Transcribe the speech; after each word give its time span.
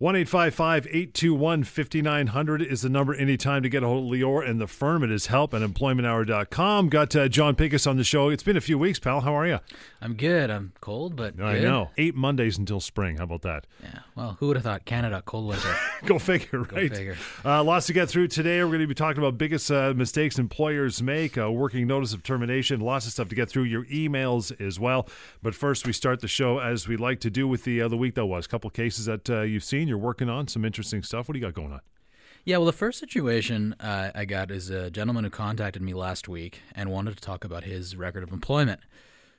1 0.00 0.14
821 0.14 1.64
5900 1.64 2.62
is 2.62 2.82
the 2.82 2.88
number 2.88 3.16
anytime 3.16 3.64
to 3.64 3.68
get 3.68 3.82
a 3.82 3.86
hold 3.88 4.04
of 4.04 4.16
Lior 4.16 4.48
and 4.48 4.60
the 4.60 4.68
firm. 4.68 5.02
It 5.02 5.10
is 5.10 5.26
help 5.26 5.52
at 5.54 5.60
employmenthour.com. 5.60 6.88
Got 6.88 7.16
uh, 7.16 7.26
John 7.26 7.56
Pinkus 7.56 7.84
on 7.84 7.96
the 7.96 8.04
show. 8.04 8.28
It's 8.28 8.44
been 8.44 8.56
a 8.56 8.60
few 8.60 8.78
weeks, 8.78 9.00
pal. 9.00 9.22
How 9.22 9.34
are 9.34 9.48
you? 9.48 9.58
I'm 10.00 10.14
good. 10.14 10.50
I'm 10.50 10.72
cold, 10.80 11.16
but 11.16 11.40
I 11.40 11.54
good. 11.54 11.64
know. 11.64 11.90
Eight 11.98 12.14
Mondays 12.14 12.58
until 12.58 12.78
spring. 12.78 13.16
How 13.16 13.24
about 13.24 13.42
that? 13.42 13.66
Yeah. 13.82 13.98
Well, 14.14 14.36
who 14.38 14.46
would 14.46 14.56
have 14.56 14.62
thought 14.62 14.84
Canada 14.84 15.20
cold 15.26 15.48
weather? 15.48 15.74
Go 16.06 16.20
figure, 16.20 16.60
right? 16.60 16.90
Go 16.90 16.96
figure. 16.96 17.16
Uh, 17.44 17.64
lots 17.64 17.86
to 17.88 17.92
get 17.92 18.08
through 18.08 18.28
today. 18.28 18.62
We're 18.62 18.68
going 18.68 18.82
to 18.82 18.86
be 18.86 18.94
talking 18.94 19.20
about 19.20 19.36
biggest 19.36 19.68
uh, 19.68 19.94
mistakes 19.96 20.38
employers 20.38 21.02
make, 21.02 21.36
uh, 21.36 21.50
working 21.50 21.88
notice 21.88 22.12
of 22.12 22.22
termination, 22.22 22.78
lots 22.80 23.06
of 23.06 23.12
stuff 23.12 23.28
to 23.30 23.34
get 23.34 23.48
through. 23.48 23.64
Your 23.64 23.84
emails 23.86 24.58
as 24.64 24.78
well. 24.78 25.08
But 25.42 25.56
first, 25.56 25.88
we 25.88 25.92
start 25.92 26.20
the 26.20 26.28
show 26.28 26.60
as 26.60 26.86
we 26.86 26.96
like 26.96 27.18
to 27.20 27.30
do 27.30 27.48
with 27.48 27.64
the 27.64 27.82
uh, 27.82 27.88
the 27.88 27.96
week 27.96 28.14
that 28.14 28.26
was. 28.26 28.46
A 28.46 28.48
couple 28.48 28.70
cases 28.70 29.06
that 29.06 29.28
uh, 29.28 29.40
you've 29.40 29.64
seen, 29.64 29.87
you're 29.88 29.98
working 29.98 30.28
on, 30.28 30.48
some 30.48 30.64
interesting 30.64 31.02
stuff. 31.02 31.28
What 31.28 31.34
do 31.34 31.38
you 31.38 31.44
got 31.44 31.54
going 31.54 31.72
on? 31.72 31.80
yeah. 32.44 32.56
Well, 32.56 32.66
the 32.66 32.72
first 32.72 32.98
situation 32.98 33.74
uh, 33.80 34.10
I 34.14 34.24
got 34.24 34.50
is 34.50 34.70
a 34.70 34.90
gentleman 34.90 35.24
who 35.24 35.30
contacted 35.30 35.82
me 35.82 35.92
last 35.92 36.28
week 36.28 36.62
and 36.74 36.90
wanted 36.90 37.14
to 37.16 37.20
talk 37.20 37.44
about 37.44 37.64
his 37.64 37.96
record 37.96 38.22
of 38.22 38.32
employment. 38.32 38.80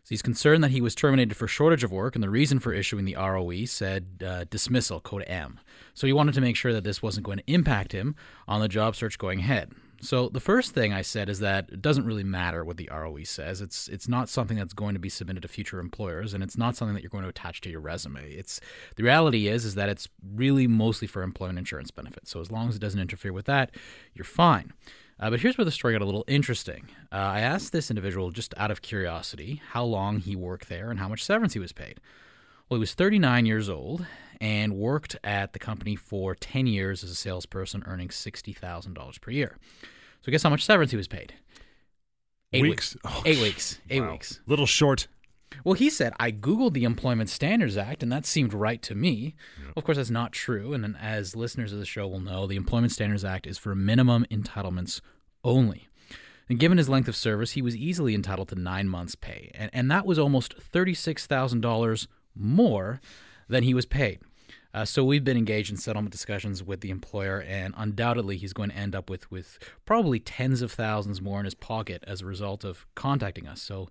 So 0.04 0.10
he's 0.10 0.22
concerned 0.22 0.64
that 0.64 0.72
he 0.72 0.82
was 0.82 0.96
terminated 0.96 1.36
for 1.36 1.48
shortage 1.48 1.84
of 1.84 1.92
work, 1.92 2.16
and 2.16 2.24
the 2.24 2.30
reason 2.30 2.60
for 2.60 2.74
issuing 2.74 3.06
the 3.06 3.16
ROE 3.16 3.66
said 3.66 4.24
uh, 4.26 4.46
dismissal, 4.50 5.00
code 5.00 5.24
M. 5.28 5.60
So 5.94 6.08
he 6.08 6.14
wanted 6.14 6.34
to 6.36 6.42
make 6.42 6.56
sure 6.56 6.74
that 6.74 6.84
this 6.84 7.02
wasn't 7.02 7.26
going 7.26 7.40
to 7.40 7.52
impact 7.52 7.92
him 7.92 8.16
on 8.48 8.62
the 8.62 8.68
job 8.68 8.96
search 8.96 9.18
going 9.18 9.40
ahead. 9.40 9.72
So 10.02 10.30
the 10.30 10.40
first 10.40 10.74
thing 10.74 10.94
I 10.94 11.02
said 11.02 11.30
is 11.30 11.40
that 11.40 11.70
it 11.70 11.82
doesn't 11.82 12.06
really 12.06 12.24
matter 12.24 12.64
what 12.64 12.78
the 12.78 12.90
ROE 12.92 13.24
says. 13.24 13.62
It's 13.62 13.88
it's 13.90 14.08
not 14.08 14.30
something 14.30 14.58
that's 14.58 14.74
going 14.74 14.94
to 14.94 15.00
be 15.00 15.10
submitted 15.10 15.42
to 15.42 15.48
future 15.48 15.80
employers, 15.80 16.34
and 16.34 16.44
it's 16.44 16.58
not 16.58 16.76
something 16.76 16.96
that 16.96 17.04
you're 17.04 17.10
going 17.10 17.24
to 17.24 17.30
attach 17.30 17.62
to 17.62 17.70
your 17.70 17.82
resume. 17.82 18.32
It's 18.32 18.62
the 18.96 19.04
reality 19.04 19.48
is 19.48 19.66
is 19.66 19.76
that 19.76 19.90
it's 19.90 20.08
really 20.36 20.68
mostly 20.68 21.08
for 21.08 21.22
employment 21.22 21.60
insurance 21.60 21.92
benefits. 21.92 22.32
So 22.32 22.40
as 22.40 22.52
long 22.52 22.70
as 22.70 22.76
it 22.76 22.80
doesn't 22.80 23.00
interfere 23.00 23.34
with 23.34 23.46
that, 23.46 23.72
you're 24.14 24.26
fine. 24.26 24.74
Uh, 25.20 25.30
but 25.30 25.42
here's 25.42 25.58
where 25.58 25.66
the 25.66 25.72
story 25.72 25.94
got 25.94 26.02
a 26.02 26.06
little 26.06 26.24
interesting. 26.28 26.88
Uh, 27.12 27.16
I 27.18 27.42
asked 27.42 27.74
this 27.74 27.92
individual 27.92 28.32
just 28.32 28.54
out 28.56 28.72
of 28.72 28.82
curiosity 28.82 29.62
how 29.72 29.84
long 29.84 30.20
he 30.20 30.36
worked 30.36 30.70
there 30.70 30.90
and 30.90 31.00
how 31.00 31.10
much 31.10 31.26
severance 31.26 31.54
he 31.54 31.60
was 31.60 31.74
paid. 31.74 32.00
Well, 32.70 32.78
he 32.78 32.80
was 32.80 32.94
39 32.94 33.46
years 33.46 33.68
old 33.70 34.06
and 34.40 34.76
worked 34.76 35.18
at 35.24 35.54
the 35.54 35.60
company 35.60 35.96
for 35.96 36.36
10 36.36 36.68
years 36.68 37.04
as 37.04 37.10
a 37.10 37.16
salesperson, 37.16 37.84
earning 37.86 38.10
$60,000 38.10 39.22
per 39.22 39.32
year. 39.32 39.58
So 40.22 40.32
guess 40.32 40.44
how 40.44 40.50
much 40.50 40.64
severance 40.66 40.92
he 40.92 40.98
was 40.98 41.08
paid? 41.08 41.34
Eight 42.54 42.64
Weeks? 42.64 42.96
weeks. 42.96 42.98
Oh, 43.06 43.24
Eight 43.26 43.42
weeks. 43.42 43.80
Eight 43.90 44.02
Wow. 44.02 44.12
weeks. 44.14 44.40
Little 44.46 44.66
short. 44.66 45.08
Well, 45.64 45.74
he 45.74 45.90
said, 45.90 46.14
I 46.20 46.32
Googled 46.32 46.74
the 46.74 46.84
Employment 46.84 47.30
Standards 47.30 47.76
Act, 47.76 48.02
and 48.04 48.12
that 48.12 48.26
seemed 48.26 48.54
right 48.54 48.82
to 48.84 48.96
me. 48.96 49.36
Of 49.76 49.84
course, 49.84 49.98
that's 49.98 50.10
not 50.12 50.32
true. 50.32 50.74
And 50.74 50.96
as 51.02 51.36
listeners 51.36 51.74
of 51.74 51.80
the 51.80 51.86
show 51.86 52.08
will 52.08 52.20
know, 52.20 52.46
the 52.48 52.56
Employment 52.56 52.92
Standards 52.94 53.26
Act 53.26 53.46
is 53.48 53.58
for 53.58 53.74
minimum 53.76 54.26
entitlements 54.32 55.02
only. 55.44 55.88
And 56.48 56.60
given 56.60 56.78
his 56.78 56.88
length 56.90 57.08
of 57.08 57.16
service, 57.16 57.52
he 57.52 57.62
was 57.62 57.76
easily 57.76 58.14
entitled 58.16 58.50
to 58.50 58.56
nine 58.56 58.88
months' 58.88 59.16
pay. 59.16 59.52
And, 59.54 59.70
and 59.74 59.92
that 59.92 60.06
was 60.06 60.18
almost 60.18 60.56
$36,000 60.72 62.08
more 62.40 63.02
than 63.48 63.64
he 63.64 63.74
was 63.74 63.86
paid. 63.86 64.20
Uh, 64.74 64.86
so 64.86 65.04
we've 65.04 65.24
been 65.24 65.38
engaged 65.38 65.72
in 65.72 65.78
settlement 65.78 66.12
discussions 66.12 66.64
with 66.64 66.82
the 66.82 66.92
employer, 66.92 67.42
and 67.42 67.74
undoubtedly 67.76 68.38
he's 68.38 68.54
going 68.54 68.70
to 68.70 68.76
end 68.76 68.96
up 68.96 69.10
with, 69.10 69.30
with 69.32 69.58
probably 69.86 70.20
tens 70.20 70.62
of 70.62 70.72
thousands 70.72 71.22
more 71.22 71.40
in 71.40 71.46
his 71.46 71.56
pocket 71.56 72.04
as 72.06 72.22
a 72.22 72.26
result 72.26 72.64
of 72.64 72.86
contacting 72.96 73.48
us. 73.48 73.62
So 73.62 73.90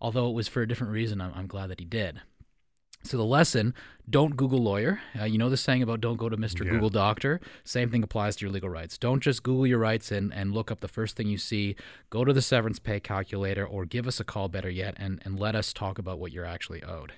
although 0.00 0.28
it 0.28 0.34
was 0.34 0.46
for 0.46 0.62
a 0.62 0.68
different 0.68 0.92
reason, 0.92 1.20
I'm, 1.20 1.32
I'm 1.34 1.46
glad 1.48 1.70
that 1.70 1.80
he 1.80 1.86
did. 1.86 2.20
So 3.04 3.16
the 3.16 3.24
lesson: 3.24 3.74
don't 4.08 4.36
Google 4.36 4.60
lawyer. 4.60 5.00
Uh, 5.18 5.24
you 5.24 5.38
know 5.38 5.50
the 5.50 5.56
saying 5.56 5.82
about 5.82 6.00
don't 6.00 6.18
go 6.18 6.28
to 6.28 6.36
Mr. 6.36 6.64
Yeah. 6.64 6.70
Google 6.70 6.88
doctor. 6.88 7.40
Same 7.64 7.90
thing 7.90 8.04
applies 8.04 8.36
to 8.36 8.46
your 8.46 8.52
legal 8.52 8.68
rights. 8.68 8.96
Don't 8.96 9.20
just 9.20 9.42
Google 9.42 9.66
your 9.66 9.78
rights 9.78 10.12
and, 10.12 10.32
and 10.32 10.52
look 10.52 10.70
up 10.70 10.78
the 10.78 10.86
first 10.86 11.16
thing 11.16 11.26
you 11.26 11.38
see. 11.38 11.74
Go 12.10 12.24
to 12.24 12.32
the 12.32 12.42
severance 12.42 12.78
pay 12.78 13.00
calculator 13.00 13.66
or 13.66 13.86
give 13.86 14.06
us 14.06 14.20
a 14.20 14.24
call, 14.24 14.48
better 14.48 14.70
yet, 14.70 14.94
and, 14.98 15.20
and 15.24 15.40
let 15.40 15.56
us 15.56 15.72
talk 15.72 15.98
about 15.98 16.20
what 16.20 16.30
you're 16.30 16.44
actually 16.44 16.84
owed. 16.84 17.12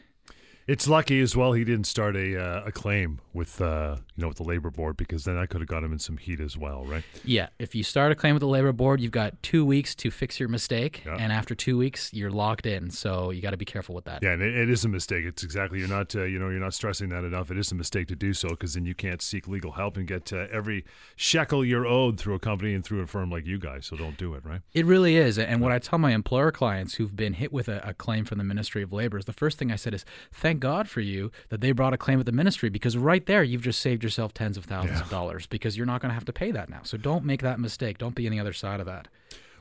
It's 0.66 0.88
lucky 0.88 1.20
as 1.20 1.36
well 1.36 1.52
he 1.52 1.62
didn't 1.64 1.86
start 1.86 2.16
a 2.16 2.40
uh, 2.40 2.64
a 2.64 2.72
claim 2.72 3.20
with 3.34 3.60
uh, 3.60 3.96
you 4.16 4.22
know 4.22 4.28
with 4.28 4.36
the 4.36 4.44
labor 4.44 4.70
board 4.70 4.96
because 4.96 5.24
then 5.24 5.36
I 5.36 5.46
could 5.46 5.60
have 5.60 5.68
got 5.68 5.82
him 5.82 5.92
in 5.92 5.98
some 5.98 6.16
heat 6.16 6.40
as 6.40 6.56
well, 6.56 6.84
right? 6.84 7.04
Yeah, 7.24 7.48
if 7.58 7.74
you 7.74 7.82
start 7.82 8.12
a 8.12 8.14
claim 8.14 8.34
with 8.34 8.40
the 8.40 8.46
labor 8.48 8.72
board, 8.72 9.00
you've 9.00 9.12
got 9.12 9.42
two 9.42 9.64
weeks 9.64 9.94
to 9.96 10.10
fix 10.10 10.38
your 10.38 10.48
mistake, 10.48 11.02
Yeah. 11.04 11.16
and 11.18 11.32
after 11.32 11.54
two 11.54 11.76
weeks, 11.76 12.12
you're 12.12 12.30
locked 12.30 12.66
in. 12.66 12.90
So 12.90 13.30
you 13.30 13.42
got 13.42 13.50
to 13.50 13.56
be 13.56 13.64
careful 13.64 13.94
with 13.94 14.04
that. 14.04 14.22
Yeah, 14.22 14.32
and 14.32 14.42
it, 14.42 14.54
it 14.56 14.70
is 14.70 14.84
a 14.84 14.88
mistake. 14.88 15.24
It's 15.24 15.42
exactly 15.42 15.78
you're 15.78 15.88
not 15.88 16.14
uh, 16.14 16.22
you 16.24 16.38
know 16.38 16.48
you're 16.48 16.60
not 16.60 16.74
stressing 16.74 17.08
that 17.10 17.24
enough. 17.24 17.50
It 17.50 17.58
is 17.58 17.72
a 17.72 17.74
mistake 17.74 18.08
to 18.08 18.16
do 18.16 18.32
so 18.32 18.50
because 18.50 18.74
then 18.74 18.84
you 18.84 18.94
can't 18.94 19.20
seek 19.22 19.48
legal 19.48 19.72
help 19.72 19.96
and 19.96 20.06
get 20.06 20.32
uh, 20.32 20.46
every 20.52 20.84
shekel 21.16 21.64
you're 21.64 21.86
owed 21.86 22.18
through 22.18 22.34
a 22.34 22.38
company 22.38 22.74
and 22.74 22.84
through 22.84 23.00
a 23.00 23.06
firm 23.06 23.30
like 23.30 23.46
you 23.46 23.58
guys. 23.58 23.86
So 23.86 23.96
don't 23.96 24.16
do 24.16 24.34
it, 24.34 24.44
right? 24.44 24.60
It 24.72 24.86
really 24.86 25.16
is. 25.16 25.38
And 25.38 25.60
what 25.60 25.72
I 25.72 25.78
tell 25.78 25.98
my 25.98 26.12
employer 26.12 26.50
clients 26.52 26.94
who've 26.94 27.14
been 27.16 27.34
hit 27.34 27.52
with 27.52 27.68
a, 27.68 27.80
a 27.88 27.94
claim 27.94 28.24
from 28.24 28.38
the 28.38 28.44
Ministry 28.44 28.82
of 28.82 28.92
Labor 28.92 29.18
is 29.18 29.24
the 29.24 29.32
first 29.32 29.58
thing 29.58 29.72
I 29.72 29.76
said 29.76 29.94
is, 29.94 30.04
thank 30.32 30.60
God 30.60 30.88
for 30.88 31.00
you 31.00 31.30
that 31.48 31.60
they 31.60 31.72
brought 31.72 31.92
a 31.94 31.98
claim 31.98 32.20
at 32.20 32.26
the 32.26 32.32
ministry 32.32 32.68
because 32.68 32.96
right 32.96 33.24
there 33.26 33.42
you've 33.42 33.62
just 33.62 33.80
saved 33.80 34.03
yourself 34.04 34.32
tens 34.32 34.56
of 34.56 34.64
thousands 34.64 35.00
of 35.00 35.10
dollars 35.10 35.46
because 35.46 35.76
you're 35.76 35.86
not 35.86 36.00
going 36.00 36.10
to 36.10 36.14
have 36.14 36.24
to 36.26 36.32
pay 36.32 36.52
that 36.52 36.70
now. 36.70 36.80
So 36.84 36.96
don't 36.96 37.24
make 37.24 37.42
that 37.42 37.58
mistake. 37.58 37.98
Don't 37.98 38.14
be 38.14 38.26
on 38.26 38.30
the 38.30 38.38
other 38.38 38.52
side 38.52 38.78
of 38.78 38.86
that. 38.86 39.08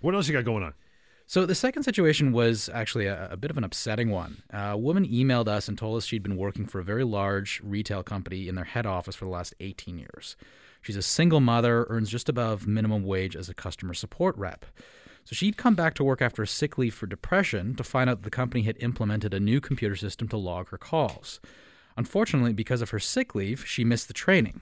What 0.01 0.13
else 0.13 0.27
you 0.27 0.33
got 0.33 0.45
going 0.45 0.63
on? 0.63 0.73
So 1.25 1.45
the 1.45 1.55
second 1.55 1.83
situation 1.83 2.33
was 2.33 2.69
actually 2.73 3.07
a, 3.07 3.29
a 3.31 3.37
bit 3.37 3.49
of 3.49 3.57
an 3.57 3.63
upsetting 3.63 4.09
one. 4.11 4.43
Uh, 4.53 4.71
a 4.73 4.77
woman 4.77 5.07
emailed 5.07 5.47
us 5.47 5.67
and 5.67 5.77
told 5.77 5.97
us 5.97 6.05
she'd 6.05 6.21
been 6.21 6.37
working 6.37 6.67
for 6.67 6.79
a 6.79 6.83
very 6.83 7.03
large 7.03 7.61
retail 7.63 8.03
company 8.03 8.47
in 8.47 8.55
their 8.55 8.65
head 8.65 8.85
office 8.85 9.15
for 9.15 9.25
the 9.25 9.31
last 9.31 9.55
18 9.59 9.97
years. 9.97 10.35
She's 10.81 10.97
a 10.97 11.01
single 11.01 11.39
mother, 11.39 11.87
earns 11.89 12.09
just 12.09 12.27
above 12.27 12.67
minimum 12.67 13.03
wage 13.05 13.37
as 13.37 13.47
a 13.47 13.53
customer 13.53 13.93
support 13.93 14.37
rep. 14.37 14.65
So 15.23 15.33
she'd 15.33 15.55
come 15.55 15.75
back 15.75 15.93
to 15.95 16.03
work 16.03 16.21
after 16.21 16.43
a 16.43 16.47
sick 16.47 16.77
leave 16.77 16.93
for 16.93 17.07
depression 17.07 17.75
to 17.75 17.83
find 17.83 18.09
out 18.09 18.17
that 18.17 18.23
the 18.25 18.29
company 18.29 18.63
had 18.63 18.75
implemented 18.81 19.33
a 19.33 19.39
new 19.39 19.61
computer 19.61 19.95
system 19.95 20.27
to 20.27 20.37
log 20.37 20.69
her 20.69 20.77
calls. 20.77 21.39
Unfortunately, 21.97 22.53
because 22.53 22.81
of 22.81 22.89
her 22.91 22.99
sick 22.99 23.35
leave, 23.35 23.65
she 23.67 23.83
missed 23.83 24.07
the 24.07 24.13
training. 24.13 24.61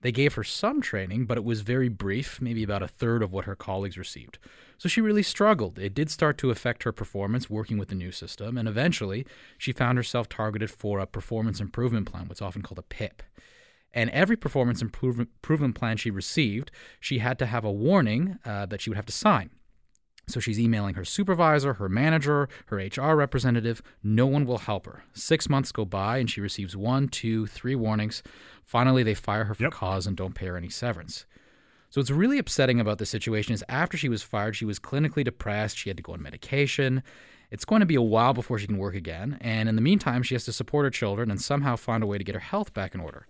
They 0.00 0.12
gave 0.12 0.34
her 0.34 0.44
some 0.44 0.80
training, 0.80 1.26
but 1.26 1.36
it 1.36 1.44
was 1.44 1.62
very 1.62 1.88
brief, 1.88 2.40
maybe 2.40 2.62
about 2.62 2.82
a 2.84 2.88
third 2.88 3.22
of 3.22 3.32
what 3.32 3.46
her 3.46 3.56
colleagues 3.56 3.98
received. 3.98 4.38
So 4.76 4.88
she 4.88 5.00
really 5.00 5.24
struggled. 5.24 5.78
It 5.78 5.94
did 5.94 6.08
start 6.08 6.38
to 6.38 6.50
affect 6.50 6.84
her 6.84 6.92
performance 6.92 7.50
working 7.50 7.78
with 7.78 7.88
the 7.88 7.96
new 7.96 8.12
system, 8.12 8.56
and 8.56 8.68
eventually 8.68 9.26
she 9.56 9.72
found 9.72 9.98
herself 9.98 10.28
targeted 10.28 10.70
for 10.70 11.00
a 11.00 11.06
performance 11.06 11.60
improvement 11.60 12.06
plan, 12.10 12.28
what's 12.28 12.42
often 12.42 12.62
called 12.62 12.78
a 12.78 12.82
PIP. 12.82 13.24
And 13.92 14.10
every 14.10 14.36
performance 14.36 14.80
improvement, 14.82 15.74
plan 15.74 15.96
she 15.96 16.10
received, 16.10 16.70
she 17.00 17.18
had 17.18 17.38
to 17.40 17.46
have 17.46 17.64
a 17.64 17.72
warning 17.72 18.38
uh, 18.44 18.66
that 18.66 18.80
she 18.80 18.90
would 18.90 18.96
have 18.96 19.06
to 19.06 19.12
sign. 19.12 19.50
So 20.28 20.40
she's 20.40 20.60
emailing 20.60 20.94
her 20.94 21.04
supervisor, 21.04 21.74
her 21.74 21.88
manager, 21.88 22.48
her 22.66 22.76
HR 22.76 23.16
representative. 23.16 23.82
No 24.02 24.26
one 24.26 24.44
will 24.46 24.58
help 24.58 24.86
her. 24.86 25.02
Six 25.14 25.48
months 25.48 25.72
go 25.72 25.84
by 25.84 26.18
and 26.18 26.30
she 26.30 26.40
receives 26.40 26.76
one, 26.76 27.08
two, 27.08 27.46
three 27.46 27.74
warnings. 27.74 28.22
Finally, 28.62 29.02
they 29.02 29.14
fire 29.14 29.44
her 29.44 29.54
for 29.54 29.62
Yep. 29.64 29.72
cause 29.72 30.06
and 30.06 30.16
don't 30.16 30.34
pay 30.34 30.46
her 30.46 30.56
any 30.56 30.68
severance. 30.68 31.24
So 31.90 32.00
what's 32.00 32.10
really 32.10 32.38
upsetting 32.38 32.80
about 32.80 32.98
the 32.98 33.06
situation 33.06 33.54
is 33.54 33.64
after 33.68 33.96
she 33.96 34.10
was 34.10 34.22
fired, 34.22 34.54
she 34.54 34.66
was 34.66 34.78
clinically 34.78 35.24
depressed. 35.24 35.78
She 35.78 35.88
had 35.88 35.96
to 35.96 36.02
go 36.02 36.12
on 36.12 36.22
medication. 36.22 37.02
It's 37.50 37.64
going 37.64 37.80
to 37.80 37.86
be 37.86 37.94
a 37.94 38.02
while 38.02 38.34
before 38.34 38.58
she 38.58 38.66
can 38.66 38.76
work 38.76 38.94
again. 38.94 39.38
And 39.40 39.70
in 39.70 39.74
the 39.74 39.80
meantime, 39.80 40.22
she 40.22 40.34
has 40.34 40.44
to 40.44 40.52
support 40.52 40.84
her 40.84 40.90
children 40.90 41.30
and 41.30 41.40
somehow 41.40 41.76
find 41.76 42.02
a 42.02 42.06
way 42.06 42.18
to 42.18 42.24
get 42.24 42.34
her 42.34 42.40
health 42.40 42.74
back 42.74 42.94
in 42.94 43.00
order. 43.00 43.26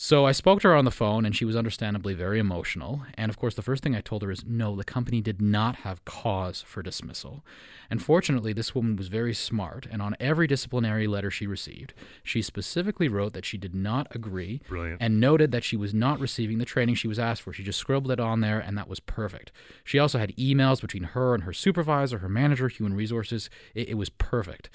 So 0.00 0.26
I 0.26 0.30
spoke 0.30 0.60
to 0.60 0.68
her 0.68 0.76
on 0.76 0.84
the 0.84 0.92
phone, 0.92 1.26
and 1.26 1.34
she 1.34 1.44
was 1.44 1.56
understandably 1.56 2.14
very 2.14 2.38
emotional. 2.38 3.02
And 3.14 3.28
of 3.28 3.36
course, 3.36 3.56
the 3.56 3.62
first 3.62 3.82
thing 3.82 3.96
I 3.96 4.00
told 4.00 4.22
her 4.22 4.30
is 4.30 4.44
no, 4.46 4.76
the 4.76 4.84
company 4.84 5.20
did 5.20 5.42
not 5.42 5.74
have 5.76 6.04
cause 6.04 6.62
for 6.62 6.84
dismissal. 6.84 7.44
And 7.90 8.00
fortunately, 8.00 8.52
this 8.52 8.76
woman 8.76 8.94
was 8.94 9.08
very 9.08 9.34
smart, 9.34 9.88
and 9.90 10.00
on 10.00 10.14
every 10.20 10.46
disciplinary 10.46 11.08
letter 11.08 11.32
she 11.32 11.48
received, 11.48 11.94
she 12.22 12.42
specifically 12.42 13.08
wrote 13.08 13.32
that 13.32 13.44
she 13.44 13.58
did 13.58 13.74
not 13.74 14.06
agree 14.14 14.60
Brilliant. 14.68 15.02
and 15.02 15.18
noted 15.18 15.50
that 15.50 15.64
she 15.64 15.76
was 15.76 15.92
not 15.92 16.20
receiving 16.20 16.58
the 16.58 16.64
training 16.64 16.94
she 16.94 17.08
was 17.08 17.18
asked 17.18 17.42
for. 17.42 17.52
She 17.52 17.64
just 17.64 17.80
scribbled 17.80 18.12
it 18.12 18.20
on 18.20 18.40
there, 18.40 18.60
and 18.60 18.78
that 18.78 18.88
was 18.88 19.00
perfect. 19.00 19.50
She 19.82 19.98
also 19.98 20.20
had 20.20 20.36
emails 20.36 20.80
between 20.80 21.02
her 21.02 21.34
and 21.34 21.42
her 21.42 21.52
supervisor, 21.52 22.18
her 22.18 22.28
manager, 22.28 22.68
human 22.68 22.94
resources. 22.94 23.50
It, 23.74 23.88
it 23.88 23.94
was 23.94 24.10
perfect. 24.10 24.70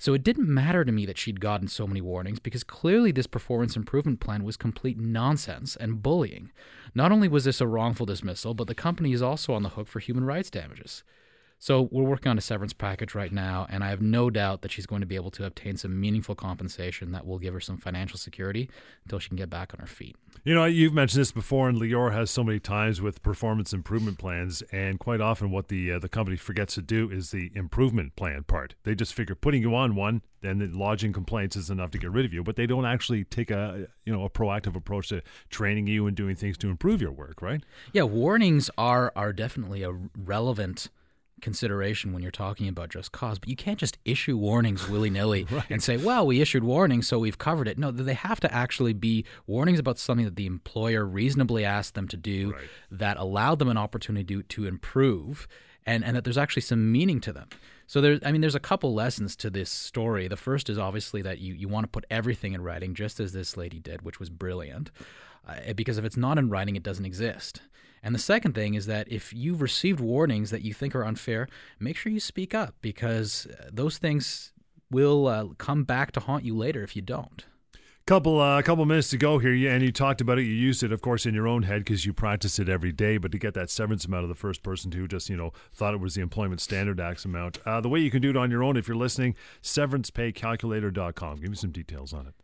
So 0.00 0.14
it 0.14 0.22
didn't 0.22 0.48
matter 0.48 0.84
to 0.84 0.92
me 0.92 1.04
that 1.06 1.18
she'd 1.18 1.40
gotten 1.40 1.66
so 1.66 1.84
many 1.84 2.00
warnings 2.00 2.38
because 2.38 2.62
clearly 2.62 3.10
this 3.10 3.26
performance 3.26 3.74
improvement 3.74 4.20
plan 4.20 4.44
was 4.44 4.56
complete 4.72 4.98
nonsense 4.98 5.76
and 5.76 6.02
bullying. 6.02 6.50
Not 6.94 7.10
only 7.10 7.28
was 7.28 7.44
this 7.44 7.60
a 7.60 7.66
wrongful 7.66 8.06
dismissal, 8.06 8.52
but 8.52 8.66
the 8.66 8.74
company 8.74 9.12
is 9.12 9.22
also 9.22 9.54
on 9.54 9.62
the 9.62 9.70
hook 9.70 9.88
for 9.88 9.98
human 9.98 10.24
rights 10.24 10.50
damages. 10.50 11.04
So 11.58 11.88
we're 11.90 12.04
working 12.04 12.30
on 12.30 12.38
a 12.38 12.42
severance 12.42 12.74
package 12.74 13.14
right 13.14 13.32
now, 13.32 13.66
and 13.70 13.82
I 13.82 13.88
have 13.88 14.02
no 14.02 14.30
doubt 14.30 14.60
that 14.62 14.70
she's 14.70 14.86
going 14.86 15.00
to 15.00 15.06
be 15.06 15.16
able 15.16 15.30
to 15.32 15.44
obtain 15.46 15.76
some 15.76 15.98
meaningful 15.98 16.34
compensation 16.34 17.12
that 17.12 17.26
will 17.26 17.38
give 17.38 17.54
her 17.54 17.60
some 17.60 17.78
financial 17.78 18.18
security 18.18 18.70
until 19.04 19.18
she 19.18 19.28
can 19.28 19.36
get 19.36 19.50
back 19.50 19.72
on 19.72 19.80
her 19.80 19.86
feet. 19.86 20.16
You 20.44 20.54
know, 20.54 20.64
you've 20.64 20.94
mentioned 20.94 21.20
this 21.20 21.32
before, 21.32 21.68
and 21.68 21.78
Lior 21.78 22.12
has 22.12 22.30
so 22.30 22.44
many 22.44 22.58
times 22.58 23.00
with 23.00 23.22
performance 23.22 23.72
improvement 23.72 24.18
plans, 24.18 24.62
and 24.72 24.98
quite 24.98 25.20
often 25.20 25.50
what 25.50 25.68
the 25.68 25.92
uh, 25.92 25.98
the 25.98 26.08
company 26.08 26.36
forgets 26.36 26.74
to 26.74 26.82
do 26.82 27.10
is 27.10 27.30
the 27.30 27.50
improvement 27.54 28.16
plan 28.16 28.44
part. 28.44 28.74
They 28.84 28.94
just 28.94 29.14
figure 29.14 29.34
putting 29.34 29.62
you 29.62 29.74
on 29.74 29.94
one, 29.94 30.22
then 30.40 30.72
lodging 30.74 31.12
complaints 31.12 31.56
is 31.56 31.70
enough 31.70 31.90
to 31.90 31.98
get 31.98 32.10
rid 32.10 32.24
of 32.24 32.32
you, 32.32 32.42
but 32.42 32.56
they 32.56 32.66
don't 32.66 32.86
actually 32.86 33.24
take 33.24 33.50
a 33.50 33.88
you 34.04 34.12
know 34.12 34.24
a 34.24 34.30
proactive 34.30 34.76
approach 34.76 35.08
to 35.08 35.22
training 35.50 35.86
you 35.86 36.06
and 36.06 36.16
doing 36.16 36.36
things 36.36 36.56
to 36.58 36.68
improve 36.68 37.02
your 37.02 37.12
work, 37.12 37.42
right? 37.42 37.62
Yeah, 37.92 38.04
warnings 38.04 38.70
are 38.78 39.12
are 39.16 39.32
definitely 39.32 39.82
a 39.82 39.92
relevant 40.16 40.88
consideration 41.40 42.12
when 42.12 42.22
you're 42.22 42.30
talking 42.30 42.68
about 42.68 42.90
just 42.90 43.12
cause, 43.12 43.38
but 43.38 43.48
you 43.48 43.56
can't 43.56 43.78
just 43.78 43.98
issue 44.04 44.36
warnings 44.36 44.88
willy 44.88 45.10
nilly 45.10 45.44
right. 45.50 45.64
and 45.70 45.82
say, 45.82 45.96
well, 45.96 46.26
we 46.26 46.40
issued 46.40 46.64
warnings, 46.64 47.06
so 47.06 47.18
we've 47.18 47.38
covered 47.38 47.68
it. 47.68 47.78
No, 47.78 47.90
they 47.90 48.14
have 48.14 48.40
to 48.40 48.52
actually 48.52 48.92
be 48.92 49.24
warnings 49.46 49.78
about 49.78 49.98
something 49.98 50.24
that 50.24 50.36
the 50.36 50.46
employer 50.46 51.04
reasonably 51.04 51.64
asked 51.64 51.94
them 51.94 52.08
to 52.08 52.16
do 52.16 52.52
right. 52.52 52.68
that 52.90 53.16
allowed 53.16 53.58
them 53.58 53.68
an 53.68 53.76
opportunity 53.76 54.24
to, 54.24 54.42
to 54.42 54.66
improve 54.66 55.48
and, 55.86 56.04
and 56.04 56.16
that 56.16 56.24
there's 56.24 56.38
actually 56.38 56.62
some 56.62 56.92
meaning 56.92 57.20
to 57.20 57.32
them. 57.32 57.48
So 57.86 58.02
there's, 58.02 58.20
I 58.22 58.32
mean, 58.32 58.42
there's 58.42 58.54
a 58.54 58.60
couple 58.60 58.92
lessons 58.92 59.34
to 59.36 59.48
this 59.48 59.70
story. 59.70 60.28
The 60.28 60.36
first 60.36 60.68
is 60.68 60.76
obviously 60.76 61.22
that 61.22 61.38
you, 61.38 61.54
you 61.54 61.68
want 61.68 61.84
to 61.84 61.88
put 61.88 62.04
everything 62.10 62.52
in 62.52 62.60
writing, 62.60 62.94
just 62.94 63.18
as 63.18 63.32
this 63.32 63.56
lady 63.56 63.80
did, 63.80 64.02
which 64.02 64.20
was 64.20 64.28
brilliant. 64.28 64.90
Uh, 65.48 65.72
because 65.72 65.96
if 65.96 66.04
it's 66.04 66.16
not 66.18 66.36
in 66.36 66.50
writing, 66.50 66.76
it 66.76 66.82
doesn't 66.82 67.06
exist. 67.06 67.62
And 68.02 68.14
the 68.14 68.18
second 68.18 68.54
thing 68.54 68.74
is 68.74 68.86
that 68.86 69.10
if 69.10 69.32
you've 69.32 69.62
received 69.62 70.00
warnings 70.00 70.50
that 70.50 70.62
you 70.62 70.72
think 70.72 70.94
are 70.94 71.04
unfair, 71.04 71.48
make 71.78 71.96
sure 71.96 72.12
you 72.12 72.20
speak 72.20 72.54
up 72.54 72.74
because 72.80 73.46
uh, 73.46 73.70
those 73.72 73.98
things 73.98 74.52
will 74.90 75.26
uh, 75.26 75.46
come 75.58 75.84
back 75.84 76.12
to 76.12 76.20
haunt 76.20 76.44
you 76.44 76.56
later 76.56 76.82
if 76.82 76.96
you 76.96 77.02
don't. 77.02 77.44
Couple, 78.06 78.40
a 78.40 78.56
uh, 78.56 78.62
couple 78.62 78.86
minutes 78.86 79.10
to 79.10 79.18
go 79.18 79.38
here, 79.38 79.52
and 79.70 79.84
you 79.84 79.92
talked 79.92 80.22
about 80.22 80.38
it. 80.38 80.44
You 80.44 80.54
used 80.54 80.82
it, 80.82 80.92
of 80.92 81.02
course, 81.02 81.26
in 81.26 81.34
your 81.34 81.46
own 81.46 81.64
head 81.64 81.84
because 81.84 82.06
you 82.06 82.14
practice 82.14 82.58
it 82.58 82.66
every 82.66 82.90
day. 82.90 83.18
But 83.18 83.32
to 83.32 83.38
get 83.38 83.52
that 83.52 83.68
severance 83.68 84.06
amount 84.06 84.22
of 84.22 84.30
the 84.30 84.34
first 84.34 84.62
person 84.62 84.92
who 84.92 85.06
just, 85.06 85.28
you 85.28 85.36
know, 85.36 85.52
thought 85.74 85.92
it 85.92 86.00
was 86.00 86.14
the 86.14 86.22
Employment 86.22 86.62
Standard 86.62 87.00
Act 87.00 87.26
amount, 87.26 87.58
uh, 87.66 87.82
the 87.82 87.90
way 87.90 88.00
you 88.00 88.10
can 88.10 88.22
do 88.22 88.30
it 88.30 88.36
on 88.36 88.50
your 88.50 88.62
own, 88.62 88.78
if 88.78 88.88
you're 88.88 88.96
listening, 88.96 89.34
severancepaycalculator.com. 89.62 91.36
Give 91.36 91.50
me 91.50 91.56
some 91.56 91.70
details 91.70 92.14
on 92.14 92.26
it. 92.26 92.34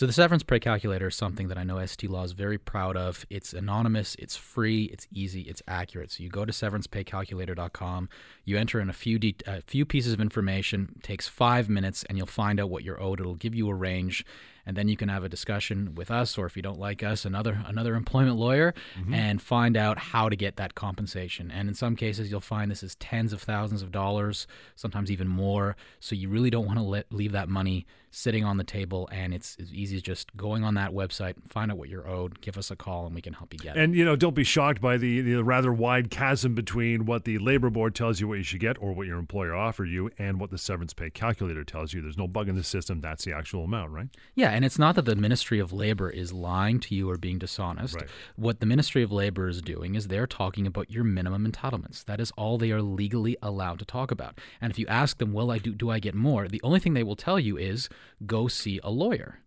So 0.00 0.06
the 0.06 0.14
severance 0.14 0.42
pay 0.42 0.58
calculator 0.58 1.08
is 1.08 1.14
something 1.14 1.48
that 1.48 1.58
I 1.58 1.62
know 1.62 1.84
ST 1.84 2.10
Law 2.10 2.22
is 2.22 2.32
very 2.32 2.56
proud 2.56 2.96
of. 2.96 3.26
It's 3.28 3.52
anonymous, 3.52 4.14
it's 4.18 4.34
free, 4.34 4.84
it's 4.84 5.06
easy, 5.12 5.42
it's 5.42 5.62
accurate. 5.68 6.10
So 6.10 6.22
you 6.22 6.30
go 6.30 6.46
to 6.46 6.52
severancepaycalculator.com, 6.52 8.08
you 8.46 8.56
enter 8.56 8.80
in 8.80 8.88
a 8.88 8.94
few 8.94 9.18
de- 9.18 9.36
a 9.46 9.60
few 9.60 9.84
pieces 9.84 10.14
of 10.14 10.20
information, 10.22 10.98
takes 11.02 11.28
5 11.28 11.68
minutes 11.68 12.02
and 12.04 12.16
you'll 12.16 12.26
find 12.26 12.58
out 12.58 12.70
what 12.70 12.82
you're 12.82 12.98
owed. 12.98 13.20
It'll 13.20 13.34
give 13.34 13.54
you 13.54 13.68
a 13.68 13.74
range 13.74 14.24
and 14.64 14.74
then 14.74 14.88
you 14.88 14.96
can 14.96 15.10
have 15.10 15.22
a 15.22 15.28
discussion 15.28 15.94
with 15.94 16.10
us 16.10 16.38
or 16.38 16.46
if 16.46 16.56
you 16.56 16.62
don't 16.62 16.78
like 16.78 17.02
us 17.02 17.24
another 17.24 17.62
another 17.66 17.94
employment 17.94 18.36
lawyer 18.36 18.72
mm-hmm. 18.98 19.12
and 19.12 19.42
find 19.42 19.76
out 19.76 19.98
how 19.98 20.28
to 20.28 20.36
get 20.36 20.56
that 20.56 20.74
compensation 20.74 21.50
and 21.50 21.68
in 21.68 21.74
some 21.74 21.96
cases 21.96 22.30
you'll 22.30 22.40
find 22.40 22.70
this 22.70 22.82
is 22.82 22.94
tens 22.96 23.32
of 23.32 23.42
thousands 23.42 23.82
of 23.82 23.90
dollars 23.90 24.46
sometimes 24.76 25.10
even 25.10 25.26
more 25.26 25.76
so 25.98 26.14
you 26.14 26.28
really 26.28 26.50
don't 26.50 26.66
want 26.66 26.78
to 26.78 26.84
let, 26.84 27.12
leave 27.12 27.32
that 27.32 27.48
money 27.48 27.86
sitting 28.10 28.44
on 28.44 28.56
the 28.56 28.64
table 28.64 29.08
and 29.12 29.32
it's 29.32 29.56
as 29.60 29.72
easy 29.72 29.96
as 29.96 30.02
just 30.02 30.34
going 30.36 30.64
on 30.64 30.74
that 30.74 30.92
website 30.92 31.34
find 31.48 31.70
out 31.70 31.78
what 31.78 31.88
you're 31.88 32.08
owed 32.08 32.40
give 32.40 32.58
us 32.58 32.70
a 32.70 32.76
call 32.76 33.06
and 33.06 33.14
we 33.14 33.22
can 33.22 33.32
help 33.32 33.52
you 33.52 33.58
get 33.58 33.76
it 33.76 33.80
and 33.80 33.94
you 33.94 34.04
know 34.04 34.16
don't 34.16 34.34
be 34.34 34.44
shocked 34.44 34.80
by 34.80 34.96
the, 34.96 35.20
the 35.20 35.44
rather 35.44 35.72
wide 35.72 36.10
chasm 36.10 36.54
between 36.54 37.06
what 37.06 37.24
the 37.24 37.38
labor 37.38 37.70
board 37.70 37.94
tells 37.94 38.20
you 38.20 38.26
what 38.26 38.38
you 38.38 38.42
should 38.42 38.60
get 38.60 38.76
or 38.80 38.92
what 38.92 39.06
your 39.06 39.18
employer 39.18 39.54
offered 39.54 39.88
you 39.88 40.10
and 40.18 40.40
what 40.40 40.50
the 40.50 40.58
severance 40.58 40.92
pay 40.92 41.10
calculator 41.10 41.64
tells 41.64 41.92
you 41.92 42.02
there's 42.02 42.18
no 42.18 42.26
bug 42.26 42.48
in 42.48 42.56
the 42.56 42.64
system 42.64 43.00
that's 43.00 43.24
the 43.24 43.32
actual 43.32 43.64
amount 43.64 43.92
right 43.92 44.08
yeah 44.34 44.50
and 44.50 44.64
it's 44.64 44.78
not 44.78 44.94
that 44.96 45.04
the 45.04 45.16
Ministry 45.16 45.58
of 45.58 45.72
Labor 45.72 46.10
is 46.10 46.32
lying 46.32 46.80
to 46.80 46.94
you 46.94 47.08
or 47.10 47.16
being 47.16 47.38
dishonest. 47.38 47.94
Right. 47.94 48.08
What 48.36 48.60
the 48.60 48.66
Ministry 48.66 49.02
of 49.02 49.12
Labor 49.12 49.48
is 49.48 49.62
doing 49.62 49.94
is 49.94 50.08
they're 50.08 50.26
talking 50.26 50.66
about 50.66 50.90
your 50.90 51.04
minimum 51.04 51.50
entitlements. 51.50 52.04
That 52.04 52.20
is 52.20 52.30
all 52.32 52.58
they 52.58 52.72
are 52.72 52.82
legally 52.82 53.36
allowed 53.42 53.78
to 53.78 53.84
talk 53.84 54.10
about. 54.10 54.38
And 54.60 54.70
if 54.70 54.78
you 54.78 54.86
ask 54.88 55.18
them, 55.18 55.32
"Well, 55.32 55.50
I 55.50 55.58
do 55.58 55.72
do 55.72 55.90
I 55.90 55.98
get 55.98 56.14
more?" 56.14 56.48
The 56.48 56.60
only 56.62 56.80
thing 56.80 56.94
they 56.94 57.02
will 57.02 57.16
tell 57.16 57.38
you 57.38 57.56
is 57.56 57.88
go 58.26 58.48
see 58.48 58.80
a 58.82 58.90
lawyer. 58.90 59.40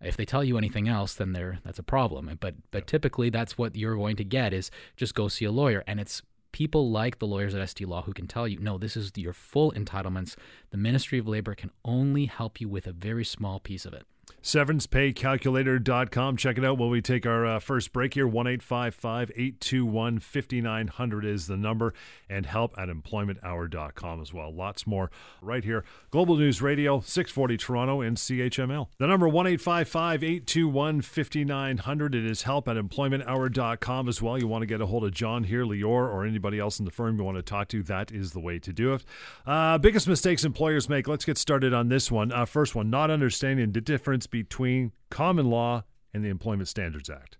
If 0.00 0.16
they 0.16 0.24
tell 0.24 0.42
you 0.42 0.58
anything 0.58 0.88
else, 0.88 1.14
then 1.14 1.32
they 1.32 1.58
that's 1.64 1.78
a 1.78 1.84
problem. 1.84 2.36
But 2.40 2.54
but 2.70 2.86
typically 2.86 3.30
that's 3.30 3.56
what 3.56 3.76
you're 3.76 3.96
going 3.96 4.16
to 4.16 4.24
get 4.24 4.52
is 4.52 4.70
just 4.96 5.14
go 5.14 5.28
see 5.28 5.44
a 5.44 5.52
lawyer, 5.52 5.84
and 5.86 6.00
it's 6.00 6.22
people 6.52 6.90
like 6.90 7.18
the 7.18 7.26
lawyers 7.26 7.54
at 7.54 7.68
ST 7.68 7.88
Law 7.88 8.02
who 8.02 8.12
can 8.12 8.26
tell 8.26 8.46
you, 8.46 8.58
no, 8.58 8.78
this 8.78 8.96
is 8.96 9.10
your 9.16 9.32
full 9.32 9.72
entitlements. 9.72 10.36
The 10.70 10.76
Ministry 10.76 11.18
of 11.18 11.26
Labor 11.26 11.54
can 11.54 11.70
only 11.84 12.26
help 12.26 12.60
you 12.60 12.68
with 12.68 12.86
a 12.86 12.92
very 12.92 13.24
small 13.24 13.58
piece 13.58 13.86
of 13.86 13.94
it. 13.94 14.04
SeverancePayCalculator.com. 14.42 16.36
Check 16.36 16.58
it 16.58 16.64
out 16.64 16.78
while 16.78 16.88
we 16.88 17.00
take 17.00 17.24
our 17.26 17.46
uh, 17.46 17.58
first 17.60 17.92
break 17.92 18.14
here. 18.14 18.26
1 18.26 18.46
821 18.48 20.18
5900 20.18 21.24
is 21.24 21.46
the 21.46 21.56
number, 21.56 21.94
and 22.28 22.46
help 22.46 22.74
at 22.76 22.88
employmenthour.com 22.88 24.20
as 24.20 24.34
well. 24.34 24.52
Lots 24.52 24.86
more 24.86 25.10
right 25.40 25.64
here. 25.64 25.84
Global 26.10 26.36
News 26.36 26.60
Radio, 26.60 27.00
640 27.00 27.56
Toronto, 27.56 28.00
and 28.00 28.16
CHML. 28.16 28.88
The 28.98 29.06
number 29.06 29.28
1 29.28 29.46
821 29.46 31.02
5900. 31.02 32.14
It 32.14 32.26
is 32.26 32.42
help 32.42 32.68
at 32.68 32.76
employmenthour.com 32.76 34.08
as 34.08 34.20
well. 34.20 34.38
You 34.38 34.48
want 34.48 34.62
to 34.62 34.66
get 34.66 34.80
a 34.80 34.86
hold 34.86 35.04
of 35.04 35.12
John 35.12 35.44
here, 35.44 35.64
Lior, 35.64 35.84
or 35.84 36.24
anybody 36.24 36.58
else 36.58 36.78
in 36.78 36.84
the 36.84 36.90
firm 36.90 37.16
you 37.16 37.24
want 37.24 37.36
to 37.36 37.42
talk 37.42 37.68
to, 37.68 37.82
that 37.84 38.10
is 38.10 38.32
the 38.32 38.40
way 38.40 38.58
to 38.58 38.72
do 38.72 38.94
it. 38.94 39.04
Uh, 39.46 39.78
biggest 39.78 40.08
mistakes 40.08 40.44
employers 40.44 40.88
make. 40.88 41.06
Let's 41.06 41.24
get 41.24 41.38
started 41.38 41.72
on 41.72 41.88
this 41.88 42.10
one. 42.10 42.32
Uh, 42.32 42.44
first 42.44 42.74
one, 42.74 42.90
not 42.90 43.10
understanding 43.10 43.72
the 43.72 43.80
difference 43.80 44.26
between 44.32 44.90
common 45.10 45.46
law 45.46 45.84
and 46.12 46.24
the 46.24 46.28
Employment 46.28 46.66
Standards 46.66 47.08
Act. 47.08 47.38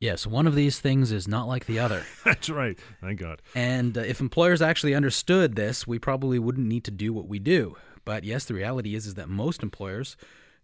Yes, 0.00 0.26
one 0.26 0.46
of 0.46 0.54
these 0.54 0.80
things 0.80 1.12
is 1.12 1.28
not 1.28 1.46
like 1.46 1.66
the 1.66 1.78
other. 1.78 2.04
That's 2.24 2.48
right. 2.48 2.78
Thank 3.02 3.20
God. 3.20 3.42
And 3.54 3.96
uh, 3.96 4.00
if 4.00 4.18
employers 4.20 4.62
actually 4.62 4.94
understood 4.94 5.54
this, 5.54 5.86
we 5.86 5.98
probably 5.98 6.38
wouldn't 6.38 6.66
need 6.66 6.84
to 6.84 6.90
do 6.90 7.12
what 7.12 7.28
we 7.28 7.38
do. 7.38 7.76
But 8.06 8.24
yes, 8.24 8.46
the 8.46 8.54
reality 8.54 8.94
is 8.94 9.06
is 9.06 9.14
that 9.14 9.28
most 9.28 9.62
employers 9.62 10.16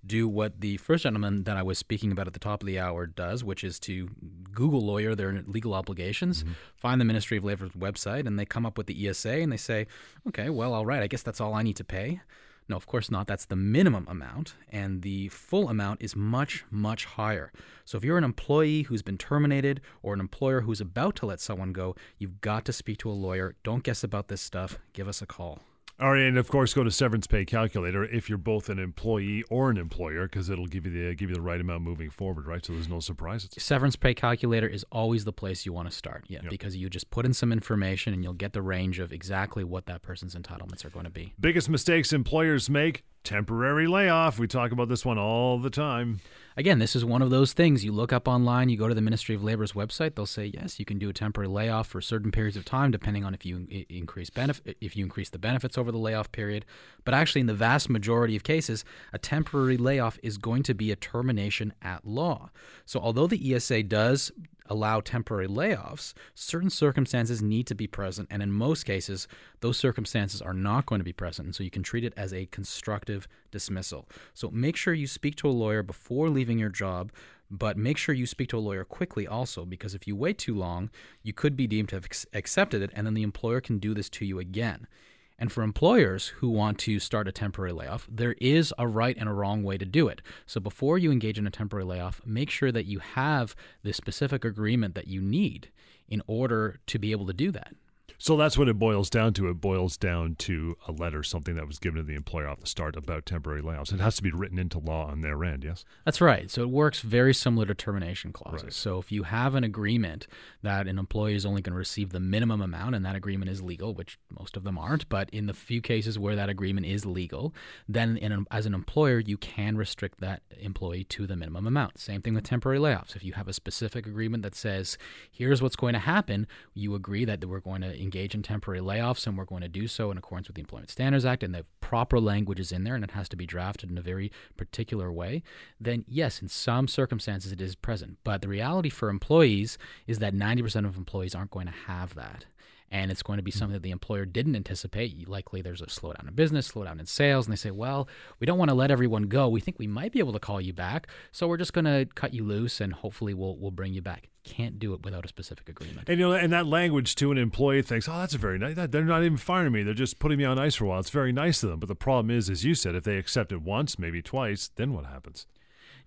do 0.07 0.27
what 0.27 0.61
the 0.61 0.79
first 0.79 1.03
gentleman 1.03 1.45
that 1.45 1.57
I 1.57 1.63
was 1.63 1.79
speaking 1.79 2.13
about 2.13 2.27
at 2.27 2.33
the 2.33 2.39
top 2.39 2.63
of 2.63 2.67
the 2.67 2.79
hour 2.79 3.07
does, 3.07 3.45
which 3.45 3.63
is 3.63 3.79
to 3.81 4.09
Google 4.53 4.81
lawyer 4.81 5.15
their 5.15 5.43
legal 5.47 5.75
obligations, 5.75 6.43
mm-hmm. 6.43 6.53
find 6.77 7.01
the 7.01 7.05
Ministry 7.05 7.37
of 7.37 7.45
Labor's 7.45 7.73
website, 7.73 8.27
and 8.27 8.39
they 8.39 8.47
come 8.47 8.65
up 8.65 8.79
with 8.79 8.87
the 8.87 9.09
ESA 9.09 9.33
and 9.33 9.53
they 9.53 9.57
say, 9.59 9.87
okay, 10.29 10.49
well, 10.49 10.73
all 10.73 10.87
right, 10.87 11.03
I 11.03 11.09
guess 11.09 11.23
that's 11.23 11.41
all 11.41 11.55
I 11.55 11.63
need 11.63 11.77
to 11.77 11.85
pay. 11.85 12.21
No, 12.69 12.77
of 12.77 12.87
course 12.87 13.11
not. 13.11 13.27
That's 13.29 13.45
the 13.45 13.57
minimum 13.57 14.07
amount, 14.09 14.55
and 14.69 15.03
the 15.03 15.29
full 15.29 15.69
amount 15.69 16.03
is 16.03 16.17
much, 16.17 16.65
much 16.71 17.05
higher. 17.05 17.53
So 17.85 17.97
if 17.97 18.03
you're 18.05 18.19
an 18.19 18.25
employee 18.25 18.83
who's 18.83 19.03
been 19.03 19.19
terminated 19.19 19.81
or 20.03 20.15
an 20.15 20.21
employer 20.21 20.63
who's 20.63 20.81
about 20.81 21.15
to 21.17 21.27
let 21.27 21.41
someone 21.41 21.73
go, 21.73 21.95
you've 22.19 22.41
got 22.41 22.65
to 22.65 22.73
speak 22.73 22.99
to 22.99 23.11
a 23.11 23.13
lawyer. 23.13 23.55
Don't 23.63 23.85
guess 23.85 24.03
about 24.03 24.29
this 24.29 24.41
stuff. 24.41 24.79
Give 24.93 25.07
us 25.07 25.23
a 25.23 25.27
call. 25.27 25.61
All 25.99 26.13
right, 26.13 26.25
and 26.25 26.37
of 26.37 26.49
course, 26.49 26.75
go 26.75 26.85
to 26.85 26.91
severance 26.91 27.27
pay 27.27 27.47
calculator 27.47 28.05
if 28.05 28.29
you're 28.29 28.37
both 28.37 28.69
an 28.69 28.79
employee 28.79 29.43
or 29.49 29.71
an 29.71 29.79
employer, 29.79 30.25
because 30.25 30.51
it'll 30.51 30.67
give 30.67 30.85
you 30.85 30.93
the 30.93 31.15
give 31.15 31.31
you 31.31 31.37
the 31.37 31.41
right 31.41 31.59
amount 31.59 31.85
moving 31.85 32.11
forward, 32.11 32.47
right? 32.47 32.63
So 32.63 32.75
there's 32.75 32.89
no 32.89 33.01
surprises. 33.01 33.49
Severance 33.57 33.97
pay 33.97 34.13
calculator 34.13 34.69
is 34.69 34.85
always 34.93 35.25
the 35.25 35.33
place 35.33 35.65
you 35.65 35.73
want 35.73 35.91
to 35.91 35.97
start, 35.97 36.27
yeah, 36.29 36.41
yep. 36.43 36.51
because 36.51 36.77
you 36.77 36.91
just 36.91 37.09
put 37.09 37.25
in 37.25 37.33
some 37.33 37.51
information 37.51 38.13
and 38.13 38.23
you'll 38.23 38.35
get 38.35 38.53
the 38.53 38.61
range 38.61 38.99
of 38.99 39.11
exactly 39.11 39.65
what 39.65 39.87
that 39.87 40.03
person's 40.03 40.35
entitlements 40.35 40.85
are 40.85 40.91
going 40.91 41.07
to 41.07 41.11
be. 41.11 41.33
Biggest 41.41 41.71
mistakes 41.71 42.13
employers 42.13 42.69
make: 42.69 43.03
temporary 43.27 43.87
layoff. 43.87 44.39
We 44.39 44.47
talk 44.47 44.73
about 44.73 44.89
this 44.89 45.05
one 45.05 45.19
all 45.19 45.59
the 45.59 45.71
time 45.71 46.21
again, 46.57 46.79
this 46.79 46.97
is 46.97 47.05
one 47.05 47.23
of 47.23 47.31
those 47.31 47.53
things. 47.53 47.85
You 47.85 47.93
look 47.93 48.13
up 48.13 48.27
online, 48.27 48.69
you 48.69 48.77
go 48.77 48.89
to 48.89 48.95
the 48.95 49.01
Ministry 49.01 49.35
of 49.35 49.45
Labor's 49.45 49.73
website, 49.73 50.15
they'll 50.15 50.27
say 50.27 50.47
yes, 50.47 50.79
you 50.79 50.85
can 50.85 50.99
do 50.99 51.09
a 51.09 51.13
temporary 51.13 51.49
layoff 51.49 51.89
for 51.89 52.01
certain 52.01 52.33
periods 52.33 52.57
of 52.57 52.65
time, 52.65 52.91
depending 52.91 53.25
on 53.25 53.35
if 53.35 53.45
you 53.45 53.67
increase 53.89 54.31
benefit, 54.31 54.77
if 54.81 54.97
you 54.97 55.05
increase 55.05 55.31
the 55.31 55.39
benefits 55.39 55.77
over 55.77 55.93
the 55.93 55.99
layoff 55.99 56.33
period. 56.33 56.65
But 57.05 57.15
actually, 57.15 57.43
in 57.43 57.47
the 57.47 57.55
vast 57.55 57.91
majority 57.91 58.37
of 58.37 58.43
cases, 58.43 58.85
a 59.13 59.19
temporary 59.19 59.77
layoff 59.77 60.19
is 60.23 60.39
going 60.39 60.63
to 60.65 60.75
be 60.75 60.91
a 60.91 60.97
termination 60.97 61.73
at 61.83 62.07
law. 62.07 62.51
So, 62.85 63.01
although 63.01 63.27
the 63.27 63.55
ESA 63.55 63.83
does 63.85 64.33
allow 64.69 65.01
temporary 65.01 65.49
layoffs, 65.49 66.15
certain 66.35 66.71
circumstances 66.71 67.43
need 67.43 67.67
to 67.67 67.75
be 67.75 67.87
present, 67.87 68.29
and 68.31 68.43
in 68.43 68.53
most 68.53 68.85
cases, 68.85 69.29
those 69.61 69.79
circumstances 69.79 70.43
are 70.43 70.55
not 70.55 70.87
going 70.87 71.01
to 71.01 71.05
be 71.05 71.13
present. 71.13 71.47
And 71.47 71.55
so 71.55 71.63
you 71.65 71.71
can 71.71 71.83
treat 71.83 72.05
it 72.05 72.15
as 72.17 72.33
a 72.33 72.47
constructive 72.47 73.27
dismissal. 73.51 74.09
So 74.35 74.51
make 74.51 74.77
sure 74.77 74.95
you 74.95 75.07
speak 75.07 75.37
to 75.37 75.49
a 75.49 75.51
lawyer 75.51 75.83
before 75.83 76.29
leaving 76.29 76.59
your 76.59 76.69
job. 76.69 77.13
But 77.49 77.77
make 77.77 77.97
sure 77.97 78.13
you 78.13 78.27
speak 78.27 78.49
to 78.49 78.59
a 78.59 78.59
lawyer 78.59 78.85
quickly 78.85 79.25
also, 79.25 79.65
because 79.65 79.95
if 79.95 80.09
you 80.09 80.17
wait 80.17 80.37
too 80.37 80.55
long, 80.57 80.91
you 81.23 81.33
could 81.33 81.57
be 81.57 81.69
deemed 81.69 81.91
to 81.91 81.95
have 81.97 82.09
accepted 82.33 82.83
it, 82.83 82.91
and 82.93 83.07
then 83.07 83.15
the 83.15 83.23
employer 83.23 83.61
can 83.61 83.79
do 83.79 83.95
this 83.95 84.09
to 84.11 84.25
you 84.25 84.41
again. 84.41 84.89
And 85.39 85.53
for 85.53 85.63
employers 85.63 86.29
who 86.29 86.49
want 86.49 86.79
to 86.81 86.99
start 86.99 87.29
a 87.29 87.33
temporary 87.33 87.73
layoff, 87.73 88.09
there 88.11 88.35
is 88.41 88.73
a 88.79 88.89
right 88.89 89.17
and 89.19 89.29
a 89.29 89.33
wrong 89.33 89.63
way 89.63 89.77
to 89.77 89.85
do 89.85 90.09
it. 90.09 90.23
So 90.47 90.61
before 90.61 90.97
you 90.97 91.13
engage 91.13 91.39
in 91.39 91.47
a 91.47 91.51
temporary 91.51 91.85
layoff, 91.85 92.23
make 92.25 92.49
sure 92.49 92.73
that 92.73 92.87
you 92.87 93.01
have 93.01 93.55
the 93.83 93.93
specific 93.93 94.45
agreement 94.45 94.95
that 94.95 95.09
you 95.09 95.21
need 95.21 95.71
in 96.09 96.23
order 96.27 96.81
to 96.87 96.99
be 96.99 97.11
able 97.11 97.27
to 97.27 97.35
do 97.35 97.51
that. 97.51 97.75
So 98.19 98.37
that's 98.37 98.57
what 98.57 98.69
it 98.69 98.79
boils 98.79 99.11
down 99.11 99.33
to. 99.35 99.49
It 99.49 99.61
boils 99.61 99.97
down 99.97 100.37
to 100.37 100.77
a 100.89 100.93
letter, 100.93 101.23
something 101.23 101.55
that 101.57 101.67
was 101.67 101.79
given 101.79 101.99
to 101.99 102.03
the 102.03 102.15
employer 102.15 102.49
off 102.49 102.61
the 102.61 102.67
start 102.67 102.97
about 102.97 103.27
temporary 103.27 103.63
layoffs. 103.63 103.93
It 103.93 104.01
has 104.01 104.17
to 104.17 104.23
be 104.23 104.31
written 104.31 104.59
into 104.59 104.79
law 104.79 105.07
on 105.07 105.21
their 105.21 105.43
end, 105.45 105.65
yes? 105.65 105.85
That's 106.05 106.21
right. 106.21 106.51
So 106.51 106.63
it 106.63 106.71
works 106.71 107.01
very 107.01 107.35
similar 107.35 107.67
to 107.67 107.75
termination 107.75 108.33
clauses. 108.33 108.63
Right. 108.65 108.73
So 108.73 108.99
if 108.99 109.13
you 109.13 109.25
have 109.25 109.55
an 109.55 109.65
agreement 109.65 110.27
that 110.63 110.87
an 110.87 110.99
employee 110.99 111.35
is 111.35 111.45
only 111.45 111.63
going 111.63 111.73
to 111.73 111.79
receive 111.79 112.11
the 112.11 112.21
minimum 112.21 112.61
amount 112.61 112.95
and 112.95 113.05
that 113.05 113.17
agreement 113.17 113.51
is 113.51 113.63
legal, 113.63 113.95
which 113.95 114.19
most 114.39 114.57
of 114.57 114.65
them 114.65 114.79
aren't, 114.79 115.09
but 115.09 115.29
in 115.31 115.47
the 115.47 115.55
few 115.55 115.81
cases 115.81 116.19
where 116.19 116.37
that 116.37 116.49
agreement 116.49 116.87
is 116.87 117.05
legal, 117.05 117.55
then 117.89 118.17
in, 118.17 118.47
as 118.51 118.67
an 118.67 118.75
employer, 118.75 119.19
you 119.19 119.37
can 119.37 119.77
restrict 119.77 120.21
that 120.21 120.43
employee 120.59 121.05
to 121.05 121.27
the 121.27 121.37
minimum 121.37 121.67
amount. 121.67 121.99
Same 121.99 122.23
thing 122.23 122.35
with 122.35 122.45
temporary 122.45 122.79
layoffs. 122.79 123.17
If 123.17 123.25
you 123.25 123.35
have 123.35 123.49
a 123.49 123.53
specific 123.53 124.07
agreement 124.07 124.43
that 124.43 124.55
says, 124.55 124.97
here's 125.31 125.61
what's 125.61 125.77
going 125.77 125.93
to 125.93 125.99
happen, 125.99 126.47
you 126.75 126.95
agree 126.95 127.25
that 127.25 127.45
we're 127.45 127.61
going 127.61 127.83
to 127.83 128.06
engage 128.07 128.35
in 128.35 128.43
temporary 128.43 128.81
layoffs 128.81 129.27
and 129.27 129.37
we're 129.37 129.45
going 129.45 129.63
to 129.63 129.69
do 129.69 129.89
so 129.89 130.13
in 130.13 130.17
accordance 130.17 130.49
with 130.49 130.55
the 130.55 130.61
Employment 130.61 130.91
Standards 130.91 131.25
Act 131.25 131.43
and 131.43 131.53
the 131.53 131.67
proper 131.81 132.21
language 132.21 132.61
is 132.61 132.71
in 132.71 132.85
there 132.85 132.95
and 132.95 133.03
it 133.03 133.11
has 133.11 133.29
to 133.29 133.37
be 133.37 133.47
drafted 133.47 133.91
in 133.91 133.99
a 133.99 134.03
very 134.03 134.31
particular 134.57 135.13
way, 135.13 135.43
then 135.81 136.05
yes, 136.07 136.41
in 136.41 136.49
some 136.49 136.87
circumstances 136.87 137.51
it 137.51 137.61
is 137.61 137.75
present. 137.75 138.19
But 138.23 138.43
the 138.43 138.49
reality 138.49 138.91
for 138.91 139.09
employees 139.09 139.77
is 140.07 140.21
that 140.21 140.35
90% 140.35 140.87
of 140.87 140.97
employees 140.97 141.35
aren't 141.35 141.51
going 141.51 141.67
to 141.67 141.73
have 141.87 142.15
that 142.15 142.47
and 142.91 143.11
it's 143.11 143.23
going 143.23 143.39
to 143.39 143.43
be 143.43 143.51
hmm. 143.51 143.59
something 143.59 143.75
that 143.75 143.83
the 143.83 143.91
employer 143.91 144.25
didn't 144.25 144.57
anticipate. 144.57 145.29
Likely 145.29 145.63
there's 145.63 145.81
a 145.81 145.87
slowdown 145.87 146.29
in 146.29 146.35
business, 146.35 146.71
slowdown 146.71 147.01
in 147.01 147.07
sales, 147.07 147.47
and 147.47 147.53
they 147.53 147.57
say, 147.57 147.71
well, 147.71 148.09
we 148.39 148.47
don't 148.47 148.59
want 148.59 148.71
to 148.71 148.75
let 148.75 148.91
everyone 148.91 149.25
go. 149.25 149.49
We 149.49 149.61
think 149.61 149.79
we 149.79 149.87
might 149.87 150.13
be 150.13 150.19
able 150.19 150.33
to 150.33 150.39
call 150.39 150.61
you 150.61 150.73
back, 150.73 151.09
so 151.33 151.49
we're 151.49 151.57
just 151.57 151.73
going 151.73 151.85
to 151.85 152.07
cut 152.15 152.35
you 152.35 152.45
loose 152.45 152.81
and 152.81 152.93
hopefully 152.93 153.35
we'll, 153.35 153.57
we'll 153.57 153.71
bring 153.71 153.95
you 153.95 154.03
back. 154.03 154.29
Can't 154.45 154.79
do 154.79 154.95
it 154.95 155.03
without 155.05 155.25
a 155.25 155.29
specific 155.29 155.69
agreement. 155.69 156.09
And 156.09 156.21
you 156.21 156.29
know, 156.29 156.33
and 156.33 156.53
that 156.53 156.67
language 156.67 157.17
to 157.17 157.33
an 157.33 157.39
employee 157.39 157.83
thinks, 157.83 158.09
"Oh, 158.09 158.17
that's 158.19 158.33
a 158.33 158.39
very 158.39 158.61
nice. 158.61 158.77
That 158.77 158.93
they're 158.93 159.03
not 159.03 159.25
even 159.25 159.39
firing 159.39 159.73
me. 159.73 159.83
They're 159.83 159.93
just 159.93 160.21
putting 160.21 160.39
me 160.39 160.45
on 160.45 160.57
ice 160.57 160.77
for 160.77 160.85
a 160.85 160.87
while. 160.87 161.01
It's 161.01 161.11
very 161.11 161.33
nice 161.33 161.65
of 161.65 161.71
them." 161.71 161.81
But 161.81 161.89
the 161.89 161.97
problem 161.97 162.31
is, 162.31 162.49
as 162.49 162.65
you 162.65 162.77
said, 162.77 162.95
if 162.95 163.03
they 163.03 163.17
accept 163.17 163.51
it 163.51 163.61
once, 163.61 163.99
maybe 163.99 164.23
twice, 164.23 164.71
then 164.77 164.93
what 164.93 165.07
happens? 165.07 165.49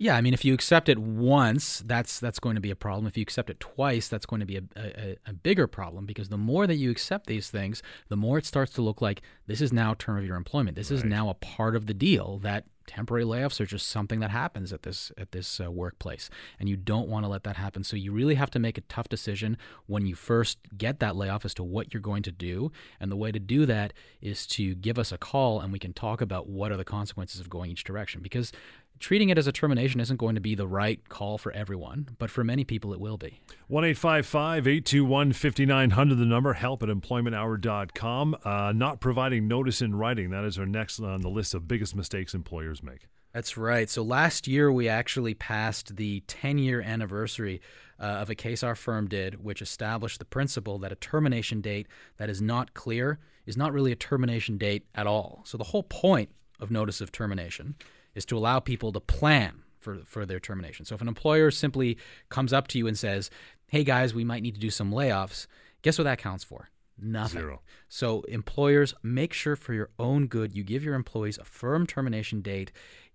Yeah, 0.01 0.15
I 0.15 0.22
mean, 0.22 0.34
if 0.34 0.46
you 0.46 0.53
accept 0.53 0.88
it 0.88 0.98
once, 0.98 1.84
that's 1.86 2.22
that's 2.22 2.39
going 2.39 2.56
to 2.56 2.62
be 2.62 2.72
a 2.72 2.75
problem. 2.75 3.06
If 3.06 3.18
you 3.18 3.22
accept 3.22 3.50
it 3.50 3.60
twice, 3.60 4.08
that's 4.08 4.25
going 4.25 4.39
to 4.39 4.46
be 4.46 4.56
a, 4.56 4.63
a, 4.77 5.18
a, 5.27 5.34
bigger 5.34 5.68
problem 5.68 6.06
because 6.06 6.29
the 6.29 6.38
more 6.38 6.65
that 6.68 6.75
you 6.75 6.89
accept 6.89 7.27
these 7.27 7.50
things, 7.50 7.84
the 8.08 8.15
more 8.15 8.38
it 8.38 8.46
starts 8.46 8.72
to 8.74 8.82
look 8.82 9.01
like 9.01 9.22
this 9.48 9.60
is 9.60 9.74
now 9.74 9.94
term 9.94 10.18
of 10.18 10.25
your 10.25 10.38
employment. 10.38 10.77
This 10.77 10.89
right. 10.89 11.00
is 11.00 11.03
now 11.03 11.27
a 11.29 11.34
part 11.34 11.75
of 11.75 11.86
the 11.86 11.94
deal 11.94 12.39
that 12.44 12.63
temporary 12.89 13.24
layoffs 13.24 13.62
are 13.62 13.68
just 13.68 13.88
something 13.88 14.20
that 14.20 14.32
happens 14.32 14.74
at 14.74 14.82
this 14.82 15.12
at 15.18 15.32
this 15.32 15.60
uh, 15.60 15.70
workplace, 15.70 16.29
and 16.60 16.68
you 16.68 16.75
don't 16.75 17.08
want 17.08 17.24
to 17.24 17.29
let 17.29 17.44
that 17.44 17.56
happen. 17.56 17.84
So 17.84 17.96
you 17.96 18.12
really 18.12 18.36
have 18.36 18.50
to 18.51 18.60
make 18.60 18.77
a 18.77 18.82
tough 18.82 19.08
decision 19.10 19.58
when 19.86 20.08
you 20.08 20.15
first 20.15 20.58
get 20.75 21.00
that 21.00 21.15
layoff 21.15 21.46
as 21.46 21.53
to 21.56 21.63
what 21.63 21.94
you're 21.94 22.01
going 22.01 22.24
to 22.24 22.32
do. 22.32 22.72
And 23.00 23.12
the 23.12 23.15
way 23.15 23.32
to 23.32 23.39
do 23.39 23.65
that 23.68 23.94
is 24.22 24.48
to 24.48 24.74
give 24.75 24.98
us 24.98 25.12
a 25.12 25.18
call, 25.18 25.60
and 25.60 25.72
we 25.72 25.77
can 25.77 25.94
talk 25.94 26.20
about 26.20 26.48
what 26.48 26.72
are 26.72 26.77
the 26.77 26.84
consequences 26.84 27.39
of 27.39 27.50
going 27.50 27.70
each 27.70 27.84
direction 27.84 28.22
because 28.22 28.51
treating 29.00 29.29
it 29.29 29.38
as 29.38 29.48
a 29.48 29.51
termination 29.51 30.00
isn't 30.00 30.18
going 30.18 30.36
to 30.36 30.41
be 30.41 30.56
the 30.56 30.68
right 30.68 31.08
call 31.10 31.38
for 31.38 31.51
everyone, 31.51 32.10
but 32.18 32.29
for 32.29 32.44
many 32.44 32.63
people 32.63 32.94
it 32.94 33.00
will 33.00 33.18
be. 33.18 33.39
1 33.68 33.84
821 33.86 35.34
5900, 35.34 36.15
the 36.15 36.25
number, 36.25 36.53
help 36.53 36.84
at 36.84 36.89
employmenthour.com. 36.89 38.38
Uh, 38.44 38.74
not 38.75 39.00
providing 39.00 39.48
notice 39.48 39.82
in 39.82 39.96
writing, 39.96 40.29
that 40.32 40.44
is 40.44 40.60
our 40.60 40.65
next 40.65 41.00
on 41.00 41.22
the 41.22 41.29
list 41.29 41.53
of 41.53 41.68
biggest 41.68 41.96
mistakes 41.96 42.34
employers 42.34 42.84
make. 42.84 43.08
That's 43.34 43.58
right. 43.58 43.89
So 43.89 44.01
last 44.01 44.48
year 44.48 44.72
we 44.72 44.89
actually 44.89 45.36
passed 45.36 45.96
the 45.96 46.22
10 46.27 46.58
year 46.58 46.82
anniversary 46.82 47.62
uh, 48.00 48.03
of 48.03 48.29
a 48.29 48.36
case 48.36 48.63
our 48.63 48.75
firm 48.75 49.08
did, 49.08 49.44
which 49.44 49.62
established 49.62 50.20
the 50.20 50.25
principle 50.25 50.79
that 50.79 50.91
a 50.91 50.96
termination 50.96 51.62
date 51.62 51.88
that 52.18 52.29
is 52.29 52.41
not 52.41 52.74
clear 52.74 53.20
is 53.46 53.56
not 53.58 53.74
really 53.74 53.91
a 53.91 53.96
termination 53.96 54.58
date 54.58 54.86
at 54.96 55.06
all. 55.06 55.41
So 55.46 55.58
the 55.58 55.65
whole 55.65 55.84
point 55.84 56.29
of 56.60 56.72
notice 56.72 57.01
of 57.01 57.12
termination 57.12 57.75
is 58.16 58.25
to 58.25 58.38
allow 58.38 58.60
people 58.60 58.92
to 58.92 59.00
plan 59.00 59.63
for, 59.80 60.00
for 60.06 60.25
their 60.25 60.39
termination. 60.39 60.86
So 60.86 60.96
if 60.96 61.01
an 61.01 61.08
employer 61.08 61.51
simply 61.51 61.98
comes 62.30 62.54
up 62.54 62.68
to 62.70 62.78
you 62.78 62.88
and 62.88 62.98
says, 62.98 63.30
hey 63.68 63.84
guys, 63.84 64.13
we 64.13 64.24
might 64.24 64.44
need 64.44 64.56
to 64.56 64.60
do 64.60 64.70
some 64.70 64.92
layoffs, 64.92 65.48
guess 65.82 65.98
what 65.98 66.04
that 66.04 66.18
counts 66.20 66.44
for? 66.44 66.70
Nothing. 67.01 67.42
Zero. 67.42 67.62
So 67.88 68.22
employers, 68.24 68.94
make 69.01 69.32
sure 69.32 69.56
for 69.56 69.74
your 69.74 69.89
own 69.98 70.28
good 70.28 70.54
you 70.54 70.63
give 70.63 70.84
your 70.84 70.96
employees 70.96 71.38
a 71.38 71.46
firm 71.46 71.88
termination 71.88 72.42
date, 72.42 72.72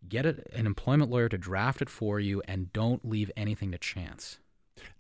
get 0.09 0.25
a, 0.25 0.43
an 0.55 0.67
employment 0.67 1.11
lawyer 1.11 1.29
to 1.29 1.37
draft 1.37 1.83
it 1.83 1.91
for 1.91 2.19
you, 2.19 2.43
and 2.49 2.73
don't 2.73 3.07
leave 3.07 3.31
anything 3.37 3.73
to 3.73 3.79
chance. 3.79 4.39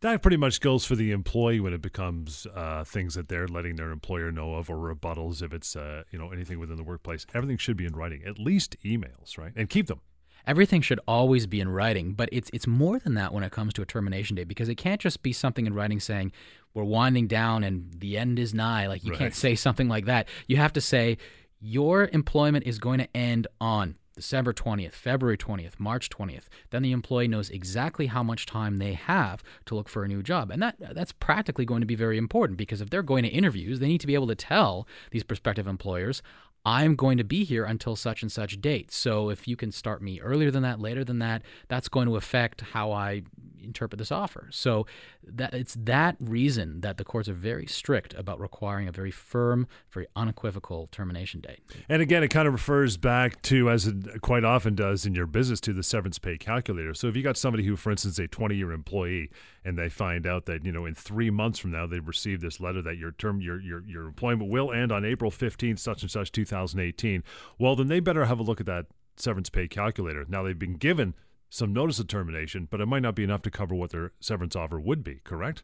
That 0.00 0.22
pretty 0.22 0.36
much 0.36 0.60
goes 0.60 0.84
for 0.84 0.96
the 0.96 1.12
employee 1.12 1.60
when 1.60 1.72
it 1.72 1.82
becomes 1.82 2.46
uh, 2.54 2.84
things 2.84 3.14
that 3.14 3.28
they're 3.28 3.48
letting 3.48 3.76
their 3.76 3.90
employer 3.90 4.30
know 4.30 4.54
of 4.54 4.70
or 4.70 4.76
rebuttals 4.76 5.42
if 5.42 5.52
it's 5.52 5.76
uh, 5.76 6.04
you 6.10 6.18
know 6.18 6.30
anything 6.30 6.58
within 6.58 6.76
the 6.76 6.82
workplace. 6.82 7.26
Everything 7.34 7.56
should 7.56 7.76
be 7.76 7.86
in 7.86 7.94
writing, 7.94 8.22
at 8.24 8.38
least 8.38 8.76
emails, 8.84 9.38
right? 9.38 9.52
And 9.56 9.68
keep 9.68 9.86
them. 9.86 10.00
Everything 10.46 10.82
should 10.82 11.00
always 11.08 11.46
be 11.46 11.60
in 11.60 11.68
writing, 11.68 12.12
but 12.12 12.28
it's 12.30 12.50
it's 12.52 12.66
more 12.66 12.98
than 12.98 13.14
that 13.14 13.32
when 13.32 13.42
it 13.42 13.52
comes 13.52 13.72
to 13.74 13.82
a 13.82 13.86
termination 13.86 14.36
date 14.36 14.48
because 14.48 14.68
it 14.68 14.74
can't 14.74 15.00
just 15.00 15.22
be 15.22 15.32
something 15.32 15.66
in 15.66 15.72
writing 15.72 16.00
saying 16.00 16.32
we're 16.74 16.84
winding 16.84 17.28
down 17.28 17.64
and 17.64 17.94
the 17.98 18.18
end 18.18 18.38
is 18.38 18.52
nigh. 18.52 18.86
Like 18.86 19.04
you 19.04 19.12
right. 19.12 19.18
can't 19.18 19.34
say 19.34 19.54
something 19.54 19.88
like 19.88 20.04
that. 20.04 20.28
You 20.46 20.56
have 20.58 20.74
to 20.74 20.80
say 20.80 21.16
your 21.60 22.10
employment 22.12 22.66
is 22.66 22.78
going 22.78 22.98
to 22.98 23.16
end 23.16 23.46
on 23.58 23.96
December 24.16 24.52
20th, 24.52 24.92
February 24.92 25.36
20th, 25.36 25.78
March 25.78 26.08
20th, 26.08 26.44
then 26.70 26.82
the 26.82 26.92
employee 26.92 27.28
knows 27.28 27.50
exactly 27.50 28.06
how 28.06 28.22
much 28.22 28.46
time 28.46 28.76
they 28.76 28.92
have 28.94 29.42
to 29.66 29.74
look 29.74 29.88
for 29.88 30.04
a 30.04 30.08
new 30.08 30.22
job. 30.22 30.50
And 30.50 30.62
that 30.62 30.76
that's 30.78 31.12
practically 31.12 31.64
going 31.64 31.80
to 31.80 31.86
be 31.86 31.94
very 31.94 32.16
important 32.16 32.56
because 32.56 32.80
if 32.80 32.90
they're 32.90 33.02
going 33.02 33.24
to 33.24 33.28
interviews, 33.28 33.80
they 33.80 33.88
need 33.88 34.00
to 34.00 34.06
be 34.06 34.14
able 34.14 34.28
to 34.28 34.34
tell 34.34 34.86
these 35.10 35.24
prospective 35.24 35.66
employers, 35.66 36.22
I'm 36.64 36.96
going 36.96 37.18
to 37.18 37.24
be 37.24 37.44
here 37.44 37.64
until 37.64 37.94
such 37.94 38.22
and 38.22 38.32
such 38.32 38.60
date. 38.60 38.90
So 38.90 39.28
if 39.28 39.46
you 39.46 39.56
can 39.56 39.70
start 39.70 40.00
me 40.00 40.20
earlier 40.20 40.50
than 40.50 40.62
that, 40.62 40.80
later 40.80 41.04
than 41.04 41.18
that, 41.18 41.42
that's 41.68 41.88
going 41.88 42.06
to 42.08 42.16
affect 42.16 42.62
how 42.62 42.92
I 42.92 43.22
interpret 43.62 43.98
this 43.98 44.10
offer. 44.12 44.48
So 44.50 44.86
that 45.26 45.52
it's 45.52 45.76
that 45.80 46.16
reason 46.18 46.80
that 46.80 46.96
the 46.96 47.04
courts 47.04 47.28
are 47.28 47.34
very 47.34 47.66
strict 47.66 48.14
about 48.14 48.40
requiring 48.40 48.88
a 48.88 48.92
very 48.92 49.10
firm, 49.10 49.66
very 49.90 50.06
unequivocal 50.16 50.88
termination 50.90 51.40
date. 51.40 51.60
And 51.88 52.00
again, 52.00 52.22
it 52.22 52.28
kind 52.28 52.46
of 52.46 52.54
refers 52.54 52.96
back 52.96 53.42
to, 53.42 53.70
as 53.70 53.86
it 53.86 54.22
quite 54.22 54.44
often 54.44 54.74
does 54.74 55.04
in 55.04 55.14
your 55.14 55.26
business, 55.26 55.60
to 55.62 55.72
the 55.72 55.82
severance 55.82 56.18
pay 56.18 56.38
calculator. 56.38 56.94
So 56.94 57.08
if 57.08 57.16
you 57.16 57.22
got 57.22 57.36
somebody 57.36 57.64
who, 57.64 57.76
for 57.76 57.90
instance, 57.90 58.18
a 58.18 58.28
20-year 58.28 58.72
employee, 58.72 59.30
and 59.64 59.78
they 59.78 59.88
find 59.88 60.26
out 60.26 60.46
that 60.46 60.64
you 60.64 60.72
know 60.72 60.84
in 60.84 60.94
three 60.94 61.30
months 61.30 61.58
from 61.58 61.70
now 61.70 61.86
they've 61.86 62.06
received 62.06 62.42
this 62.42 62.60
letter 62.60 62.82
that 62.82 62.98
your 62.98 63.12
term 63.12 63.40
your 63.40 63.60
your 63.60 63.82
your 63.84 64.04
employment 64.04 64.50
will 64.50 64.72
end 64.72 64.92
on 64.92 65.04
April 65.04 65.30
15th, 65.30 65.78
such 65.78 66.02
and 66.02 66.10
such 66.10 66.30
2018. 66.32 67.22
Well, 67.58 67.76
then 67.76 67.88
they 67.88 68.00
better 68.00 68.26
have 68.26 68.38
a 68.38 68.42
look 68.42 68.60
at 68.60 68.66
that 68.66 68.86
severance 69.16 69.50
pay 69.50 69.68
calculator. 69.68 70.24
Now 70.28 70.42
they've 70.42 70.58
been 70.58 70.76
given 70.76 71.14
some 71.48 71.72
notice 71.72 71.98
of 71.98 72.08
termination, 72.08 72.66
but 72.70 72.80
it 72.80 72.86
might 72.86 73.02
not 73.02 73.14
be 73.14 73.24
enough 73.24 73.42
to 73.42 73.50
cover 73.50 73.74
what 73.74 73.90
their 73.90 74.12
severance 74.20 74.56
offer 74.56 74.80
would 74.80 75.04
be, 75.04 75.20
correct? 75.24 75.62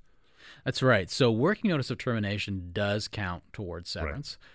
That's 0.65 0.83
right. 0.83 1.11
So 1.11 1.31
working 1.31 1.71
notice 1.71 1.91
of 1.91 1.99
termination 1.99 2.71
does 2.73 3.09
count 3.09 3.43
towards 3.53 3.91
severance. 3.91 4.39
Right. 4.41 4.47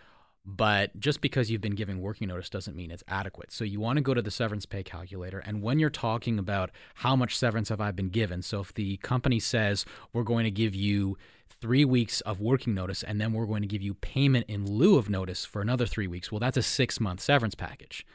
But 0.46 1.00
just 1.00 1.22
because 1.22 1.50
you've 1.50 1.62
been 1.62 1.76
giving 1.76 2.02
working 2.02 2.28
notice 2.28 2.50
doesn't 2.50 2.76
mean 2.76 2.92
it's 2.92 3.04
adequate. 3.08 3.52
So 3.52 3.64
you 3.64 3.80
want 3.80 3.98
to 3.98 4.02
go 4.02 4.14
to 4.14 4.22
the 4.22 4.30
severance 4.30 4.66
pay 4.66 4.84
calculator. 4.84 5.40
And 5.40 5.62
when 5.62 5.80
you're 5.80 5.90
talking 5.90 6.38
about 6.38 6.70
how 6.96 7.16
much 7.16 7.38
severance 7.38 7.70
have 7.70 7.82
I 7.82 7.92
been 7.92 8.10
given, 8.10 8.44
so 8.44 8.60
if 8.60 8.74
the 8.74 8.98
company 8.98 9.40
says 9.40 9.86
we're 10.14 10.24
going 10.24 10.44
to 10.44 10.52
give 10.52 10.76
you 10.76 11.18
three 11.50 11.86
weeks 11.86 12.22
of 12.22 12.40
working 12.40 12.76
notice 12.76 13.02
and 13.02 13.20
then 13.20 13.34
we're 13.34 13.48
going 13.48 13.64
to 13.64 13.68
give 13.68 13.82
you 13.82 13.96
payment 13.96 14.46
in 14.48 14.70
lieu 14.70 14.98
of 14.98 15.10
notice 15.10 15.46
for 15.46 15.62
another 15.62 15.88
three 15.88 16.08
weeks, 16.08 16.32
well, 16.32 16.40
that's 16.40 16.58
a 16.58 16.64
six 16.64 17.00
month 17.00 17.22
severance 17.22 17.56
package. 17.56 18.06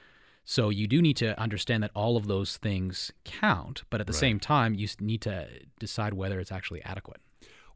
So 0.44 0.68
you 0.68 0.87
do 0.87 1.02
need 1.02 1.16
to 1.18 1.38
understand 1.38 1.82
that 1.82 1.90
all 1.94 2.16
of 2.16 2.26
those 2.26 2.56
things 2.56 3.12
count, 3.25 3.82
but 3.90 4.00
at 4.00 4.06
the 4.06 4.12
right. 4.12 4.20
same 4.20 4.40
time, 4.40 4.75
you 4.75 4.88
need 5.00 5.20
to 5.22 5.49
decide 5.78 6.14
whether 6.14 6.38
it's 6.40 6.52
actually 6.52 6.82
adequate. 6.82 7.20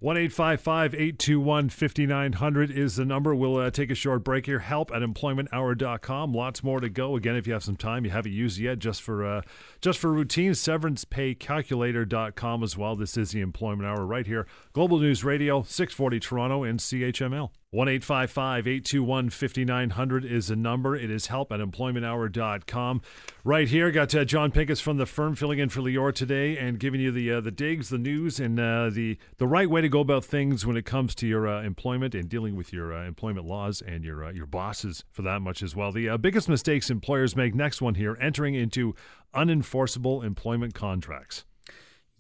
1 0.05 0.19
821 0.19 1.71
5900 1.71 2.71
is 2.71 2.97
the 2.97 3.07
number. 3.07 3.35
We'll 3.35 3.57
uh, 3.57 3.71
take 3.71 3.91
a 3.91 3.95
short 3.95 4.23
break 4.23 4.45
here. 4.45 4.59
Help 4.59 4.91
at 4.91 5.01
employmenthour.com. 5.01 6.35
Lots 6.35 6.63
more 6.63 6.81
to 6.81 6.91
go. 6.91 7.17
Again, 7.17 7.37
if 7.37 7.47
you 7.47 7.55
have 7.55 7.65
some 7.65 7.79
time, 7.79 8.05
you 8.05 8.11
haven't 8.11 8.33
used 8.33 8.59
yet, 8.59 8.81
just 8.81 9.01
for 9.01 9.25
uh, 9.25 9.41
just 9.81 9.99
for 9.99 10.13
routine, 10.13 10.53
severancepaycalculator.com 10.53 12.63
as 12.63 12.77
well. 12.77 12.97
This 12.97 13.17
is 13.17 13.31
the 13.31 13.41
Employment 13.41 13.89
Hour 13.89 14.05
right 14.05 14.27
here. 14.27 14.47
Global 14.75 14.99
News 14.99 15.25
Radio, 15.25 15.63
640 15.63 16.21
Toronto 16.21 16.65
and 16.65 16.81
CHML. 16.81 17.49
1 17.75 17.89
821 17.89 19.31
5900 19.31 20.25
is 20.25 20.47
the 20.47 20.55
number. 20.55 20.95
It 20.95 21.11
is 21.11 21.27
help 21.27 21.51
at 21.51 21.59
employmenthour.com. 21.59 23.03
Right 23.43 23.69
here, 23.69 23.91
got 23.91 24.15
uh, 24.15 24.25
John 24.25 24.53
Pinkus 24.53 24.81
from 24.81 24.97
the 24.97 25.07
firm 25.07 25.35
filling 25.35 25.59
in 25.59 25.69
for 25.71 25.81
Lior 25.81 26.15
today 26.15 26.57
and 26.57 26.79
giving 26.79 27.01
you 27.01 27.11
the 27.11 27.33
uh, 27.33 27.41
the 27.41 27.51
digs, 27.51 27.89
the 27.89 27.99
news, 27.99 28.39
and 28.39 28.61
uh, 28.61 28.91
the, 28.91 29.19
the 29.39 29.49
right 29.49 29.69
way 29.69 29.81
to 29.81 29.89
go 29.89 29.99
about 29.99 30.25
things 30.25 30.65
when 30.65 30.77
it 30.77 30.85
comes 30.85 31.17
to 31.17 31.27
your 31.27 31.49
uh, 31.49 31.65
employment 31.65 32.15
and 32.15 32.29
dealing 32.29 32.55
with 32.55 32.73
your 32.73 32.95
uh, 32.95 33.05
employment 33.05 33.45
laws 33.45 33.83
and 33.83 34.05
your, 34.05 34.25
uh, 34.25 34.31
your 34.31 34.47
bosses 34.47 35.03
for 35.11 35.23
that 35.23 35.41
much 35.41 35.61
as 35.61 35.75
well. 35.75 35.91
The 35.91 36.17
biggest 36.17 36.49
mistakes 36.49 36.91
employers 36.91 37.35
make, 37.35 37.57
next 37.57 37.83
one 37.83 37.97
here, 37.97 38.17
entering 38.21 38.55
into 38.55 38.95
unenforceable 39.35 40.23
employment 40.23 40.75
contracts. 40.75 41.45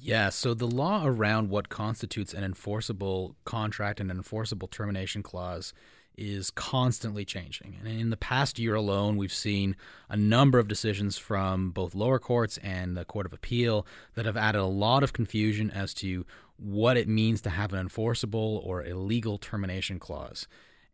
Yeah, 0.04 0.28
so 0.28 0.52
the 0.52 0.66
law 0.66 1.06
around 1.06 1.48
what 1.48 1.70
constitutes 1.70 2.34
an 2.34 2.44
enforceable 2.44 3.36
contract 3.46 4.00
and 4.00 4.10
an 4.10 4.18
enforceable 4.18 4.68
termination 4.68 5.22
clause 5.22 5.72
is 6.14 6.50
constantly 6.50 7.24
changing. 7.24 7.78
And 7.80 7.88
in 7.88 8.10
the 8.10 8.18
past 8.18 8.58
year 8.58 8.74
alone, 8.74 9.16
we've 9.16 9.32
seen 9.32 9.76
a 10.10 10.16
number 10.16 10.58
of 10.58 10.68
decisions 10.68 11.16
from 11.16 11.70
both 11.70 11.94
lower 11.94 12.18
courts 12.18 12.58
and 12.58 12.94
the 12.94 13.06
Court 13.06 13.24
of 13.24 13.32
Appeal 13.32 13.86
that 14.14 14.26
have 14.26 14.36
added 14.36 14.60
a 14.60 14.66
lot 14.66 15.02
of 15.02 15.14
confusion 15.14 15.70
as 15.70 15.94
to 15.94 16.26
what 16.58 16.98
it 16.98 17.08
means 17.08 17.40
to 17.40 17.48
have 17.48 17.72
an 17.72 17.78
enforceable 17.78 18.60
or 18.62 18.84
illegal 18.84 19.38
termination 19.38 19.98
clause. 19.98 20.46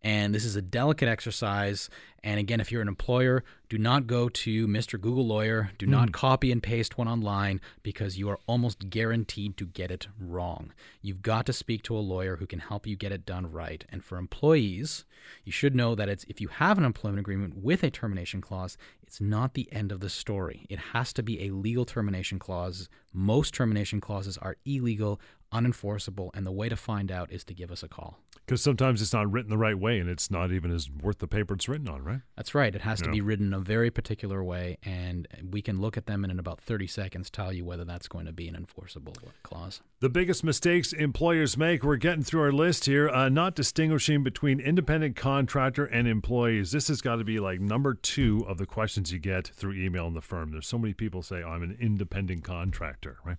And 0.03 0.35
this 0.35 0.45
is 0.45 0.57
a 0.57 0.63
delicate 0.63 1.09
exercise. 1.09 1.91
And 2.23 2.41
again, 2.41 2.61
if 2.61 2.73
you're 2.73 2.83
an 2.83 2.89
employer, 2.89 3.45
do 3.69 3.79
not 3.79 4.07
go 4.07 4.29
to 4.29 4.67
Mr. 4.67 5.01
Google 5.01 5.27
Lawyer. 5.27 5.71
Do 5.79 5.87
not 5.87 6.09
hmm. 6.09 6.13
copy 6.13 6.53
and 6.53 6.63
paste 6.63 6.99
one 6.99 7.09
online 7.09 7.61
because 7.83 8.19
you 8.19 8.29
are 8.31 8.39
almost 8.47 8.91
guaranteed 8.91 9.57
to 9.59 9.67
get 9.67 9.91
it 9.91 10.09
wrong. 10.19 10.73
You've 11.03 11.23
got 11.23 11.47
to 11.47 11.53
speak 11.53 11.83
to 11.85 11.97
a 11.97 11.99
lawyer 11.99 12.37
who 12.37 12.47
can 12.47 12.61
help 12.61 12.87
you 12.87 12.97
get 12.97 13.13
it 13.13 13.27
done 13.27 13.51
right. 13.51 13.85
And 13.91 14.05
for 14.05 14.19
employees, 14.19 15.05
you 15.45 15.53
should 15.53 15.75
know 15.75 15.95
that 15.95 16.09
it's 16.09 16.25
if 16.29 16.41
you 16.41 16.49
have 16.49 16.79
an 16.79 16.85
employment 16.85 17.21
agreement 17.21 17.57
with 17.57 17.83
a 17.83 17.91
termination 17.91 18.41
clause, 18.41 18.77
it's 19.03 19.21
not 19.21 19.55
the 19.55 19.71
end 19.73 19.93
of 19.93 20.01
the 20.01 20.11
story. 20.11 20.67
It 20.69 20.79
has 20.79 21.13
to 21.15 21.23
be 21.23 21.47
a 21.47 21.51
legal 21.51 21.85
termination 21.85 22.39
clause. 22.39 22.89
Most 23.13 23.55
termination 23.55 24.01
clauses 24.01 24.39
are 24.39 24.57
illegal, 24.65 25.21
unenforceable, 25.53 26.31
and 26.35 26.47
the 26.47 26.53
way 26.53 26.69
to 26.69 26.77
find 26.77 27.11
out 27.11 27.31
is 27.31 27.45
to 27.45 27.55
give 27.55 27.71
us 27.71 27.83
a 27.83 27.89
call. 27.89 28.19
Because 28.47 28.63
sometimes 28.63 29.01
it's 29.01 29.13
not 29.13 29.31
written 29.31 29.51
the 29.51 29.59
right 29.59 29.79
way 29.79 30.01
and 30.01 30.11
it's 30.11 30.31
not 30.31 30.51
even 30.51 30.73
as 30.73 30.91
worth 30.91 31.19
the 31.19 31.29
paper 31.29 31.55
it's 31.55 31.69
written 31.69 31.89
on, 31.89 32.03
right? 32.03 32.21
That's 32.37 32.53
right. 32.55 32.75
It 32.75 32.81
has 32.81 33.01
to 33.03 33.11
be 33.11 33.21
written 33.21 33.55
a 33.55 33.61
very 33.61 33.91
particular 33.91 34.43
way, 34.43 34.79
and 34.83 35.29
we 35.51 35.63
can 35.63 35.81
look 35.81 35.97
at 35.97 36.07
them 36.07 36.25
and 36.25 36.33
in 36.33 36.39
about 36.39 36.61
30 36.61 36.89
seconds 36.89 37.31
tell 37.31 37.53
you 37.53 37.65
whether 37.65 37.85
that's 37.85 38.09
going 38.09 38.27
to 38.27 38.33
be 38.33 38.49
an 38.49 38.57
enforceable 38.57 39.15
clause. 39.43 39.83
The 40.01 40.09
biggest 40.09 40.43
mistakes 40.43 40.93
employers 40.93 41.57
make, 41.57 41.85
we're 41.85 41.97
getting 41.97 42.23
through 42.23 42.41
our 42.41 42.53
list 42.53 42.87
here, 42.87 43.09
uh, 43.09 43.29
not 43.29 43.55
distinguishing 43.55 44.25
between 44.25 44.59
independent 44.59 45.15
contractor 45.15 45.85
and 45.85 46.09
employees. 46.09 46.73
This 46.73 46.89
has 46.89 47.01
got 47.01 47.17
to 47.17 47.25
be 47.25 47.39
like 47.39 47.61
number 47.61 47.95
two 47.95 48.45
of 48.49 48.59
the 48.59 48.67
questions 48.67 49.13
you 49.13 49.19
get 49.19 49.47
through 49.47 49.75
email 49.75 50.07
in 50.07 50.15
the 50.15 50.21
firm. 50.21 50.51
There's 50.51 50.67
so 50.67 50.79
many 50.79 50.95
people 50.95 51.23
say, 51.23 51.43
I'm 51.43 51.63
an 51.63 51.77
independent 51.81 52.43
contractor, 52.43 53.19
right? 53.25 53.37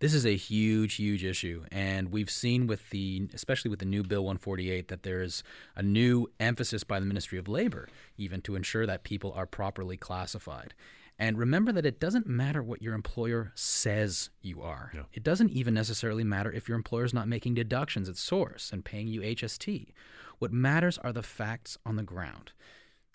This 0.00 0.14
is 0.14 0.24
a 0.26 0.36
huge, 0.36 0.94
huge 0.94 1.24
issue, 1.24 1.64
and 1.70 2.10
we've 2.10 2.30
seen 2.30 2.66
with 2.66 2.90
the, 2.90 3.28
especially 3.32 3.70
with 3.70 3.78
the 3.78 3.86
new 3.86 4.02
Bill 4.02 4.22
148, 4.22 4.88
that 4.88 5.02
there 5.02 5.22
is 5.22 5.42
a 5.76 5.82
new 5.82 6.30
emphasis 6.40 6.84
by 6.84 7.00
the 7.00 7.06
Ministry 7.06 7.38
of 7.38 7.48
Labor, 7.48 7.88
even 8.16 8.40
to 8.42 8.56
ensure 8.56 8.86
that 8.86 9.04
people 9.04 9.32
are 9.32 9.46
properly 9.46 9.96
classified. 9.96 10.74
And 11.18 11.38
remember 11.38 11.70
that 11.72 11.86
it 11.86 12.00
doesn't 12.00 12.26
matter 12.26 12.62
what 12.62 12.82
your 12.82 12.94
employer 12.94 13.52
says 13.54 14.30
you 14.42 14.62
are. 14.62 14.90
Yeah. 14.94 15.02
It 15.12 15.22
doesn't 15.22 15.50
even 15.50 15.72
necessarily 15.72 16.24
matter 16.24 16.50
if 16.50 16.68
your 16.68 16.76
employer 16.76 17.04
is 17.04 17.14
not 17.14 17.28
making 17.28 17.54
deductions 17.54 18.08
at 18.08 18.16
source 18.16 18.70
and 18.72 18.84
paying 18.84 19.06
you 19.06 19.20
HST. 19.20 19.92
What 20.38 20.52
matters 20.52 20.98
are 20.98 21.12
the 21.12 21.22
facts 21.22 21.78
on 21.86 21.96
the 21.96 22.02
ground. 22.02 22.52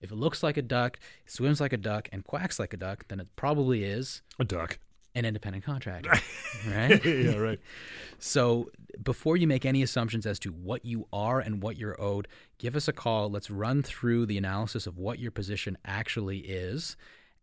If 0.02 0.12
it 0.12 0.16
looks 0.16 0.42
like 0.44 0.56
a 0.56 0.62
duck, 0.62 0.98
swims 1.26 1.60
like 1.60 1.74
a 1.74 1.78
duck, 1.78 2.08
and 2.12 2.24
quacks 2.24 2.58
like 2.58 2.74
a 2.74 2.78
duck, 2.78 3.06
then 3.10 3.20
it 3.20 3.28
probably 3.36 3.84
is 3.84 4.22
A 4.40 4.46
duck. 4.46 4.80
An 5.16 5.26
independent 5.26 5.66
contractor, 5.66 6.12
right? 6.68 7.04
yeah, 7.06 7.36
right. 7.36 7.60
So 8.20 8.70
before 9.02 9.38
you 9.38 9.48
make 9.48 9.66
any 9.66 9.82
assumptions 9.82 10.26
as 10.26 10.40
to 10.40 10.52
what 10.52 10.86
you 10.86 11.08
are 11.12 11.40
and 11.40 11.62
what 11.64 11.78
you're 11.78 12.00
owed, 12.02 12.28
give 12.58 12.76
us 12.76 12.88
a 12.88 12.94
call. 12.94 13.30
Let's 13.30 13.50
run 13.50 13.82
through 13.82 14.28
the 14.28 14.38
analysis 14.38 14.88
of 14.88 14.98
what 14.98 15.20
your 15.20 15.32
position 15.32 15.78
actually 15.86 16.40
is 16.40 16.96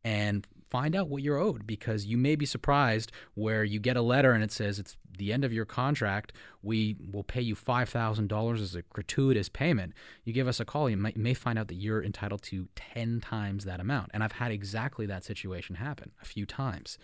and 0.04 0.46
find 0.70 0.94
out 0.94 1.08
what 1.08 1.22
you're 1.22 1.38
owed 1.38 1.66
because 1.66 2.06
you 2.06 2.16
may 2.16 2.36
be 2.36 2.46
surprised 2.46 3.10
where 3.34 3.64
you 3.64 3.80
get 3.80 3.96
a 3.96 4.02
letter 4.02 4.32
and 4.32 4.44
it 4.44 4.52
says 4.52 4.78
it's 4.78 4.96
the 5.18 5.32
end 5.32 5.44
of 5.44 5.52
your 5.52 5.64
contract. 5.64 6.32
We 6.62 6.96
will 7.10 7.24
pay 7.24 7.40
you 7.40 7.56
$5,000 7.56 8.60
as 8.60 8.74
a 8.74 8.82
gratuitous 8.82 9.48
payment. 9.48 9.94
You 10.24 10.32
give 10.32 10.48
us 10.48 10.60
a 10.60 10.64
call, 10.64 10.90
you 10.90 10.96
may 10.96 11.34
find 11.34 11.58
out 11.58 11.68
that 11.68 11.74
you're 11.74 12.04
entitled 12.04 12.42
to 12.42 12.68
10 12.76 13.20
times 13.20 13.64
that 13.64 13.80
amount. 13.80 14.10
And 14.12 14.22
I've 14.22 14.32
had 14.32 14.52
exactly 14.52 15.06
that 15.06 15.24
situation 15.24 15.76
happen 15.76 16.12
a 16.20 16.24
few 16.24 16.46
times. 16.46 16.98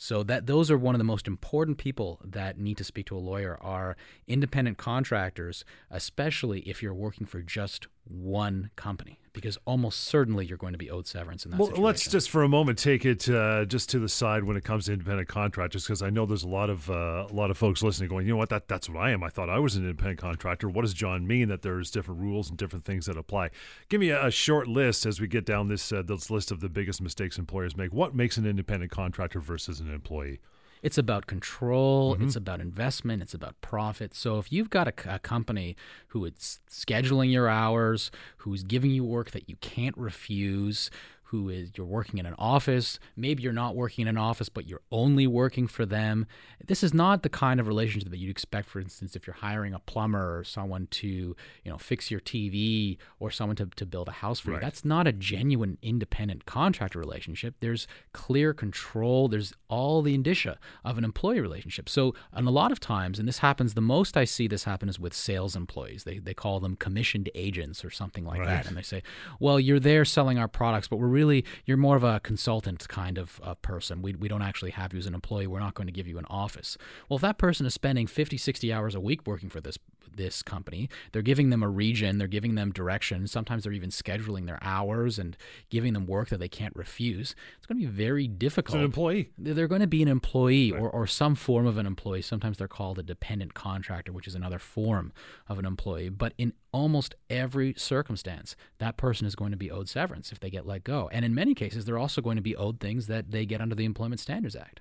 So 0.00 0.22
that 0.22 0.46
those 0.46 0.70
are 0.70 0.78
one 0.78 0.94
of 0.94 1.00
the 1.00 1.04
most 1.04 1.26
important 1.26 1.76
people 1.76 2.20
that 2.24 2.56
need 2.56 2.76
to 2.76 2.84
speak 2.84 3.06
to 3.06 3.16
a 3.16 3.18
lawyer 3.18 3.58
are 3.60 3.96
independent 4.28 4.78
contractors, 4.78 5.64
especially 5.90 6.60
if 6.60 6.80
you're 6.84 6.94
working 6.94 7.26
for 7.26 7.42
just 7.42 7.88
one 8.04 8.70
company, 8.76 9.18
because 9.40 9.58
almost 9.64 10.00
certainly 10.00 10.44
you're 10.44 10.58
going 10.58 10.72
to 10.72 10.78
be 10.78 10.90
owed 10.90 11.06
severance 11.06 11.44
in 11.44 11.50
that 11.52 11.56
Well, 11.58 11.68
situation. 11.68 11.84
let's 11.84 12.08
just 12.08 12.30
for 12.30 12.42
a 12.42 12.48
moment 12.48 12.78
take 12.78 13.04
it 13.04 13.28
uh, 13.28 13.64
just 13.64 13.88
to 13.90 13.98
the 13.98 14.08
side 14.08 14.44
when 14.44 14.56
it 14.56 14.64
comes 14.64 14.86
to 14.86 14.92
independent 14.92 15.28
contractors, 15.28 15.84
because 15.84 16.02
I 16.02 16.10
know 16.10 16.26
there's 16.26 16.42
a 16.42 16.48
lot 16.48 16.70
of 16.70 16.90
uh, 16.90 17.26
a 17.30 17.32
lot 17.32 17.50
of 17.50 17.58
folks 17.58 17.82
listening 17.82 18.08
going, 18.08 18.26
you 18.26 18.32
know 18.32 18.36
what, 18.38 18.48
that 18.50 18.68
that's 18.68 18.88
what 18.88 18.98
I 18.98 19.10
am. 19.10 19.22
I 19.22 19.28
thought 19.28 19.48
I 19.48 19.58
was 19.58 19.76
an 19.76 19.82
independent 19.84 20.18
contractor. 20.18 20.68
What 20.68 20.82
does 20.82 20.94
John 20.94 21.26
mean 21.26 21.48
that 21.48 21.62
there's 21.62 21.90
different 21.90 22.20
rules 22.20 22.48
and 22.48 22.58
different 22.58 22.84
things 22.84 23.06
that 23.06 23.16
apply? 23.16 23.50
Give 23.88 24.00
me 24.00 24.10
a, 24.10 24.26
a 24.26 24.30
short 24.30 24.68
list 24.68 25.06
as 25.06 25.20
we 25.20 25.28
get 25.28 25.44
down 25.46 25.68
this 25.68 25.92
uh, 25.92 26.02
this 26.02 26.30
list 26.30 26.50
of 26.50 26.60
the 26.60 26.68
biggest 26.68 27.00
mistakes 27.00 27.38
employers 27.38 27.76
make. 27.76 27.92
What 27.92 28.14
makes 28.14 28.36
an 28.36 28.46
independent 28.46 28.90
contractor 28.90 29.40
versus 29.40 29.80
an 29.80 29.92
employee? 29.92 30.40
It's 30.82 30.98
about 30.98 31.26
control. 31.26 32.14
Mm-hmm. 32.14 32.24
It's 32.24 32.36
about 32.36 32.60
investment. 32.60 33.22
It's 33.22 33.34
about 33.34 33.60
profit. 33.60 34.14
So 34.14 34.38
if 34.38 34.52
you've 34.52 34.70
got 34.70 34.88
a 34.88 35.18
company 35.18 35.76
who 36.08 36.24
is 36.24 36.60
scheduling 36.70 37.32
your 37.32 37.48
hours, 37.48 38.10
who's 38.38 38.62
giving 38.62 38.90
you 38.90 39.04
work 39.04 39.32
that 39.32 39.48
you 39.48 39.56
can't 39.56 39.96
refuse, 39.96 40.90
who 41.30 41.48
is 41.50 41.70
you're 41.76 41.86
working 41.86 42.18
in 42.18 42.24
an 42.26 42.34
office, 42.38 42.98
maybe 43.14 43.42
you're 43.42 43.52
not 43.52 43.76
working 43.76 44.02
in 44.02 44.08
an 44.08 44.16
office, 44.16 44.48
but 44.48 44.66
you're 44.66 44.80
only 44.90 45.26
working 45.26 45.66
for 45.66 45.84
them. 45.84 46.26
This 46.66 46.82
is 46.82 46.94
not 46.94 47.22
the 47.22 47.28
kind 47.28 47.60
of 47.60 47.66
relationship 47.66 48.08
that 48.10 48.16
you'd 48.18 48.30
expect, 48.30 48.66
for 48.68 48.80
instance, 48.80 49.14
if 49.14 49.26
you're 49.26 49.34
hiring 49.34 49.74
a 49.74 49.78
plumber 49.78 50.38
or 50.38 50.42
someone 50.44 50.86
to, 50.92 51.06
you 51.08 51.36
know, 51.70 51.76
fix 51.76 52.10
your 52.10 52.20
TV 52.20 52.96
or 53.20 53.30
someone 53.30 53.56
to, 53.56 53.66
to 53.76 53.84
build 53.84 54.08
a 54.08 54.12
house 54.12 54.40
for 54.40 54.52
Right. 54.52 54.56
you. 54.56 54.60
That's 54.62 54.84
not 54.86 55.06
a 55.06 55.12
genuine 55.12 55.76
independent 55.82 56.46
contractor 56.46 56.98
relationship. 56.98 57.56
There's 57.60 57.86
clear 58.12 58.54
control. 58.54 59.28
There's 59.28 59.52
all 59.68 60.00
the 60.00 60.14
indicia 60.14 60.58
of 60.84 60.96
an 60.96 61.04
employee 61.04 61.40
relationship. 61.40 61.90
So, 61.90 62.14
and 62.32 62.48
a 62.48 62.50
lot 62.50 62.72
of 62.72 62.80
times, 62.80 63.18
and 63.18 63.28
this 63.28 63.38
happens, 63.38 63.74
the 63.74 63.82
most 63.82 64.16
I 64.16 64.24
see 64.24 64.48
this 64.48 64.64
happen 64.64 64.88
is 64.88 64.98
with 64.98 65.12
sales 65.12 65.54
employees. 65.54 66.04
They, 66.04 66.18
they 66.18 66.32
call 66.34 66.58
them 66.60 66.74
commissioned 66.76 67.28
agents 67.34 67.84
or 67.84 67.90
something 67.90 68.24
like 68.24 68.38
Right. 68.40 68.46
that. 68.48 68.66
And 68.66 68.76
they 68.76 68.82
say, 68.82 69.02
well, 69.40 69.60
you're 69.60 69.78
there 69.80 70.06
selling 70.06 70.38
our 70.38 70.48
products, 70.48 70.88
but 70.88 70.96
we're 70.96 71.17
really, 71.18 71.44
you're 71.66 71.76
more 71.76 71.96
of 71.96 72.04
a 72.04 72.20
consultant 72.20 72.86
kind 72.88 73.18
of 73.18 73.40
uh, 73.42 73.54
person. 73.54 74.02
We, 74.02 74.14
we 74.14 74.28
don't 74.28 74.42
actually 74.50 74.70
have 74.70 74.92
you 74.92 75.00
as 75.00 75.06
an 75.06 75.14
employee. 75.14 75.48
We're 75.48 75.58
not 75.58 75.74
going 75.74 75.88
to 75.88 75.92
give 75.92 76.06
you 76.06 76.16
an 76.18 76.26
office. 76.30 76.78
Well, 77.08 77.16
if 77.16 77.22
that 77.22 77.38
person 77.38 77.66
is 77.66 77.74
spending 77.74 78.06
50, 78.06 78.36
60 78.36 78.72
hours 78.72 78.94
a 78.94 79.00
week 79.00 79.26
working 79.26 79.48
for 79.48 79.60
this 79.60 79.78
this 80.16 80.42
company, 80.42 80.88
they're 81.12 81.22
giving 81.22 81.50
them 81.50 81.62
a 81.62 81.68
region, 81.68 82.18
they're 82.18 82.28
giving 82.28 82.54
them 82.54 82.72
direction. 82.72 83.26
Sometimes 83.26 83.64
they're 83.64 83.72
even 83.72 83.90
scheduling 83.90 84.46
their 84.46 84.58
hours 84.62 85.18
and 85.18 85.36
giving 85.70 85.92
them 85.92 86.06
work 86.06 86.28
that 86.28 86.38
they 86.38 86.48
can't 86.48 86.74
refuse. 86.76 87.34
It's 87.56 87.66
going 87.66 87.80
to 87.80 87.86
be 87.86 87.92
very 87.92 88.24
It's 88.24 88.34
difficult 88.38 88.78
an 88.78 88.84
employee. 88.84 89.30
they're 89.38 89.68
going 89.68 89.80
to 89.80 89.86
be 89.86 90.02
an 90.02 90.08
employee 90.08 90.72
or, 90.72 90.88
or 90.90 91.06
some 91.06 91.34
form 91.34 91.66
of 91.66 91.78
an 91.78 91.86
employee. 91.86 92.22
Sometimes 92.22 92.58
they're 92.58 92.68
called 92.68 92.98
a 92.98 93.02
dependent 93.02 93.54
contractor, 93.54 94.12
which 94.12 94.26
is 94.26 94.34
another 94.34 94.58
form 94.58 95.12
of 95.48 95.58
an 95.58 95.64
employee. 95.64 96.08
But 96.08 96.34
in 96.38 96.52
almost 96.72 97.14
every 97.30 97.74
circumstance, 97.76 98.56
that 98.78 98.96
person 98.96 99.26
is 99.26 99.34
going 99.34 99.50
to 99.50 99.56
be 99.56 99.70
owed 99.70 99.88
severance 99.88 100.32
if 100.32 100.40
they 100.40 100.50
get 100.50 100.66
let 100.66 100.84
go. 100.84 101.08
And 101.12 101.24
in 101.24 101.34
many 101.34 101.54
cases, 101.54 101.84
they're 101.84 101.98
also 101.98 102.20
going 102.20 102.36
to 102.36 102.42
be 102.42 102.56
owed 102.56 102.80
things 102.80 103.06
that 103.06 103.30
they 103.30 103.46
get 103.46 103.60
under 103.60 103.74
the 103.74 103.84
Employment 103.84 104.20
Standards 104.20 104.56
Act. 104.56 104.80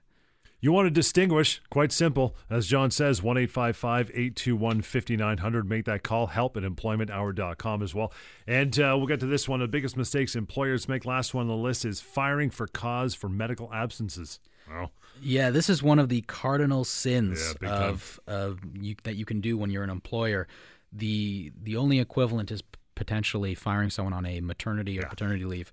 You 0.59 0.71
want 0.71 0.87
to 0.87 0.91
distinguish, 0.91 1.61
quite 1.69 1.91
simple. 1.91 2.35
As 2.49 2.65
John 2.65 2.89
says, 2.89 3.21
1 3.21 3.37
821 3.37 4.81
5900. 4.81 5.69
Make 5.69 5.85
that 5.85 6.01
call. 6.01 6.27
Help 6.27 6.57
at 6.57 6.63
employmenthour.com 6.63 7.83
as 7.83 7.93
well. 7.93 8.11
And 8.47 8.77
uh, 8.79 8.95
we'll 8.97 9.05
get 9.05 9.19
to 9.19 9.27
this 9.27 9.47
one. 9.47 9.59
The 9.59 9.67
biggest 9.67 9.95
mistakes 9.95 10.35
employers 10.35 10.87
make. 10.87 11.05
Last 11.05 11.33
one 11.35 11.43
on 11.43 11.47
the 11.47 11.55
list 11.55 11.85
is 11.85 12.01
firing 12.01 12.49
for 12.49 12.65
cause 12.67 13.13
for 13.13 13.29
medical 13.29 13.71
absences. 13.71 14.39
Well, 14.67 14.91
Yeah, 15.21 15.51
this 15.51 15.69
is 15.69 15.83
one 15.83 15.99
of 15.99 16.09
the 16.09 16.21
cardinal 16.21 16.83
sins 16.83 17.55
Yeah, 17.61 17.69
of, 17.69 18.19
of 18.27 18.59
you, 18.73 18.95
that 19.03 19.15
you 19.15 19.25
can 19.25 19.39
do 19.41 19.57
when 19.57 19.69
you're 19.69 19.83
an 19.83 19.89
employer. 19.91 20.47
The 20.91 21.51
the 21.61 21.77
only 21.77 21.99
equivalent 21.99 22.51
is 22.51 22.63
potentially 22.95 23.53
firing 23.53 23.91
someone 23.91 24.13
on 24.13 24.25
a 24.25 24.41
maternity 24.41 24.97
or 24.97 25.03
paternity 25.03 25.45
leave. 25.45 25.71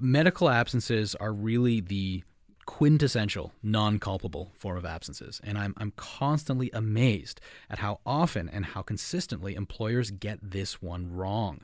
Medical 0.00 0.50
absences 0.50 1.14
are 1.14 1.32
really 1.32 1.80
the 1.80 2.24
quintessential 2.66 3.52
non-culpable 3.62 4.50
form 4.54 4.76
of 4.76 4.84
absences 4.84 5.40
and 5.44 5.56
I'm 5.56 5.72
I'm 5.76 5.92
constantly 5.96 6.70
amazed 6.72 7.40
at 7.70 7.78
how 7.78 8.00
often 8.04 8.48
and 8.48 8.66
how 8.66 8.82
consistently 8.82 9.54
employers 9.54 10.10
get 10.10 10.38
this 10.42 10.82
one 10.82 11.12
wrong. 11.12 11.60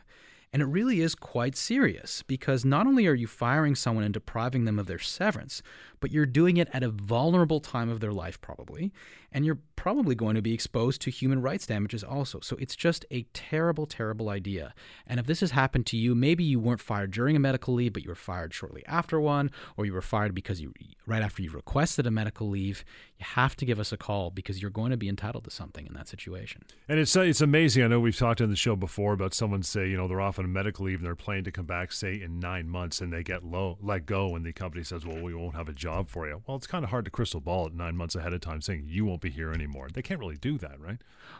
And 0.52 0.60
it 0.60 0.66
really 0.66 1.00
is 1.00 1.14
quite 1.14 1.56
serious 1.56 2.22
because 2.22 2.64
not 2.64 2.86
only 2.86 3.06
are 3.06 3.14
you 3.14 3.26
firing 3.26 3.74
someone 3.74 4.04
and 4.04 4.12
depriving 4.12 4.64
them 4.66 4.78
of 4.78 4.86
their 4.86 4.98
severance, 4.98 5.62
but 6.02 6.12
you're 6.12 6.26
doing 6.26 6.58
it 6.58 6.68
at 6.72 6.82
a 6.82 6.90
vulnerable 6.90 7.60
time 7.60 7.88
of 7.88 8.00
their 8.00 8.12
life, 8.12 8.38
probably, 8.40 8.92
and 9.32 9.46
you're 9.46 9.60
probably 9.76 10.14
going 10.14 10.34
to 10.34 10.42
be 10.42 10.52
exposed 10.52 11.00
to 11.00 11.10
human 11.10 11.40
rights 11.40 11.66
damages 11.66 12.04
also. 12.04 12.40
So 12.40 12.56
it's 12.60 12.76
just 12.76 13.06
a 13.10 13.22
terrible, 13.32 13.86
terrible 13.86 14.28
idea. 14.28 14.74
And 15.06 15.18
if 15.18 15.26
this 15.26 15.40
has 15.40 15.52
happened 15.52 15.86
to 15.86 15.96
you, 15.96 16.14
maybe 16.14 16.44
you 16.44 16.60
weren't 16.60 16.80
fired 16.80 17.12
during 17.12 17.36
a 17.36 17.40
medical 17.40 17.72
leave, 17.74 17.94
but 17.94 18.02
you 18.02 18.10
were 18.10 18.14
fired 18.14 18.52
shortly 18.52 18.84
after 18.86 19.18
one, 19.20 19.50
or 19.76 19.86
you 19.86 19.94
were 19.94 20.02
fired 20.02 20.34
because 20.34 20.60
you 20.60 20.74
right 21.06 21.22
after 21.22 21.42
you 21.42 21.50
requested 21.50 22.06
a 22.06 22.10
medical 22.10 22.48
leave, 22.48 22.84
you 23.18 23.24
have 23.24 23.56
to 23.56 23.64
give 23.64 23.80
us 23.80 23.92
a 23.92 23.96
call 23.96 24.30
because 24.30 24.60
you're 24.60 24.70
going 24.70 24.90
to 24.90 24.96
be 24.96 25.08
entitled 25.08 25.44
to 25.44 25.50
something 25.50 25.86
in 25.86 25.94
that 25.94 26.08
situation. 26.08 26.62
And 26.88 26.98
it's 26.98 27.16
uh, 27.16 27.20
it's 27.22 27.40
amazing. 27.40 27.84
I 27.84 27.86
know 27.86 28.00
we've 28.00 28.16
talked 28.16 28.40
on 28.40 28.50
the 28.50 28.56
show 28.56 28.76
before 28.76 29.12
about 29.12 29.34
someone 29.34 29.62
say 29.62 29.88
you 29.88 29.96
know 29.96 30.08
they're 30.08 30.20
off 30.20 30.38
on 30.38 30.44
a 30.44 30.48
medical 30.48 30.86
leave 30.86 30.98
and 30.98 31.06
they're 31.06 31.14
planning 31.14 31.44
to 31.44 31.52
come 31.52 31.66
back 31.66 31.92
say 31.92 32.20
in 32.20 32.40
nine 32.40 32.68
months 32.68 33.00
and 33.00 33.12
they 33.12 33.22
get 33.22 33.44
low 33.44 33.78
let 33.80 34.06
go 34.06 34.34
and 34.34 34.44
the 34.44 34.52
company 34.52 34.82
says 34.82 35.06
well 35.06 35.20
we 35.20 35.34
won't 35.34 35.54
have 35.54 35.68
a 35.68 35.72
job 35.72 35.91
for 36.08 36.26
you. 36.26 36.42
Well, 36.46 36.56
it's 36.56 36.66
kind 36.66 36.84
of 36.84 36.90
hard 36.90 37.04
to 37.04 37.10
crystal 37.10 37.40
ball 37.40 37.66
it 37.66 37.74
nine 37.74 37.96
months 37.96 38.14
ahead 38.14 38.32
of 38.32 38.40
time 38.40 38.60
saying 38.60 38.84
you 38.86 39.04
won't 39.04 39.20
be 39.20 39.30
here 39.30 39.52
anymore. 39.52 39.88
They 39.92 40.02
can't 40.02 40.20
really 40.20 40.36
do 40.36 40.58
that, 40.58 40.80
right? 40.80 40.98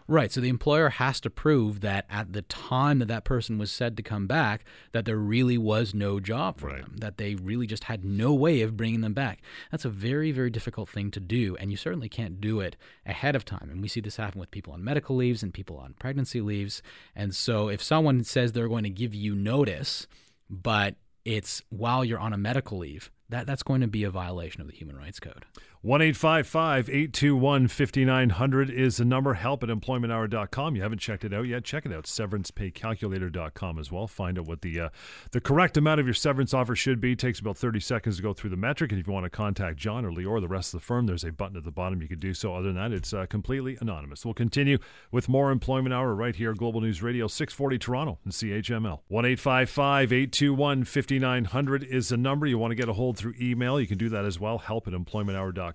Right. 0.09 0.33
So 0.33 0.41
the 0.41 0.49
employer 0.49 0.89
has 0.91 1.21
to 1.21 1.31
prove 1.31 1.81
that 1.81 2.07
at 2.11 2.33
the 2.33 2.43
time 2.43 2.99
that 2.99 3.09
that 3.09 3.25
person 3.25 3.59
was 3.59 3.71
said 3.71 3.97
to 3.97 4.03
come 4.03 4.27
back, 4.27 4.65
that 4.93 5.05
there 5.05 5.17
really 5.17 5.59
was 5.59 5.95
no 5.95 6.21
job 6.21 6.59
for 6.59 6.69
Right. 6.69 6.83
them, 6.83 6.97
that 6.99 7.19
they 7.19 7.35
really 7.35 7.67
just 7.67 7.85
had 7.85 8.05
no 8.05 8.33
way 8.35 8.61
of 8.63 8.77
bringing 8.77 9.01
them 9.01 9.15
back. 9.15 9.43
That's 9.71 9.85
a 9.85 9.91
very, 9.91 10.33
very 10.33 10.51
difficult 10.51 10.89
thing 10.89 11.11
to 11.13 11.21
do, 11.21 11.57
and 11.57 11.71
you 11.71 11.77
certainly 11.77 12.09
can't 12.09 12.41
do 12.41 12.61
it 12.61 12.77
ahead 13.07 13.37
of 13.37 13.45
time. 13.45 13.69
And 13.71 13.81
we 13.83 13.89
see 13.89 14.01
this 14.01 14.17
happen 14.17 14.41
with 14.41 14.51
people 14.51 14.73
on 14.73 14.85
medical 14.85 15.17
leaves 15.17 15.43
and 15.43 15.53
people 15.55 15.77
on 15.79 15.95
pregnancy 15.99 16.41
leaves. 16.41 16.83
And 17.15 17.35
so 17.35 17.69
if 17.69 17.83
someone 17.83 18.25
says 18.25 18.53
they're 18.53 18.69
going 18.69 18.85
to 18.85 18.91
give 18.91 19.15
you 19.15 19.35
notice, 19.35 20.07
but 20.49 20.97
it's 21.25 21.63
while 21.69 22.05
you're 22.05 22.19
on 22.19 22.33
a 22.33 22.39
medical 22.39 22.79
leave, 22.79 23.11
that, 23.33 23.47
that's 23.47 23.63
going 23.63 23.81
to 23.81 23.87
be 23.87 24.05
a 24.05 24.11
violation 24.11 24.61
of 24.61 24.67
the 24.69 24.75
Human 24.75 24.97
Rights 24.97 25.19
Code. 25.19 25.45
1 25.85 26.01
821 26.01 27.67
5900 27.67 28.71
is 28.71 28.99
the 28.99 29.05
number. 29.05 29.35
Help 29.35 29.65
at 29.65 29.69
employmenthour.com. 29.69 30.77
You 30.77 30.83
haven't 30.83 31.01
checked 31.01 31.25
it 31.25 31.35
out 31.35 31.49
yet? 31.49 31.65
Check 31.65 31.85
it 31.85 31.93
out. 31.93 32.05
Severancepaycalculator.com 32.05 33.81
as 33.81 33.91
well. 33.91 34.07
Find 34.07 34.39
out 34.39 34.47
what 34.47 34.63
the 34.63 34.79
uh, 34.79 34.89
the 35.33 35.41
correct 35.41 35.77
amount 35.77 35.99
of 35.99 36.07
your 36.07 36.15
severance 36.15 36.55
offer 36.55 36.77
should 36.77 37.01
be. 37.01 37.13
It 37.13 37.19
takes 37.19 37.41
about 37.41 37.57
30 37.57 37.81
seconds 37.81 38.19
to 38.19 38.23
go 38.23 38.33
through 38.33 38.51
the 38.51 38.57
metric. 38.57 38.93
And 38.93 39.01
if 39.01 39.09
you 39.09 39.13
want 39.13 39.25
to 39.25 39.31
contact 39.31 39.77
John 39.77 40.05
or 40.05 40.13
Lior 40.13 40.31
or 40.31 40.41
the 40.41 40.47
rest 40.47 40.73
of 40.73 40.79
the 40.79 40.87
firm, 40.87 41.07
there's 41.07 41.25
a 41.25 41.33
button 41.33 41.57
at 41.57 41.65
the 41.65 41.73
bottom. 41.73 42.01
You 42.01 42.07
can 42.07 42.21
do 42.21 42.33
so. 42.33 42.55
Other 42.55 42.73
than 42.73 42.77
that, 42.77 42.93
it's 42.93 43.13
uh, 43.13 43.27
completely 43.27 43.77
anonymous. 43.81 44.25
We'll 44.25 44.35
continue 44.35 44.79
with 45.11 45.29
more 45.29 45.51
Employment 45.51 45.93
Hour 45.93 46.15
right 46.15 46.37
here, 46.37 46.55
Global 46.55 46.81
News 46.81 47.03
Radio, 47.03 47.27
640 47.27 47.79
Toronto 47.79 48.21
and 48.23 48.33
CHML. 48.33 49.01
1 49.09 49.27
821 49.27 50.85
5900 50.85 51.83
is 51.83 52.11
the 52.11 52.17
number. 52.17 52.47
You 52.47 52.59
want 52.59 52.71
to 52.71 52.77
get 52.77 52.89
a 52.89 52.93
hold 52.93 53.19
through 53.19 53.35
email. 53.41 53.81
You 53.81 53.89
can 53.89 53.99
do 53.99 54.11
that 54.11 54.25
as 54.25 54.39
well. 54.39 54.59
Help 54.59 54.87
at 54.87 54.95
employmenthour.com. 54.95 55.72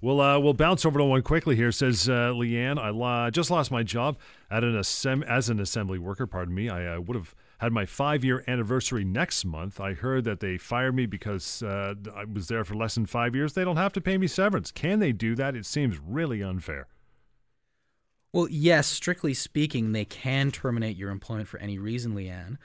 We'll, 0.00 0.20
uh, 0.20 0.38
we'll 0.38 0.54
bounce 0.54 0.84
over 0.84 0.98
to 0.98 1.04
one 1.04 1.22
quickly 1.22 1.56
here. 1.56 1.72
Says 1.72 2.08
uh, 2.08 2.32
Leanne, 2.32 2.78
I 2.78 3.30
just 3.30 3.50
lost 3.50 3.70
my 3.70 3.82
job 3.82 4.16
at 4.50 4.64
an 4.64 4.74
assemb- 4.74 5.26
as 5.26 5.48
an 5.48 5.60
assembly 5.60 5.98
worker. 5.98 6.26
Pardon 6.26 6.54
me. 6.54 6.68
I 6.68 6.96
uh, 6.96 7.00
would 7.00 7.16
have 7.16 7.34
had 7.58 7.72
my 7.72 7.84
five 7.86 8.24
year 8.24 8.44
anniversary 8.46 9.04
next 9.04 9.44
month. 9.44 9.80
I 9.80 9.94
heard 9.94 10.24
that 10.24 10.40
they 10.40 10.58
fired 10.58 10.94
me 10.94 11.06
because 11.06 11.62
uh, 11.62 11.94
I 12.14 12.24
was 12.24 12.48
there 12.48 12.64
for 12.64 12.74
less 12.74 12.94
than 12.94 13.06
five 13.06 13.34
years. 13.34 13.52
They 13.52 13.64
don't 13.64 13.76
have 13.76 13.92
to 13.94 14.00
pay 14.00 14.16
me 14.16 14.26
severance. 14.26 14.70
Can 14.70 15.00
they 15.00 15.12
do 15.12 15.34
that? 15.34 15.56
It 15.56 15.66
seems 15.66 15.98
really 15.98 16.42
unfair. 16.42 16.86
Well, 18.32 18.48
yes, 18.50 18.86
strictly 18.86 19.34
speaking, 19.34 19.92
they 19.92 20.04
can 20.04 20.52
terminate 20.52 20.96
your 20.96 21.10
employment 21.10 21.48
for 21.48 21.58
any 21.58 21.78
reason, 21.78 22.14
Leanne. 22.14 22.58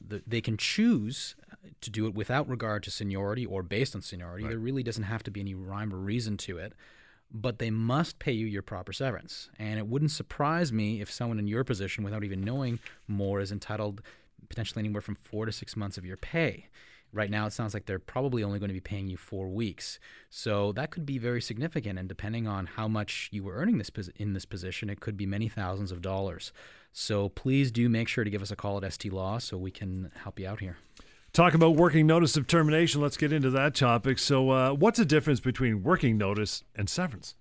They 0.00 0.40
can 0.40 0.56
choose 0.56 1.36
to 1.80 1.90
do 1.90 2.06
it 2.06 2.14
without 2.14 2.48
regard 2.48 2.82
to 2.84 2.90
seniority 2.90 3.46
or 3.46 3.62
based 3.62 3.94
on 3.94 4.02
seniority. 4.02 4.44
Right. 4.44 4.50
There 4.50 4.58
really 4.58 4.82
doesn't 4.82 5.04
have 5.04 5.22
to 5.24 5.30
be 5.30 5.40
any 5.40 5.54
rhyme 5.54 5.92
or 5.92 5.98
reason 5.98 6.36
to 6.38 6.58
it, 6.58 6.72
but 7.30 7.58
they 7.58 7.70
must 7.70 8.18
pay 8.18 8.32
you 8.32 8.46
your 8.46 8.62
proper 8.62 8.92
severance. 8.92 9.48
And 9.58 9.78
it 9.78 9.86
wouldn't 9.86 10.10
surprise 10.10 10.72
me 10.72 11.00
if 11.00 11.10
someone 11.10 11.38
in 11.38 11.46
your 11.46 11.64
position, 11.64 12.04
without 12.04 12.24
even 12.24 12.42
knowing 12.42 12.78
more, 13.08 13.40
is 13.40 13.52
entitled 13.52 14.02
potentially 14.48 14.80
anywhere 14.80 15.00
from 15.00 15.16
four 15.16 15.46
to 15.46 15.52
six 15.52 15.76
months 15.76 15.98
of 15.98 16.04
your 16.04 16.16
pay. 16.16 16.68
Right 17.12 17.30
now, 17.30 17.46
it 17.46 17.52
sounds 17.52 17.74
like 17.74 17.86
they're 17.86 18.00
probably 18.00 18.42
only 18.42 18.58
going 18.58 18.70
to 18.70 18.74
be 18.74 18.80
paying 18.80 19.06
you 19.06 19.16
four 19.16 19.48
weeks. 19.48 20.00
So 20.30 20.72
that 20.72 20.90
could 20.90 21.06
be 21.06 21.18
very 21.18 21.40
significant. 21.40 21.96
And 21.96 22.08
depending 22.08 22.48
on 22.48 22.66
how 22.66 22.88
much 22.88 23.28
you 23.30 23.44
were 23.44 23.54
earning 23.54 23.78
this 23.78 23.88
pos- 23.88 24.10
in 24.16 24.32
this 24.32 24.44
position, 24.44 24.90
it 24.90 24.98
could 24.98 25.16
be 25.16 25.24
many 25.24 25.48
thousands 25.48 25.92
of 25.92 26.02
dollars. 26.02 26.52
So 26.92 27.28
please 27.28 27.70
do 27.70 27.88
make 27.88 28.08
sure 28.08 28.24
to 28.24 28.30
give 28.30 28.42
us 28.42 28.50
a 28.50 28.56
call 28.56 28.84
at 28.84 28.92
ST 28.92 29.12
Law 29.12 29.38
so 29.38 29.56
we 29.56 29.70
can 29.70 30.10
help 30.16 30.40
you 30.40 30.48
out 30.48 30.58
here. 30.58 30.76
Talk 31.34 31.52
about 31.52 31.74
working 31.74 32.06
notice 32.06 32.36
of 32.36 32.46
termination. 32.46 33.00
Let's 33.00 33.16
get 33.16 33.32
into 33.32 33.50
that 33.50 33.74
topic. 33.74 34.20
So, 34.20 34.50
uh, 34.50 34.72
what's 34.72 35.00
the 35.00 35.04
difference 35.04 35.40
between 35.40 35.82
working 35.82 36.16
notice 36.16 36.62
and 36.76 36.88
severance? 36.88 37.34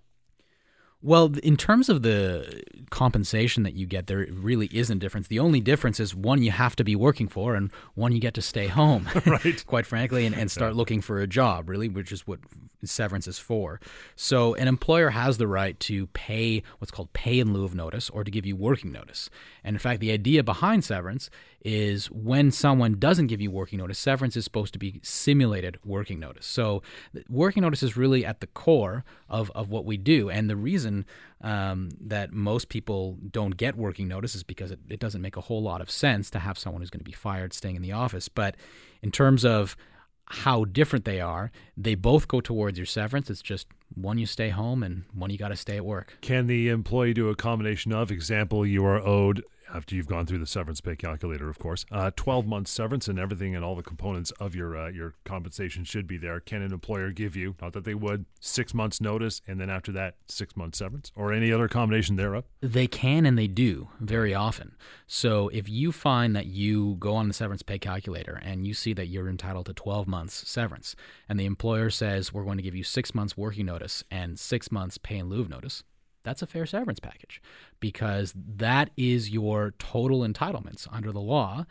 Well, 1.00 1.36
in 1.44 1.58
terms 1.58 1.90
of 1.90 2.02
the 2.02 2.64
compensation 2.90 3.64
that 3.64 3.74
you 3.74 3.86
get, 3.86 4.08
there 4.08 4.26
really 4.32 4.68
isn't 4.72 4.98
difference. 5.00 5.28
The 5.28 5.38
only 5.38 5.60
difference 5.60 6.00
is 6.00 6.16
one 6.16 6.42
you 6.42 6.50
have 6.52 6.76
to 6.78 6.84
be 6.84 6.96
working 6.96 7.28
for, 7.28 7.54
and 7.56 7.72
one 7.94 8.14
you 8.14 8.20
get 8.20 8.34
to 8.36 8.42
stay 8.42 8.66
home, 8.68 9.08
Right. 9.28 9.64
quite 9.68 9.86
frankly, 9.86 10.26
and, 10.26 10.34
and 10.34 10.50
start 10.50 10.76
looking 10.76 11.02
for 11.02 11.20
a 11.20 11.28
job, 11.28 11.70
really, 11.70 11.90
which 11.90 12.12
is 12.12 12.26
what 12.26 12.40
severance 12.86 13.28
is 13.28 13.38
for. 13.38 13.80
So, 14.16 14.56
an 14.56 14.68
employer 14.68 15.10
has 15.12 15.38
the 15.38 15.48
right 15.48 15.80
to 15.82 16.08
pay 16.08 16.64
what's 16.80 16.90
called 16.90 17.14
pay 17.14 17.38
in 17.38 17.54
lieu 17.54 17.64
of 17.66 17.76
notice 17.76 18.10
or 18.10 18.24
to 18.24 18.32
give 18.32 18.46
you 18.46 18.56
working 18.56 18.92
notice. 18.92 19.30
And 19.64 19.76
in 19.76 19.80
fact, 19.80 20.00
the 20.00 20.12
idea 20.12 20.42
behind 20.42 20.84
severance 20.86 21.30
is 21.63 22.12
when 22.12 22.52
someone 22.52 22.99
doesn't 22.99 23.28
give 23.28 23.39
you 23.41 23.49
working 23.49 23.80
notice, 23.80 23.97
severance 23.97 24.36
is 24.36 24.43
supposed 24.43 24.73
to 24.73 24.80
be 24.80 24.99
simulated 25.02 25.80
working 25.86 26.19
notice. 26.19 26.45
So, 26.45 26.84
working 27.30 27.62
notice 27.62 27.82
is 27.82 27.95
really 27.95 28.26
at 28.26 28.41
the 28.41 28.47
core 28.47 29.06
of, 29.30 29.49
of 29.52 29.69
what 29.69 29.86
we 29.86 29.97
do. 29.97 30.30
And 30.30 30.49
the 30.49 30.58
reason 30.58 31.06
um, 31.41 31.89
that 32.02 32.34
most 32.34 32.69
people 32.69 33.17
don't 33.32 33.56
get 33.56 33.78
working 33.78 34.08
notice 34.08 34.36
is 34.36 34.43
because 34.43 34.71
it, 34.71 34.80
it 34.89 34.99
doesn't 34.99 35.21
make 35.21 35.38
a 35.38 35.41
whole 35.41 35.62
lot 35.62 35.82
of 35.82 35.89
sense 35.89 36.30
to 36.32 36.39
have 36.39 36.58
someone 36.58 36.82
who's 36.82 36.89
going 36.89 36.99
to 36.99 37.06
be 37.06 37.12
fired 37.12 37.54
staying 37.54 37.76
in 37.76 37.82
the 37.82 37.93
office. 37.93 38.28
But 38.28 38.56
in 39.02 39.12
terms 39.12 39.45
of 39.45 39.78
how 40.26 40.65
different 40.65 41.06
they 41.06 41.19
are, 41.19 41.52
they 41.78 41.95
both 41.95 42.28
go 42.28 42.41
towards 42.41 42.78
your 42.78 42.86
severance. 42.86 43.30
It's 43.30 43.41
just 43.41 43.67
one 43.93 44.17
you 44.17 44.26
stay 44.26 44.49
home 44.49 44.84
and 44.84 45.04
one 45.13 45.30
you 45.30 45.38
got 45.38 45.49
to 45.49 45.56
stay 45.56 45.78
at 45.78 45.86
work. 45.86 46.17
Can 46.21 46.47
the 46.47 46.69
employee 46.69 47.13
do 47.13 47.30
a 47.30 47.36
combination 47.36 47.93
of, 47.93 48.12
example, 48.12 48.65
you 48.65 48.86
are 48.86 48.99
owed, 48.99 49.43
after 49.74 49.96
you've 49.96 50.08
gone 50.08 50.26
through 50.26 50.40
the 50.40 50.46
severance 50.46 50.82
pay 50.82 50.96
calculator, 50.96 51.50
of 51.50 51.60
course, 51.60 51.86
uh, 51.92 52.12
12 52.16 52.46
months 52.46 52.72
severance 52.72 53.08
and 53.08 53.20
everything 53.20 53.56
and 53.56 53.66
all 53.66 53.76
the 53.76 53.84
components 53.84 54.32
of 54.40 54.56
your 54.56 54.78
uh, 54.78 54.90
your 54.90 55.16
compensation 55.26 55.84
should 55.84 56.08
be 56.08 56.18
there. 56.18 56.40
Can 56.40 56.62
an 56.62 56.72
employer 56.72 57.12
give 57.12 57.36
you, 57.36 57.56
not 57.62 57.74
that 57.74 57.84
they 57.84 57.96
would, 57.96 58.26
six 58.40 58.74
months 58.74 59.02
notice 59.02 59.42
and 59.48 59.60
then 59.60 59.70
after 59.70 59.92
that, 59.94 60.16
six 60.28 60.56
months 60.56 60.78
severance 60.78 61.12
or 61.16 61.34
any 61.34 61.52
other 61.52 61.68
combination 61.68 62.16
thereof? 62.16 62.46
They 62.62 62.88
can 62.88 63.26
and 63.26 63.38
they 63.38 63.48
do 63.48 63.90
very 64.00 64.34
often. 64.34 64.76
So 65.08 65.50
if 65.50 65.68
you 65.70 65.92
find 65.92 66.36
that 66.36 66.48
you 66.48 66.96
go 67.00 67.16
on 67.16 67.28
the 67.28 67.34
severance 67.34 67.64
pay 67.64 67.80
calculator 67.80 68.40
and 68.44 68.66
you 68.66 68.74
see 68.74 68.94
that 68.94 69.08
you're 69.08 69.30
entitled 69.30 69.66
to 69.68 69.74
12 69.74 70.08
months 70.08 70.48
severance, 70.50 70.96
and 71.28 71.40
the 71.40 71.46
employer 71.46 71.90
says 71.90 72.34
we're 72.34 72.44
going 72.44 72.58
to 72.58 72.64
give 72.64 72.76
you 72.76 72.84
six 72.84 73.16
months 73.16 73.38
working 73.38 73.66
notice 73.66 74.04
and 74.12 74.40
six 74.40 74.72
months 74.72 74.98
pay 74.98 75.18
in 75.18 75.30
lieu 75.30 75.42
of 75.42 75.50
notice, 75.50 75.84
that's 76.24 76.42
a 76.42 76.48
fair 76.48 76.66
severance 76.66 77.00
package 77.00 77.42
because 77.80 78.34
that 78.36 78.90
is 78.98 79.30
your 79.30 79.74
total 79.80 80.22
entitlements 80.22 80.88
under 80.92 81.12
the 81.12 81.22
law. 81.22 81.66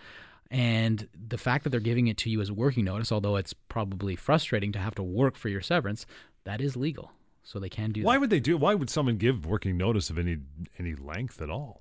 And 0.51 1.09
the 1.15 1.38
fact 1.38 1.65
that 1.65 1.71
they're 1.71 1.81
giving 1.81 2.09
it 2.09 2.19
to 2.19 2.31
you 2.31 2.41
as 2.43 2.53
working 2.53 2.85
notice, 2.85 3.11
although 3.11 3.37
it's 3.37 3.55
probably 3.55 4.17
frustrating 4.17 4.71
to 4.73 4.79
have 4.79 4.95
to 4.97 5.03
work 5.03 5.37
for 5.37 5.49
your 5.49 5.62
severance, 5.62 6.05
that 6.45 6.61
is 6.61 6.77
legal. 6.77 7.12
So 7.43 7.59
they 7.59 7.71
can 7.71 7.91
do 7.91 8.03
that. 8.03 8.07
Why 8.07 8.19
would 8.19 8.31
they 8.31 8.38
do? 8.38 8.57
Why 8.57 8.75
would 8.75 8.91
someone 8.91 9.17
give 9.17 9.47
working 9.47 9.77
notice 9.77 10.11
of 10.11 10.19
any 10.19 10.37
any 10.79 10.95
length 10.95 11.41
at 11.43 11.51
all? 11.51 11.81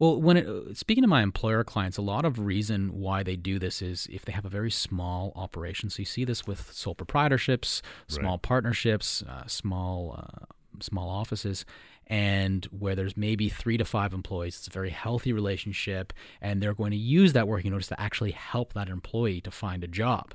Well, 0.00 0.20
when 0.20 0.36
it, 0.36 0.76
speaking 0.76 1.02
to 1.02 1.08
my 1.08 1.22
employer 1.22 1.64
clients, 1.64 1.98
a 1.98 2.02
lot 2.02 2.24
of 2.24 2.38
reason 2.38 3.00
why 3.00 3.22
they 3.24 3.34
do 3.36 3.58
this 3.58 3.82
is 3.82 4.06
if 4.10 4.24
they 4.24 4.32
have 4.32 4.44
a 4.44 4.48
very 4.48 4.70
small 4.70 5.32
operation. 5.36 5.90
So 5.90 6.00
you 6.00 6.04
see 6.04 6.24
this 6.24 6.46
with 6.46 6.72
sole 6.72 6.94
proprietorships, 6.94 7.82
small 8.06 8.32
Right. 8.34 8.42
partnerships, 8.42 9.22
uh, 9.28 9.46
small 9.46 10.14
uh, 10.18 10.44
small 10.80 11.08
offices, 11.08 11.64
and 12.08 12.64
where 12.66 12.94
there's 12.94 13.16
maybe 13.16 13.48
three 13.48 13.76
to 13.76 13.84
five 13.84 14.12
employees. 14.12 14.56
It's 14.56 14.66
a 14.66 14.70
very 14.70 14.90
healthy 14.90 15.32
relationship, 15.32 16.12
and 16.40 16.62
they're 16.62 16.74
going 16.74 16.90
to 16.90 16.96
use 16.96 17.34
that 17.34 17.46
working 17.46 17.70
notice 17.70 17.88
to 17.88 18.00
actually 18.00 18.32
help 18.32 18.72
that 18.72 18.88
employee 18.88 19.40
to 19.42 19.50
find 19.50 19.84
a 19.84 19.88
job. 19.88 20.34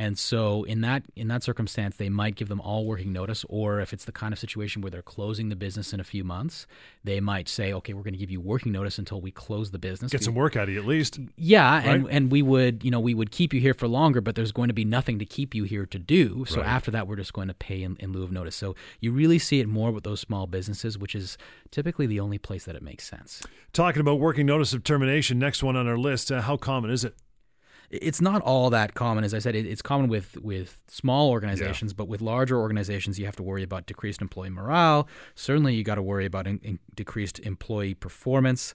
And 0.00 0.16
so 0.16 0.62
in 0.62 0.80
that 0.82 1.02
in 1.16 1.26
that 1.26 1.42
circumstance, 1.42 1.96
they 1.96 2.08
might 2.08 2.36
give 2.36 2.46
them 2.48 2.60
all 2.60 2.86
working 2.86 3.12
notice, 3.12 3.44
or 3.48 3.80
if 3.80 3.92
it's 3.92 4.04
the 4.04 4.12
kind 4.12 4.32
of 4.32 4.38
situation 4.38 4.80
where 4.80 4.90
they're 4.92 5.02
closing 5.02 5.48
the 5.48 5.56
business 5.56 5.92
in 5.92 5.98
a 5.98 6.04
few 6.04 6.22
months, 6.22 6.68
they 7.02 7.18
might 7.20 7.48
say, 7.48 7.72
"Okay, 7.72 7.92
we're 7.94 8.04
going 8.04 8.14
to 8.14 8.18
give 8.18 8.30
you 8.30 8.40
working 8.40 8.70
notice 8.70 8.96
until 8.98 9.20
we 9.20 9.32
close 9.32 9.72
the 9.72 9.78
business." 9.78 10.12
Get 10.12 10.20
We- 10.20 10.26
some 10.26 10.36
work 10.36 10.54
out 10.54 10.68
of 10.68 10.74
you 10.74 10.78
at 10.80 10.86
least. 10.86 11.18
yeah, 11.36 11.82
and, 11.84 12.08
and 12.10 12.30
we 12.30 12.42
would, 12.42 12.84
you 12.84 12.92
know, 12.92 13.00
we 13.00 13.12
would 13.12 13.32
keep 13.32 13.52
you 13.52 13.60
here 13.60 13.74
for 13.74 13.88
longer, 13.88 14.20
but 14.20 14.36
there's 14.36 14.52
going 14.52 14.68
to 14.68 14.72
be 14.74 14.84
nothing 14.84 15.18
to 15.18 15.24
keep 15.26 15.52
you 15.52 15.64
here 15.64 15.84
to 15.86 15.98
do. 15.98 16.44
So 16.46 16.60
Right. 16.60 16.68
after 16.68 16.92
that, 16.92 17.08
we're 17.08 17.16
just 17.16 17.32
going 17.32 17.48
to 17.48 17.54
pay 17.54 17.82
in, 17.82 17.96
in 17.98 18.12
lieu 18.12 18.22
of 18.22 18.30
notice. 18.30 18.54
So 18.54 18.76
you 19.00 19.10
really 19.10 19.40
see 19.40 19.58
it 19.58 19.66
more 19.66 19.90
with 19.90 20.04
those 20.04 20.20
small 20.20 20.46
businesses, 20.46 20.96
which 20.96 21.16
is 21.16 21.36
typically 21.72 22.06
the 22.06 22.20
only 22.20 22.38
place 22.38 22.64
that 22.66 22.76
it 22.76 22.82
makes 22.82 23.04
sense. 23.04 23.42
Talking 23.72 24.00
about 24.00 24.20
working 24.20 24.46
notice 24.46 24.72
of 24.72 24.84
termination, 24.84 25.40
next 25.40 25.64
one 25.64 25.74
on 25.74 25.88
our 25.88 25.98
list. 25.98 26.30
Uh, 26.30 26.42
how 26.42 26.56
common 26.56 26.90
is 26.92 27.02
it? 27.04 27.14
It's 27.90 28.20
not 28.20 28.42
all 28.42 28.70
that 28.70 28.94
common, 28.94 29.24
as 29.24 29.32
I 29.32 29.38
said. 29.38 29.54
It, 29.54 29.66
it's 29.66 29.82
common 29.82 30.08
with 30.08 30.36
with 30.38 30.78
small 30.88 31.30
organizations, 31.30 31.92
yeah. 31.92 31.96
but 31.96 32.08
with 32.08 32.20
larger 32.20 32.58
organizations, 32.58 33.18
you 33.18 33.24
have 33.24 33.36
to 33.36 33.42
worry 33.42 33.62
about 33.62 33.86
decreased 33.86 34.20
employee 34.20 34.50
morale. 34.50 35.08
Certainly, 35.34 35.74
you 35.74 35.84
got 35.84 35.94
to 35.94 36.02
worry 36.02 36.26
about 36.26 36.46
in, 36.46 36.60
in 36.62 36.78
decreased 36.94 37.38
employee 37.40 37.94
performance. 37.94 38.74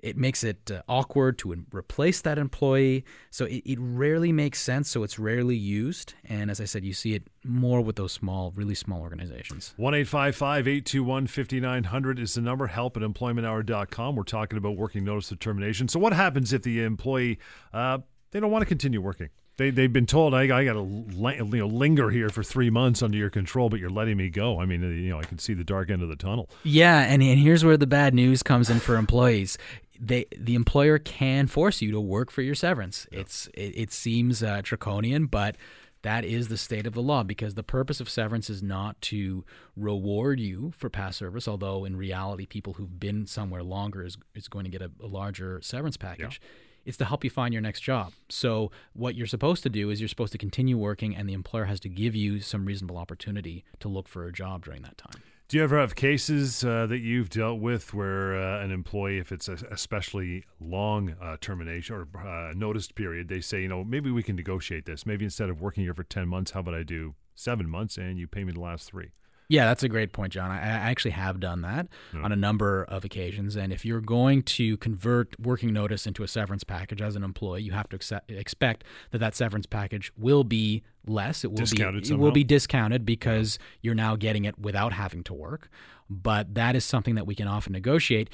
It 0.00 0.16
makes 0.16 0.44
it 0.44 0.70
uh, 0.70 0.82
awkward 0.88 1.38
to 1.38 1.64
replace 1.72 2.20
that 2.20 2.38
employee. 2.38 3.04
So 3.30 3.46
it, 3.46 3.62
it 3.64 3.78
rarely 3.80 4.30
makes 4.30 4.60
sense. 4.60 4.88
So 4.88 5.02
it's 5.02 5.18
rarely 5.18 5.56
used. 5.56 6.14
And 6.24 6.50
as 6.50 6.60
I 6.60 6.66
said, 6.66 6.84
you 6.84 6.92
see 6.92 7.14
it 7.14 7.24
more 7.44 7.80
with 7.80 7.96
those 7.96 8.12
small, 8.12 8.52
really 8.54 8.76
small 8.76 9.00
organizations. 9.00 9.74
1 9.76 9.94
821 9.94 11.26
5900 11.26 12.18
is 12.20 12.34
the 12.34 12.40
number. 12.40 12.68
Help 12.68 12.96
at 12.96 13.02
employmenthour.com. 13.02 14.14
We're 14.14 14.22
talking 14.22 14.56
about 14.56 14.76
working 14.76 15.04
notice 15.04 15.32
of 15.32 15.40
termination. 15.40 15.88
So 15.88 15.98
what 15.98 16.12
happens 16.12 16.52
if 16.52 16.62
the 16.62 16.84
employee, 16.84 17.40
uh, 17.72 17.98
they 18.30 18.40
don't 18.40 18.50
want 18.50 18.62
to 18.62 18.66
continue 18.66 19.00
working? 19.00 19.28
They, 19.56 19.70
they've 19.70 19.92
been 19.92 20.06
told 20.06 20.34
I, 20.34 20.42
I 20.42 20.64
got 20.64 20.74
to 20.74 20.80
you 20.80 21.46
know, 21.58 21.66
linger 21.66 22.10
here 22.10 22.28
for 22.28 22.44
three 22.44 22.70
months 22.70 23.02
under 23.02 23.18
your 23.18 23.30
control, 23.30 23.68
but 23.68 23.80
you're 23.80 23.90
letting 23.90 24.16
me 24.16 24.30
go. 24.30 24.60
I 24.60 24.66
mean, 24.66 24.82
you 24.82 25.10
know, 25.10 25.18
I 25.18 25.24
can 25.24 25.38
see 25.38 25.52
the 25.52 25.64
dark 25.64 25.90
end 25.90 26.00
of 26.00 26.08
the 26.08 26.16
tunnel. 26.16 26.48
Yeah, 26.62 27.00
and, 27.00 27.20
and 27.22 27.40
here's 27.40 27.64
where 27.64 27.76
the 27.76 27.86
bad 27.86 28.14
news 28.14 28.44
comes 28.44 28.70
in 28.70 28.78
for 28.78 28.96
employees 28.96 29.58
they 30.00 30.26
the 30.36 30.54
employer 30.54 30.98
can 30.98 31.46
force 31.46 31.82
you 31.82 31.90
to 31.90 32.00
work 32.00 32.30
for 32.30 32.42
your 32.42 32.54
severance. 32.54 33.06
Yeah. 33.10 33.20
It's 33.20 33.48
it, 33.48 33.72
it 33.76 33.92
seems 33.92 34.42
uh, 34.42 34.60
draconian, 34.62 35.26
but 35.26 35.56
that 36.02 36.24
is 36.24 36.48
the 36.48 36.56
state 36.56 36.86
of 36.86 36.94
the 36.94 37.02
law 37.02 37.24
because 37.24 37.54
the 37.54 37.64
purpose 37.64 38.00
of 38.00 38.08
severance 38.08 38.48
is 38.48 38.62
not 38.62 39.00
to 39.02 39.44
reward 39.76 40.38
you 40.38 40.72
for 40.76 40.88
past 40.88 41.18
service, 41.18 41.48
although 41.48 41.84
in 41.84 41.96
reality, 41.96 42.46
people 42.46 42.74
who've 42.74 43.00
been 43.00 43.26
somewhere 43.26 43.64
longer 43.64 44.04
is, 44.04 44.16
is 44.34 44.46
going 44.46 44.64
to 44.64 44.70
get 44.70 44.80
a, 44.80 44.90
a 45.02 45.06
larger 45.06 45.60
severance 45.60 45.96
package. 45.96 46.40
Yeah. 46.40 46.48
It's 46.88 46.96
to 46.96 47.04
help 47.04 47.22
you 47.22 47.28
find 47.28 47.52
your 47.52 47.60
next 47.60 47.80
job. 47.80 48.14
So, 48.30 48.70
what 48.94 49.14
you're 49.14 49.26
supposed 49.26 49.62
to 49.64 49.68
do 49.68 49.90
is 49.90 50.00
you're 50.00 50.08
supposed 50.08 50.32
to 50.32 50.38
continue 50.38 50.78
working, 50.78 51.14
and 51.14 51.28
the 51.28 51.34
employer 51.34 51.66
has 51.66 51.80
to 51.80 51.88
give 51.90 52.14
you 52.14 52.40
some 52.40 52.64
reasonable 52.64 52.96
opportunity 52.96 53.62
to 53.80 53.88
look 53.88 54.08
for 54.08 54.26
a 54.26 54.32
job 54.32 54.64
during 54.64 54.80
that 54.82 54.96
time. 54.96 55.22
Do 55.48 55.58
you 55.58 55.62
ever 55.62 55.78
have 55.78 55.94
cases 55.94 56.64
uh, 56.64 56.86
that 56.86 57.00
you've 57.00 57.28
dealt 57.28 57.60
with 57.60 57.92
where 57.92 58.40
uh, 58.40 58.64
an 58.64 58.70
employee, 58.70 59.18
if 59.18 59.32
it's 59.32 59.48
a 59.48 59.58
especially 59.70 60.44
long 60.60 61.14
uh, 61.20 61.36
termination 61.42 61.94
or 61.94 62.08
uh, 62.26 62.54
noticed 62.54 62.94
period, 62.94 63.28
they 63.28 63.42
say, 63.42 63.60
you 63.60 63.68
know, 63.68 63.84
maybe 63.84 64.10
we 64.10 64.22
can 64.22 64.36
negotiate 64.36 64.86
this. 64.86 65.04
Maybe 65.04 65.26
instead 65.26 65.50
of 65.50 65.60
working 65.60 65.84
here 65.84 65.92
for 65.92 66.04
10 66.04 66.26
months, 66.26 66.52
how 66.52 66.60
about 66.60 66.74
I 66.74 66.84
do 66.84 67.16
seven 67.34 67.68
months 67.68 67.98
and 67.98 68.18
you 68.18 68.26
pay 68.26 68.44
me 68.44 68.52
the 68.52 68.60
last 68.60 68.88
three? 68.88 69.10
Yeah, 69.48 69.64
that's 69.64 69.82
a 69.82 69.88
great 69.88 70.12
point, 70.12 70.34
John. 70.34 70.50
I, 70.50 70.58
I 70.58 70.90
actually 70.90 71.12
have 71.12 71.40
done 71.40 71.62
that 71.62 71.88
yeah. 72.12 72.20
on 72.20 72.32
a 72.32 72.36
number 72.36 72.84
of 72.84 73.04
occasions. 73.04 73.56
And 73.56 73.72
if 73.72 73.84
you're 73.84 74.02
going 74.02 74.42
to 74.42 74.76
convert 74.76 75.40
working 75.40 75.72
notice 75.72 76.06
into 76.06 76.22
a 76.22 76.28
severance 76.28 76.64
package 76.64 77.00
as 77.00 77.16
an 77.16 77.24
employee, 77.24 77.62
you 77.62 77.72
have 77.72 77.88
to 77.88 77.96
accept, 77.96 78.30
expect 78.30 78.84
that 79.10 79.18
that 79.18 79.34
severance 79.34 79.64
package 79.64 80.12
will 80.18 80.44
be 80.44 80.82
less. 81.06 81.44
It 81.44 81.50
will 81.50 81.58
discounted 81.58 82.02
be 82.02 82.10
it 82.10 82.18
will 82.18 82.30
be 82.30 82.44
discounted 82.44 83.06
because 83.06 83.58
yeah. 83.58 83.66
you're 83.82 83.94
now 83.94 84.16
getting 84.16 84.44
it 84.44 84.58
without 84.58 84.92
having 84.92 85.24
to 85.24 85.34
work. 85.34 85.70
But 86.10 86.54
that 86.54 86.76
is 86.76 86.84
something 86.84 87.14
that 87.14 87.26
we 87.26 87.34
can 87.34 87.48
often 87.48 87.72
negotiate. 87.72 88.30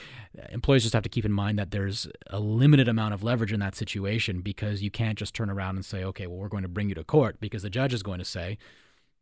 Employers 0.50 0.82
just 0.82 0.94
have 0.94 1.02
to 1.04 1.08
keep 1.08 1.24
in 1.24 1.32
mind 1.32 1.58
that 1.58 1.70
there's 1.70 2.08
a 2.28 2.38
limited 2.40 2.88
amount 2.88 3.14
of 3.14 3.22
leverage 3.22 3.52
in 3.52 3.60
that 3.60 3.74
situation 3.74 4.40
because 4.40 4.82
you 4.82 4.90
can't 4.90 5.18
just 5.18 5.34
turn 5.34 5.50
around 5.50 5.76
and 5.76 5.84
say, 5.84 6.04
okay, 6.04 6.26
well, 6.26 6.38
we're 6.38 6.48
going 6.48 6.62
to 6.62 6.68
bring 6.68 6.88
you 6.88 6.94
to 6.96 7.04
court 7.04 7.40
because 7.40 7.62
the 7.62 7.70
judge 7.70 7.92
is 7.92 8.02
going 8.02 8.20
to 8.20 8.24
say, 8.24 8.58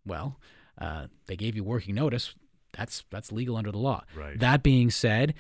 well, 0.05 0.39
uh, 0.83 1.07
they 1.27 1.37
gave 1.37 1.55
you 1.55 1.65
working 1.65 1.95
notice. 1.95 2.35
That's 2.73 3.05
that's 3.11 3.31
legal 3.31 3.57
under 3.57 3.71
the 3.71 3.79
law. 3.79 4.03
Right. 4.17 4.39
That 4.39 4.63
being 4.63 4.91
said, 4.91 5.35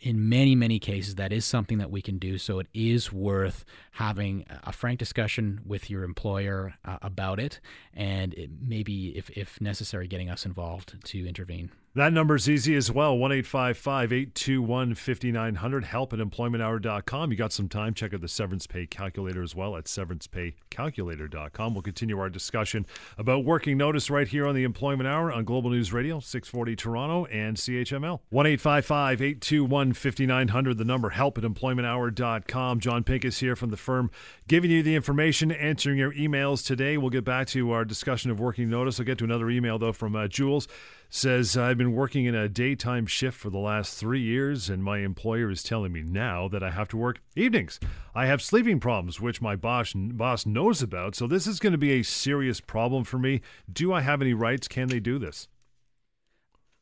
in 0.00 0.28
many 0.28 0.54
many 0.54 0.78
cases 0.78 1.16
that 1.16 1.30
is 1.32 1.44
something 1.44 1.76
that 1.78 1.90
we 1.90 2.00
can 2.00 2.18
do 2.18 2.38
so 2.38 2.58
it 2.58 2.66
is 2.72 3.12
worth 3.12 3.66
having 3.92 4.44
a 4.64 4.72
frank 4.72 4.98
discussion 4.98 5.60
with 5.66 5.90
your 5.90 6.04
employer 6.04 6.74
uh, 6.86 6.96
about 7.02 7.38
it 7.38 7.60
and 7.92 8.32
it 8.34 8.50
maybe 8.66 9.08
if, 9.16 9.28
if 9.30 9.60
necessary 9.60 10.08
getting 10.08 10.30
us 10.30 10.46
involved 10.46 10.96
to 11.04 11.28
intervene 11.28 11.70
that 11.96 12.12
number's 12.12 12.46
easy 12.46 12.76
as 12.76 12.92
well 12.92 13.16
1 13.16 13.32
821 13.32 14.94
5900. 14.94 15.84
Help 15.84 16.12
at 16.12 16.18
employmenthour.com. 16.18 17.30
You 17.30 17.38
got 17.38 17.54
some 17.54 17.70
time. 17.70 17.94
Check 17.94 18.12
out 18.12 18.20
the 18.20 18.28
severance 18.28 18.66
pay 18.66 18.84
calculator 18.86 19.42
as 19.42 19.54
well 19.54 19.76
at 19.76 19.86
severancepaycalculator.com. 19.86 21.72
We'll 21.72 21.82
continue 21.82 22.18
our 22.18 22.28
discussion 22.28 22.84
about 23.16 23.46
working 23.46 23.78
notice 23.78 24.10
right 24.10 24.28
here 24.28 24.46
on 24.46 24.54
the 24.54 24.64
Employment 24.64 25.08
Hour 25.08 25.32
on 25.32 25.44
Global 25.44 25.70
News 25.70 25.90
Radio, 25.90 26.20
640 26.20 26.76
Toronto 26.76 27.24
and 27.26 27.56
CHML. 27.56 28.20
1 28.28 28.46
821 28.46 29.92
5900. 29.94 30.76
The 30.76 30.84
number 30.84 31.08
help 31.08 31.38
at 31.38 31.44
employmenthour.com. 31.44 32.80
John 32.80 33.04
Pinkus 33.04 33.38
here 33.38 33.56
from 33.56 33.70
the 33.70 33.78
firm 33.78 34.10
giving 34.48 34.70
you 34.70 34.82
the 34.82 34.94
information, 34.94 35.50
answering 35.50 35.96
your 35.96 36.12
emails 36.12 36.62
today. 36.62 36.98
We'll 36.98 37.08
get 37.08 37.24
back 37.24 37.46
to 37.48 37.70
our 37.70 37.86
discussion 37.86 38.30
of 38.30 38.38
working 38.38 38.68
notice. 38.68 39.00
I'll 39.00 39.06
get 39.06 39.16
to 39.18 39.24
another 39.24 39.48
email, 39.48 39.78
though, 39.78 39.94
from 39.94 40.14
uh, 40.14 40.28
Jules 40.28 40.68
says 41.08 41.56
I've 41.56 41.78
been 41.78 41.94
working 41.94 42.24
in 42.24 42.34
a 42.34 42.48
daytime 42.48 43.06
shift 43.06 43.38
for 43.38 43.50
the 43.50 43.58
last 43.58 43.98
three 43.98 44.20
years, 44.20 44.68
and 44.68 44.82
my 44.82 44.98
employer 44.98 45.50
is 45.50 45.62
telling 45.62 45.92
me 45.92 46.02
now 46.02 46.48
that 46.48 46.62
I 46.62 46.70
have 46.70 46.88
to 46.88 46.96
work 46.96 47.20
evenings. 47.34 47.78
I 48.14 48.26
have 48.26 48.42
sleeping 48.42 48.80
problems, 48.80 49.20
which 49.20 49.42
my 49.42 49.56
boss 49.56 49.92
boss 49.94 50.46
knows 50.46 50.82
about. 50.82 51.14
So 51.14 51.26
this 51.26 51.46
is 51.46 51.58
going 51.58 51.72
to 51.72 51.78
be 51.78 51.92
a 51.92 52.02
serious 52.02 52.60
problem 52.60 53.04
for 53.04 53.18
me. 53.18 53.40
Do 53.72 53.92
I 53.92 54.00
have 54.00 54.20
any 54.20 54.34
rights? 54.34 54.68
Can 54.68 54.88
they 54.88 55.00
do 55.00 55.18
this? 55.18 55.48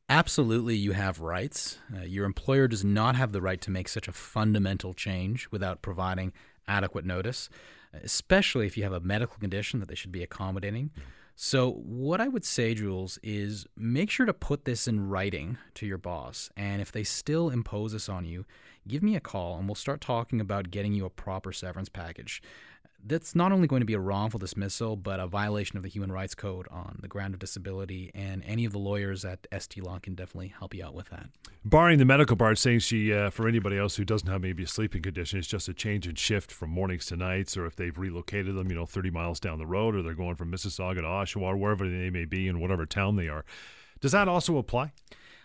Absolutely, 0.09 0.77
you 0.77 0.93
have 0.93 1.21
rights. 1.21 1.79
Uh, 1.95 2.03
your 2.03 2.27
employer 2.27 2.69
does 2.69 2.85
not 2.85 3.17
have 3.17 3.33
the 3.33 3.41
right 3.41 3.61
to 3.63 3.71
make 3.71 3.89
such 3.89 4.07
a 4.07 4.13
fundamental 4.13 4.93
change 4.93 5.49
without 5.51 5.81
providing 5.81 6.33
adequate 6.69 7.07
notice, 7.07 7.49
especially 8.03 8.67
if 8.67 8.77
you 8.77 8.83
have 8.83 8.93
a 8.93 9.01
medical 9.01 9.39
condition 9.39 9.81
that 9.81 9.89
they 9.89 9.95
should 9.95 10.13
be 10.13 10.23
accommodating. 10.23 10.91
So, 11.37 11.73
what 11.73 12.21
I 12.21 12.29
would 12.29 12.45
say, 12.45 12.75
Jules, 12.75 13.19
is 13.23 13.67
make 13.77 14.09
sure 14.09 14.25
to 14.25 14.33
put 14.33 14.65
this 14.65 14.87
in 14.87 15.09
writing 15.09 15.59
to 15.75 15.85
your 15.85 15.99
boss. 15.99 16.49
And 16.57 16.81
if 16.81 16.93
they 16.93 17.03
still 17.03 17.51
impose 17.51 17.93
this 17.93 18.09
on 18.09 18.25
you, 18.25 18.45
give 18.87 19.03
me 19.03 19.17
a 19.17 19.21
call 19.21 19.59
and 19.59 19.67
we'll 19.67 19.75
start 19.75 20.01
talking 20.01 20.41
about 20.41 20.71
getting 20.71 20.93
you 20.93 21.05
a 21.05 21.11
proper 21.11 21.53
severance 21.53 21.89
package 21.89 22.41
that's 23.07 23.35
not 23.35 23.53
only 23.53 23.67
going 23.67 23.81
to 23.81 23.87
be 23.87 23.95
a 23.95 24.01
wrongful 24.01 24.39
dismissal, 24.39 24.97
but 24.97 25.21
a 25.21 25.27
violation 25.27 25.77
of 25.77 25.83
the 25.83 25.89
Human 25.89 26.11
Rights 26.11 26.35
Code 26.35 26.67
on 26.71 26.99
the 27.03 27.09
ground 27.09 27.35
of 27.35 27.41
disability. 27.41 28.11
And 28.15 28.43
any 28.47 28.65
of 28.65 28.73
the 28.73 28.79
lawyers 28.79 29.25
at 29.25 29.47
ST 29.57 29.85
Law 29.85 29.99
can 29.99 30.15
definitely 30.15 30.49
help 30.49 30.75
you 30.75 30.85
out 30.85 30.95
with 30.95 31.11
that. 31.11 31.29
Barring 31.65 31.99
the 31.99 32.05
medical 32.05 32.37
part, 32.37 32.59
saying 32.59 32.81
she, 32.81 33.13
uh, 33.13 33.31
for 33.31 33.47
anybody 33.47 33.79
else 33.79 33.97
who 33.97 34.05
doesn't 34.05 34.29
have 34.29 34.41
maybe 34.41 34.63
a 34.63 34.67
sleeping 34.67 35.03
condition, 35.03 35.39
it's 35.39 35.49
just 35.49 35.69
a 35.69 35.75
change 35.75 36.09
in 36.09 36.15
shift 36.15 36.51
from 36.51 36.71
mornings 36.71 37.07
to 37.07 37.17
nights, 37.17 37.57
or 37.57 37.67
if 37.67 37.77
they've 37.77 37.97
relocated 37.99 38.57
them, 38.57 38.71
you 38.71 38.77
know, 38.77 38.87
30 38.87 39.11
miles 39.11 39.39
down 39.39 39.59
the 39.59 39.67
road, 39.67 39.95
or 39.95 40.03
they're 40.03 40.15
going 40.15 40.37
from 40.37 40.51
Mississauga 40.51 40.97
to 40.97 41.03
Oshawa, 41.03 41.43
or 41.43 41.57
wherever 41.57 41.89
they 41.89 42.11
may 42.11 42.25
be 42.25 42.49
in 42.49 42.61
whatever 42.61 42.87
town 42.87 43.17
they 43.17 43.29
are. 43.29 43.45
Does 44.01 44.13
that 44.13 44.29
also 44.29 44.57
apply? 44.57 44.93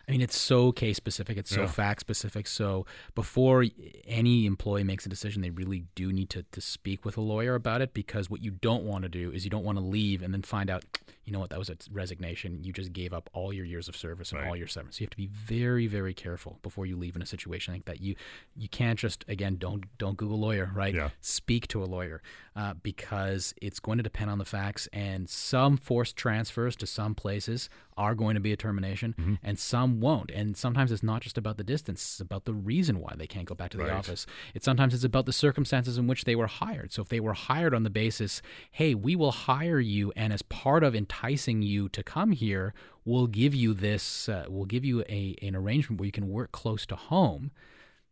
I 0.10 0.12
mean, 0.12 0.22
it's 0.22 0.40
so 0.40 0.72
case 0.72 0.98
specific, 0.98 1.38
it's 1.38 1.52
so 1.52 1.62
yeah. 1.62 1.68
fact 1.68 2.00
specific. 2.00 2.48
So 2.48 2.88
before 3.14 3.66
any 4.08 4.48
employee 4.48 4.84
makes 4.84 5.06
a 5.06 5.10
decision, 5.10 5.44
they 5.44 5.52
really 5.52 5.84
do 5.94 6.12
need 6.12 6.32
to, 6.32 6.44
to 6.52 6.62
speak 6.62 7.06
with 7.06 7.16
a 7.16 7.22
lawyer 7.22 7.54
about 7.54 7.84
it 7.84 7.94
because 7.94 8.28
what 8.28 8.42
you 8.42 8.50
don't 8.50 8.84
want 8.86 9.04
to 9.04 9.10
do 9.10 9.32
is 9.32 9.44
you 9.44 9.52
don't 9.52 9.64
want 9.64 9.78
to 9.78 9.84
leave 9.84 10.24
and 10.24 10.34
then 10.34 10.42
find 10.42 10.72
out, 10.72 10.84
you 11.26 11.32
know 11.32 11.40
what, 11.40 11.52
that 11.52 11.60
was 11.60 11.70
a 11.70 11.78
resignation. 11.92 12.64
You 12.64 12.74
just 12.74 12.92
gave 12.92 13.14
up 13.14 13.30
all 13.34 13.54
your 13.54 13.66
years 13.66 13.88
of 13.88 13.96
service 13.96 14.32
and 14.32 14.42
right. 14.42 14.50
all 14.50 14.56
your 14.56 14.66
severance. 14.66 14.98
So 14.98 15.02
you 15.02 15.06
have 15.06 15.12
to 15.12 15.18
be 15.18 15.28
very, 15.28 15.86
very 15.86 16.16
careful 16.16 16.58
before 16.64 16.88
you 16.88 16.98
leave 16.98 17.16
in 17.16 17.22
a 17.22 17.28
situation 17.28 17.76
like 17.76 17.86
that. 17.86 18.02
You 18.02 18.16
you 18.56 18.68
can't 18.68 18.98
just 18.98 19.26
again 19.28 19.58
don't 19.58 19.96
don't 20.00 20.18
Google 20.18 20.40
lawyer, 20.40 20.72
right? 20.74 20.96
Yeah. 20.96 21.10
Speak 21.22 21.68
to 21.68 21.84
a 21.84 21.86
lawyer 21.86 22.24
uh, 22.56 22.74
because 22.82 23.54
it's 23.62 23.80
going 23.80 24.00
to 24.00 24.04
depend 24.04 24.32
on 24.32 24.40
the 24.40 24.46
facts 24.46 24.88
and 24.92 25.30
some 25.30 25.78
forced 25.78 26.16
transfers 26.16 26.76
to 26.78 26.88
some 26.88 27.14
places 27.14 27.70
are 28.00 28.16
going 28.16 28.36
to 28.36 28.40
be 28.40 28.54
a 28.54 28.58
termination 28.58 29.14
mm-hmm. 29.20 29.34
and 29.44 29.60
some 29.60 30.00
won't. 30.00 30.32
And 30.32 30.56
sometimes 30.56 30.92
it's 30.92 31.04
not 31.04 31.22
just 31.22 31.38
about 31.38 31.58
the 31.58 31.64
distance, 31.64 32.02
it's 32.02 32.20
about 32.22 32.46
the 32.46 32.54
reason 32.54 33.02
why 33.02 33.14
they 33.18 33.28
can't 33.28 33.46
go 33.46 33.54
back 33.54 33.72
to 33.72 33.78
the 33.78 33.84
right. 33.84 33.94
office. 33.94 34.26
It's 34.56 34.64
sometimes 34.64 34.94
it's 34.94 35.04
about 35.04 35.26
the 35.26 35.34
circumstances 35.34 35.98
in 35.98 36.08
which 36.08 36.24
they 36.24 36.36
were 36.36 36.48
hired. 36.48 36.94
So 36.94 37.02
if 37.02 37.10
they 37.10 37.20
were 37.20 37.34
hired 37.34 37.76
on 37.76 37.84
the 37.84 37.90
basis, 37.90 38.42
hey, 38.72 38.96
we 38.96 39.18
will 39.18 39.34
hire 39.34 39.82
you 39.82 40.14
and 40.16 40.32
as 40.32 40.42
part 40.42 40.84
of 40.84 40.96
enticing 40.96 41.62
you 41.62 41.90
to 41.90 42.02
come 42.02 42.32
here, 42.32 42.74
we'll 43.04 43.28
give 43.28 43.54
you 43.54 43.74
this 43.74 44.30
uh, 44.30 44.46
we'll 44.48 44.66
give 44.66 44.86
you 44.86 45.04
a 45.10 45.36
an 45.42 45.56
arrangement 45.56 46.00
where 46.00 46.06
you 46.06 46.12
can 46.12 46.30
work 46.30 46.52
close 46.52 46.86
to 46.86 46.96
home 46.96 47.52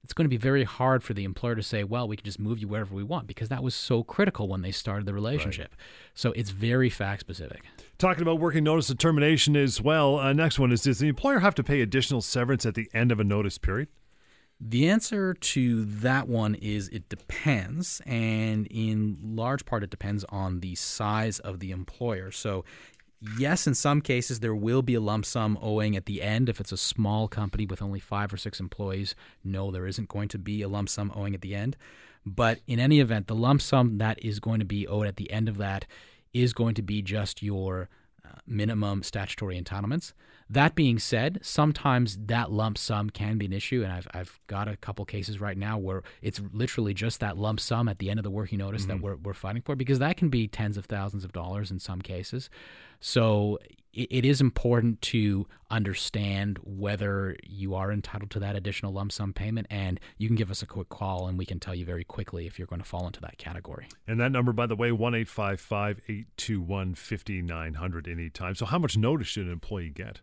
it's 0.07 0.13
going 0.13 0.23
to 0.23 0.29
be 0.29 0.37
very 0.37 0.63
hard 0.63 1.03
for 1.03 1.13
the 1.13 1.25
employer 1.25 1.53
to 1.53 1.61
say, 1.61 1.83
well, 1.83 2.07
we 2.07 2.15
can 2.15 2.23
just 2.23 2.39
move 2.39 2.59
you 2.59 2.67
wherever 2.69 2.95
we 2.95 3.03
want 3.03 3.27
because 3.27 3.49
that 3.49 3.61
was 3.61 3.75
so 3.75 4.03
critical 4.03 4.47
when 4.47 4.61
they 4.61 4.71
started 4.71 5.05
the 5.05 5.13
relationship. 5.13 5.71
Right. 5.71 5.79
So 6.13 6.31
it's 6.31 6.49
very 6.49 6.89
fact 6.89 7.19
specific. 7.19 7.63
Talking 7.97 8.21
about 8.21 8.39
working 8.39 8.63
notice 8.63 8.89
of 8.89 8.99
termination 8.99 9.57
as 9.57 9.81
well. 9.81 10.17
Uh, 10.17 10.31
next 10.31 10.59
one 10.59 10.71
is 10.71 10.83
Does 10.83 10.99
the 10.99 11.09
employer 11.09 11.39
have 11.39 11.55
to 11.55 11.63
pay 11.63 11.81
additional 11.81 12.21
severance 12.21 12.65
at 12.65 12.75
the 12.75 12.89
end 12.93 13.11
of 13.11 13.19
a 13.19 13.25
notice 13.25 13.57
period? 13.57 13.89
The 14.61 14.87
answer 14.87 15.33
to 15.33 15.83
that 15.83 16.29
one 16.29 16.55
is 16.55 16.87
it 16.87 17.09
depends. 17.09 18.01
And 18.05 18.65
in 18.67 19.17
large 19.21 19.65
part, 19.65 19.83
it 19.83 19.89
depends 19.89 20.23
on 20.29 20.61
the 20.61 20.75
size 20.75 21.39
of 21.39 21.59
the 21.59 21.71
employer. 21.71 22.31
So 22.31 22.63
yes, 23.37 23.67
in 23.67 23.73
some 23.73 24.01
cases, 24.01 24.39
there 24.39 24.55
will 24.55 24.81
be 24.81 24.95
a 24.95 25.01
lump 25.01 25.25
sum 25.25 25.57
owing 25.61 25.95
at 25.95 26.05
the 26.05 26.21
end. 26.21 26.49
If 26.49 26.59
it's 26.59 26.71
a 26.71 26.77
small 26.77 27.27
company 27.27 27.65
with 27.65 27.81
only 27.81 27.99
five 27.99 28.33
or 28.33 28.37
six 28.37 28.59
employees, 28.59 29.15
no, 29.43 29.71
there 29.71 29.87
isn't 29.87 30.09
going 30.09 30.29
to 30.29 30.37
be 30.37 30.61
a 30.61 30.67
lump 30.67 30.89
sum 30.89 31.11
owing 31.15 31.33
at 31.33 31.41
the 31.41 31.55
end. 31.55 31.77
But 32.25 32.59
in 32.67 32.79
any 32.79 32.99
event, 32.99 33.27
the 33.27 33.35
lump 33.35 33.61
sum 33.61 33.97
that 33.99 34.23
is 34.23 34.39
going 34.39 34.59
to 34.59 34.65
be 34.65 34.87
owed 34.87 35.07
at 35.07 35.15
the 35.15 35.31
end 35.31 35.47
of 35.47 35.57
that 35.57 35.85
is 36.33 36.53
going 36.53 36.75
to 36.75 36.81
be 36.81 37.01
just 37.01 37.41
your 37.41 37.89
uh, 38.25 38.39
minimum 38.45 39.01
statutory 39.03 39.59
entitlements. 39.59 40.13
That 40.49 40.75
being 40.75 40.97
said, 40.97 41.39
sometimes 41.41 42.17
that 42.27 42.51
lump 42.51 42.77
sum 42.77 43.09
can 43.09 43.37
be 43.37 43.45
an 43.45 43.53
issue, 43.53 43.83
and 43.83 43.91
I've, 43.91 44.07
I've 44.13 44.39
got 44.47 44.69
a 44.69 44.77
couple 44.77 45.03
cases 45.03 45.41
right 45.41 45.57
now 45.57 45.77
where 45.77 46.03
it's 46.21 46.41
literally 46.53 46.93
just 46.93 47.19
that 47.19 47.37
lump 47.37 47.59
sum 47.59 47.89
at 47.89 47.99
the 47.99 48.09
end 48.09 48.17
of 48.17 48.23
the 48.23 48.31
working 48.31 48.59
notice 48.59 48.83
mm-hmm. 48.83 48.91
that 48.91 49.01
we're, 49.01 49.15
we're 49.17 49.33
fighting 49.33 49.61
for 49.61 49.75
because 49.75 49.99
that 49.99 50.15
can 50.15 50.29
be 50.29 50.47
tens 50.47 50.77
of 50.77 50.85
thousands 50.85 51.25
of 51.25 51.33
dollars 51.33 51.69
in 51.69 51.79
some 51.79 52.01
cases. 52.01 52.49
So 53.01 53.59
it, 53.93 54.07
it 54.09 54.25
is 54.25 54.39
important 54.39 55.01
to 55.03 55.47
understand 55.69 56.59
whether 56.63 57.35
you 57.43 57.75
are 57.75 57.91
entitled 57.91 58.31
to 58.31 58.39
that 58.39 58.55
additional 58.55 58.93
lump 58.93 59.11
sum 59.11 59.33
payment, 59.33 59.67
and 59.69 59.99
you 60.17 60.27
can 60.29 60.37
give 60.37 60.49
us 60.49 60.61
a 60.61 60.65
quick 60.65 60.87
call, 60.87 61.27
and 61.27 61.37
we 61.37 61.45
can 61.45 61.59
tell 61.59 61.75
you 61.75 61.83
very 61.83 62.05
quickly 62.05 62.47
if 62.47 62.57
you're 62.57 62.67
going 62.67 62.81
to 62.81 62.87
fall 62.87 63.05
into 63.05 63.19
that 63.19 63.37
category. 63.37 63.87
And 64.07 64.17
that 64.21 64.31
number, 64.31 64.53
by 64.53 64.65
the 64.65 64.77
way, 64.77 64.93
one 64.93 65.13
eight 65.13 65.27
five 65.27 65.59
five 65.59 65.99
eight 66.07 66.27
two 66.37 66.61
one 66.61 66.95
fifty 66.95 67.41
nine 67.41 67.73
hundred 67.73 68.07
anytime. 68.07 68.55
So 68.55 68.65
how 68.65 68.79
much 68.79 68.95
notice 68.95 69.27
should 69.27 69.47
an 69.47 69.51
employee 69.51 69.89
get? 69.89 70.21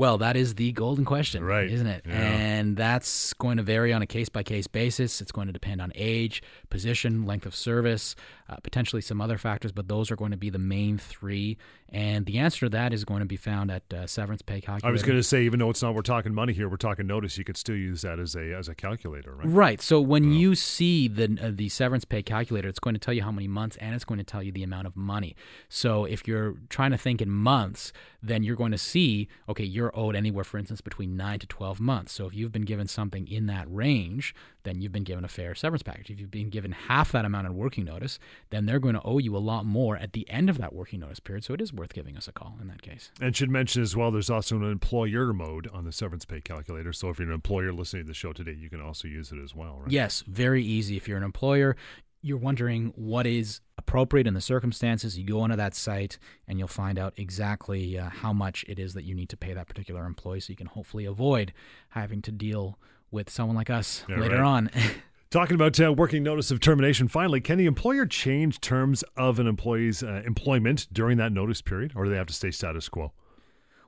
Well, 0.00 0.16
that 0.16 0.34
is 0.34 0.54
the 0.54 0.72
golden 0.72 1.04
question, 1.04 1.44
right? 1.44 1.70
Isn't 1.70 1.86
it? 1.86 2.06
Yeah. 2.08 2.14
And 2.14 2.74
that's 2.74 3.34
going 3.34 3.58
to 3.58 3.62
vary 3.62 3.92
on 3.92 4.00
a 4.00 4.06
case 4.06 4.30
by 4.30 4.42
case 4.42 4.66
basis. 4.66 5.20
It's 5.20 5.30
going 5.30 5.48
to 5.48 5.52
depend 5.52 5.82
on 5.82 5.92
age, 5.94 6.42
position, 6.70 7.26
length 7.26 7.44
of 7.44 7.54
service, 7.54 8.16
uh, 8.48 8.56
potentially 8.62 9.02
some 9.02 9.20
other 9.20 9.36
factors, 9.36 9.72
but 9.72 9.88
those 9.88 10.10
are 10.10 10.16
going 10.16 10.30
to 10.30 10.38
be 10.38 10.48
the 10.48 10.58
main 10.58 10.96
three. 10.96 11.58
And 11.92 12.24
the 12.24 12.38
answer 12.38 12.66
to 12.66 12.70
that 12.70 12.92
is 12.92 13.04
going 13.04 13.20
to 13.20 13.26
be 13.26 13.36
found 13.36 13.70
at 13.70 13.82
uh, 13.92 14.06
severance 14.06 14.42
pay 14.42 14.60
calculator. 14.60 14.86
I 14.86 14.90
was 14.90 15.02
going 15.02 15.18
to 15.18 15.22
say, 15.22 15.42
even 15.42 15.58
though 15.58 15.70
it's 15.70 15.82
not 15.82 15.94
we're 15.94 16.02
talking 16.02 16.32
money 16.32 16.52
here, 16.52 16.68
we're 16.68 16.76
talking 16.76 17.06
notice. 17.06 17.36
You 17.36 17.44
could 17.44 17.56
still 17.56 17.76
use 17.76 18.02
that 18.02 18.18
as 18.18 18.36
a 18.36 18.54
as 18.54 18.68
a 18.68 18.74
calculator, 18.74 19.34
right? 19.34 19.46
Right. 19.46 19.82
So 19.82 20.00
when 20.00 20.30
oh. 20.30 20.36
you 20.36 20.54
see 20.54 21.08
the 21.08 21.36
uh, 21.42 21.50
the 21.52 21.68
severance 21.68 22.04
pay 22.04 22.22
calculator, 22.22 22.68
it's 22.68 22.78
going 22.78 22.94
to 22.94 23.00
tell 23.00 23.12
you 23.12 23.22
how 23.22 23.32
many 23.32 23.48
months, 23.48 23.76
and 23.78 23.94
it's 23.94 24.04
going 24.04 24.18
to 24.18 24.24
tell 24.24 24.42
you 24.42 24.52
the 24.52 24.62
amount 24.62 24.86
of 24.86 24.96
money. 24.96 25.36
So 25.68 26.04
if 26.04 26.26
you're 26.26 26.54
trying 26.68 26.92
to 26.92 26.98
think 26.98 27.20
in 27.20 27.30
months, 27.30 27.92
then 28.22 28.44
you're 28.44 28.56
going 28.56 28.72
to 28.72 28.78
see, 28.78 29.28
okay, 29.48 29.64
you're 29.64 29.89
owed 29.96 30.16
anywhere, 30.16 30.44
for 30.44 30.58
instance, 30.58 30.80
between 30.80 31.16
nine 31.16 31.38
to 31.40 31.46
twelve 31.46 31.80
months. 31.80 32.12
So 32.12 32.26
if 32.26 32.34
you've 32.34 32.52
been 32.52 32.62
given 32.62 32.86
something 32.86 33.26
in 33.26 33.46
that 33.46 33.66
range, 33.68 34.34
then 34.62 34.80
you've 34.80 34.92
been 34.92 35.04
given 35.04 35.24
a 35.24 35.28
fair 35.28 35.54
severance 35.54 35.82
package. 35.82 36.10
If 36.10 36.20
you've 36.20 36.30
been 36.30 36.50
given 36.50 36.72
half 36.72 37.12
that 37.12 37.24
amount 37.24 37.46
of 37.46 37.54
working 37.54 37.84
notice, 37.84 38.18
then 38.50 38.66
they're 38.66 38.78
going 38.78 38.94
to 38.94 39.02
owe 39.04 39.18
you 39.18 39.36
a 39.36 39.38
lot 39.38 39.64
more 39.64 39.96
at 39.96 40.12
the 40.12 40.28
end 40.28 40.50
of 40.50 40.58
that 40.58 40.72
working 40.72 41.00
notice 41.00 41.20
period. 41.20 41.44
So 41.44 41.54
it 41.54 41.60
is 41.60 41.72
worth 41.72 41.94
giving 41.94 42.16
us 42.16 42.28
a 42.28 42.32
call 42.32 42.56
in 42.60 42.68
that 42.68 42.82
case. 42.82 43.10
And 43.20 43.34
should 43.34 43.50
mention 43.50 43.82
as 43.82 43.96
well, 43.96 44.10
there's 44.10 44.30
also 44.30 44.56
an 44.56 44.70
employer 44.70 45.32
mode 45.32 45.68
on 45.72 45.84
the 45.84 45.92
severance 45.92 46.24
pay 46.24 46.40
calculator. 46.40 46.92
So 46.92 47.08
if 47.08 47.18
you're 47.18 47.28
an 47.28 47.34
employer 47.34 47.72
listening 47.72 48.04
to 48.04 48.08
the 48.08 48.14
show 48.14 48.32
today, 48.32 48.52
you 48.52 48.68
can 48.68 48.80
also 48.80 49.08
use 49.08 49.32
it 49.32 49.38
as 49.42 49.54
well, 49.54 49.78
right? 49.80 49.90
Yes, 49.90 50.22
very 50.26 50.62
easy. 50.62 50.96
If 50.96 51.08
you're 51.08 51.18
an 51.18 51.24
employer, 51.24 51.76
you're 52.22 52.38
wondering 52.38 52.92
what 52.96 53.26
is 53.26 53.60
appropriate 53.78 54.26
in 54.26 54.34
the 54.34 54.40
circumstances, 54.40 55.18
you 55.18 55.24
go 55.24 55.40
onto 55.40 55.56
that 55.56 55.74
site 55.74 56.18
and 56.46 56.58
you'll 56.58 56.68
find 56.68 56.98
out 56.98 57.14
exactly 57.16 57.98
uh, 57.98 58.10
how 58.10 58.32
much 58.32 58.64
it 58.68 58.78
is 58.78 58.94
that 58.94 59.04
you 59.04 59.14
need 59.14 59.28
to 59.30 59.36
pay 59.36 59.54
that 59.54 59.66
particular 59.66 60.04
employee 60.04 60.40
so 60.40 60.50
you 60.50 60.56
can 60.56 60.66
hopefully 60.66 61.04
avoid 61.04 61.52
having 61.90 62.20
to 62.22 62.30
deal 62.30 62.78
with 63.10 63.30
someone 63.30 63.56
like 63.56 63.70
us 63.70 64.04
yeah, 64.08 64.20
later 64.20 64.36
right. 64.36 64.46
on. 64.46 64.70
Talking 65.30 65.54
about 65.54 65.80
uh, 65.80 65.92
working 65.92 66.24
notice 66.24 66.50
of 66.50 66.58
termination, 66.58 67.06
finally, 67.06 67.40
can 67.40 67.56
the 67.56 67.66
employer 67.66 68.04
change 68.04 68.60
terms 68.60 69.04
of 69.16 69.38
an 69.38 69.46
employee's 69.46 70.02
uh, 70.02 70.22
employment 70.26 70.88
during 70.92 71.18
that 71.18 71.30
notice 71.30 71.62
period, 71.62 71.92
or 71.94 72.04
do 72.04 72.10
they 72.10 72.16
have 72.16 72.26
to 72.26 72.34
stay 72.34 72.50
status 72.50 72.88
quo? 72.88 73.12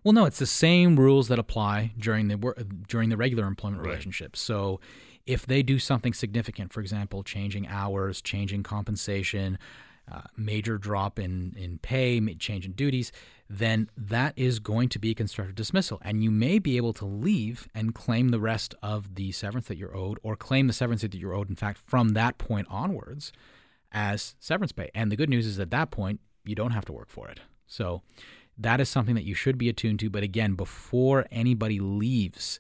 Well, 0.05 0.13
no, 0.13 0.25
it's 0.25 0.39
the 0.39 0.47
same 0.47 0.99
rules 0.99 1.29
that 1.29 1.39
apply 1.39 1.95
during 1.99 2.29
the 2.29 2.37
during 2.89 3.09
the 3.09 3.17
regular 3.17 3.47
employment 3.47 3.83
right. 3.83 3.91
relationship. 3.91 4.37
So, 4.37 4.81
if 5.27 5.47
they 5.47 5.63
do 5.63 5.79
something 5.79 6.13
significant, 6.13 6.73
for 6.73 6.81
example, 6.81 7.23
changing 7.23 7.67
hours, 7.69 8.21
changing 8.21 8.63
compensation, 8.63 9.59
uh, 10.11 10.23
major 10.37 10.79
drop 10.79 11.19
in 11.19 11.55
in 11.57 11.79
pay, 11.79 12.21
change 12.35 12.67
in 12.67 12.73
duties, 12.73 13.13
then 13.49 13.89
that 13.97 14.33
is 14.37 14.59
going 14.59 14.89
to 14.89 14.99
be 14.99 15.15
constructive 15.15 15.55
dismissal. 15.55 16.01
And 16.03 16.25
you 16.25 16.31
may 16.31 16.59
be 16.59 16.77
able 16.77 16.93
to 16.95 17.05
leave 17.05 17.69
and 17.75 17.95
claim 17.95 18.31
the 18.31 18.41
rest 18.41 18.75
of 18.83 19.15
the 19.15 19.31
severance 19.33 19.69
that 19.69 19.77
you're 19.77 19.97
owed, 19.97 20.19
or 20.23 20.37
claim 20.37 20.67
the 20.67 20.73
severance 20.73 21.03
that 21.03 21.15
you're 21.15 21.35
owed, 21.35 21.49
in 21.49 21.57
fact, 21.57 21.79
from 21.79 22.11
that 22.11 22.39
point 22.39 22.67
onwards 22.71 23.33
as 23.93 24.35
severance 24.41 24.73
pay. 24.73 24.91
And 24.95 25.13
the 25.13 25.17
good 25.17 25.31
news 25.31 25.47
is 25.47 25.61
at 25.61 25.71
that 25.71 25.91
point, 25.91 26.21
you 26.45 26.55
don't 26.55 26.73
have 26.73 26.87
to 26.87 26.93
work 26.93 27.11
for 27.11 27.29
it. 27.29 27.41
So 27.67 28.03
that 28.59 28.81
is 28.81 28.89
something 28.89 29.15
that 29.15 29.25
you 29.25 29.35
should 29.35 29.59
be 29.59 29.69
attuned 29.69 30.01
to. 30.01 30.11
But 30.11 30.23
again, 30.23 30.55
before 30.55 31.27
anybody 31.31 31.79
leaves, 31.79 32.59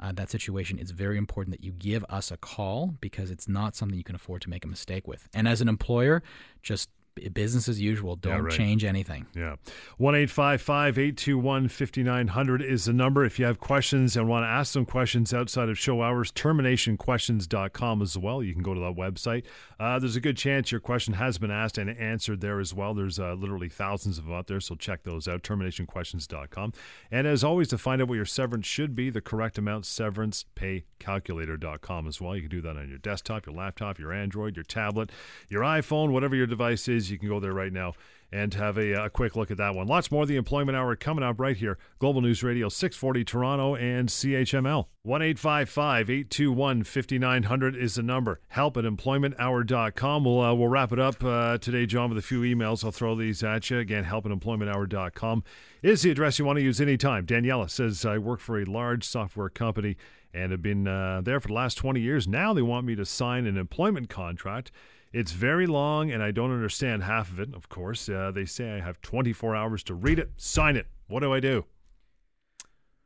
uh, 0.00 0.12
that 0.12 0.30
situation, 0.30 0.78
it's 0.78 0.90
very 0.90 1.16
important 1.16 1.56
that 1.56 1.64
you 1.64 1.72
give 1.72 2.04
us 2.08 2.30
a 2.30 2.36
call 2.36 2.94
because 3.00 3.30
it's 3.30 3.48
not 3.48 3.76
something 3.76 3.96
you 3.96 4.04
can 4.04 4.16
afford 4.16 4.42
to 4.42 4.50
make 4.50 4.64
a 4.64 4.68
mistake 4.68 5.06
with. 5.06 5.28
And 5.32 5.46
as 5.46 5.60
an 5.60 5.68
employer, 5.68 6.22
just 6.62 6.90
business 7.32 7.68
as 7.68 7.80
usual. 7.80 8.16
Don't 8.16 8.32
yeah, 8.32 8.40
right. 8.40 8.52
change 8.52 8.84
anything. 8.84 9.26
Yeah. 9.34 9.56
1 9.98 10.14
821 10.14 11.68
5900 11.68 12.62
is 12.62 12.86
the 12.86 12.92
number. 12.92 13.24
If 13.24 13.38
you 13.38 13.46
have 13.46 13.60
questions 13.60 14.16
and 14.16 14.28
want 14.28 14.44
to 14.44 14.48
ask 14.48 14.72
some 14.72 14.84
questions 14.84 15.32
outside 15.32 15.68
of 15.68 15.78
show 15.78 16.02
hours, 16.02 16.32
terminationquestions.com 16.32 18.02
as 18.02 18.18
well. 18.18 18.42
You 18.42 18.52
can 18.52 18.62
go 18.62 18.74
to 18.74 18.80
that 18.80 18.96
website. 18.96 19.44
Uh, 19.78 19.98
there's 19.98 20.16
a 20.16 20.20
good 20.20 20.36
chance 20.36 20.72
your 20.72 20.80
question 20.80 21.14
has 21.14 21.38
been 21.38 21.50
asked 21.50 21.78
and 21.78 21.90
answered 21.90 22.40
there 22.40 22.60
as 22.60 22.74
well. 22.74 22.94
There's 22.94 23.18
uh, 23.18 23.34
literally 23.34 23.68
thousands 23.68 24.18
of 24.18 24.24
them 24.24 24.34
out 24.34 24.46
there, 24.46 24.60
so 24.60 24.74
check 24.74 25.04
those 25.04 25.28
out. 25.28 25.42
Terminationquestions.com. 25.42 26.72
And 27.10 27.26
as 27.26 27.44
always, 27.44 27.68
to 27.68 27.78
find 27.78 28.02
out 28.02 28.08
what 28.08 28.14
your 28.14 28.24
severance 28.24 28.66
should 28.66 28.94
be, 28.94 29.10
the 29.10 29.20
correct 29.20 29.58
amount, 29.58 29.84
severancepaycalculator.com 29.84 32.06
as 32.06 32.20
well. 32.20 32.34
You 32.34 32.42
can 32.42 32.50
do 32.50 32.60
that 32.62 32.76
on 32.76 32.88
your 32.88 32.98
desktop, 32.98 33.46
your 33.46 33.54
laptop, 33.54 33.98
your 33.98 34.12
Android, 34.12 34.56
your 34.56 34.64
tablet, 34.64 35.10
your 35.48 35.62
iPhone, 35.62 36.10
whatever 36.10 36.36
your 36.36 36.46
device 36.46 36.88
is 36.88 37.03
you 37.10 37.18
can 37.18 37.28
go 37.28 37.40
there 37.40 37.52
right 37.52 37.72
now 37.72 37.94
and 38.34 38.52
have 38.54 38.76
a, 38.76 39.04
a, 39.04 39.10
quick 39.10 39.36
look 39.36 39.52
at 39.52 39.58
that 39.58 39.76
one. 39.76 39.86
Lots 39.86 40.10
more 40.10 40.22
of 40.22 40.28
the 40.28 40.34
Employment 40.34 40.76
Hour 40.76 40.96
coming 40.96 41.22
up 41.22 41.38
right 41.38 41.56
here. 41.56 41.78
Global 42.00 42.20
News 42.20 42.42
Radio 42.42 42.68
640 42.68 43.24
Toronto 43.24 43.76
and 43.76 44.08
CHML. 44.08 44.86
1 45.02 45.22
821 45.22 46.82
5900 46.82 47.76
is 47.76 47.94
the 47.94 48.02
number. 48.02 48.40
Help 48.48 48.76
at 48.76 48.84
employmenthour.com. 48.84 50.24
We'll, 50.24 50.40
uh, 50.40 50.52
we'll 50.52 50.66
wrap 50.66 50.90
it 50.90 50.98
up 50.98 51.22
uh, 51.22 51.58
today, 51.58 51.86
John, 51.86 52.08
with 52.08 52.18
a 52.18 52.22
few 52.22 52.40
emails. 52.40 52.84
I'll 52.84 52.90
throw 52.90 53.14
these 53.14 53.44
at 53.44 53.70
you. 53.70 53.78
Again, 53.78 54.02
help 54.02 54.26
at 54.26 54.32
employmenthour.com 54.32 55.44
is 55.82 56.02
the 56.02 56.10
address 56.10 56.40
you 56.40 56.44
want 56.44 56.56
to 56.56 56.62
use 56.64 56.80
anytime. 56.80 57.26
Daniela 57.26 57.70
says, 57.70 58.04
I 58.04 58.18
work 58.18 58.40
for 58.40 58.60
a 58.60 58.64
large 58.64 59.04
software 59.04 59.48
company 59.48 59.96
and 60.32 60.50
have 60.50 60.62
been 60.62 60.88
uh, 60.88 61.20
there 61.22 61.38
for 61.38 61.48
the 61.48 61.54
last 61.54 61.76
20 61.76 62.00
years. 62.00 62.26
Now 62.26 62.52
they 62.52 62.62
want 62.62 62.84
me 62.84 62.96
to 62.96 63.06
sign 63.06 63.46
an 63.46 63.56
employment 63.56 64.08
contract 64.08 64.72
it's 65.14 65.30
very 65.30 65.68
long, 65.68 66.10
and 66.10 66.24
I 66.24 66.32
don't 66.32 66.50
understand 66.50 67.04
half 67.04 67.30
of 67.30 67.38
it, 67.38 67.54
of 67.54 67.68
course. 67.68 68.08
Uh, 68.08 68.32
they 68.34 68.44
say 68.44 68.72
I 68.72 68.80
have 68.80 69.00
24 69.00 69.54
hours 69.54 69.84
to 69.84 69.94
read 69.94 70.18
it, 70.18 70.32
sign 70.36 70.74
it. 70.76 70.88
What 71.06 71.20
do 71.20 71.32
I 71.32 71.38
do? 71.38 71.66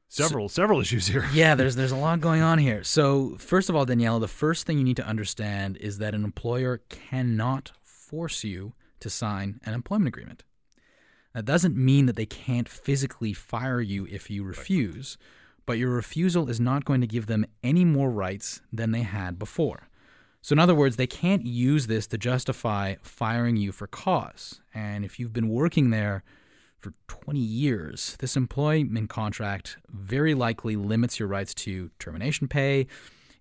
Several, 0.08 0.48
so, 0.48 0.62
several 0.62 0.80
issues 0.84 1.06
here. 1.06 1.28
yeah, 1.34 1.54
there's 1.54 1.76
there's 1.76 1.92
a 1.92 1.96
lot 1.96 2.22
going 2.22 2.40
on 2.40 2.58
here. 2.58 2.82
So 2.82 3.36
first 3.38 3.68
of 3.68 3.76
all, 3.76 3.84
Daniela, 3.84 4.20
the 4.20 4.26
first 4.26 4.66
thing 4.66 4.78
you 4.78 4.84
need 4.84 4.96
to 4.96 5.06
understand 5.06 5.76
is 5.76 5.98
that 5.98 6.14
an 6.14 6.24
employer 6.24 6.80
cannot 6.88 7.72
force 7.82 8.42
you 8.42 8.72
to 9.00 9.10
sign 9.10 9.60
an 9.64 9.74
employment 9.74 10.08
agreement. 10.08 10.44
That 11.34 11.44
doesn't 11.44 11.76
mean 11.76 12.06
that 12.06 12.16
they 12.16 12.26
can't 12.26 12.70
physically 12.70 13.34
fire 13.34 13.82
you 13.82 14.06
if 14.10 14.30
you 14.30 14.44
refuse, 14.44 15.18
but 15.66 15.76
your 15.76 15.90
refusal 15.90 16.48
is 16.48 16.58
not 16.58 16.86
going 16.86 17.02
to 17.02 17.06
give 17.06 17.26
them 17.26 17.44
any 17.62 17.84
more 17.84 18.10
rights 18.10 18.62
than 18.72 18.92
they 18.92 19.02
had 19.02 19.38
before. 19.38 19.88
So, 20.40 20.52
in 20.52 20.58
other 20.58 20.74
words, 20.74 20.96
they 20.96 21.06
can't 21.06 21.44
use 21.44 21.86
this 21.86 22.06
to 22.08 22.18
justify 22.18 22.96
firing 23.02 23.56
you 23.56 23.72
for 23.72 23.86
cause. 23.86 24.60
And 24.72 25.04
if 25.04 25.18
you've 25.18 25.32
been 25.32 25.48
working 25.48 25.90
there 25.90 26.22
for 26.78 26.92
20 27.08 27.38
years, 27.38 28.16
this 28.20 28.36
employment 28.36 29.10
contract 29.10 29.78
very 29.88 30.34
likely 30.34 30.76
limits 30.76 31.18
your 31.18 31.28
rights 31.28 31.54
to 31.54 31.90
termination 31.98 32.48
pay. 32.48 32.86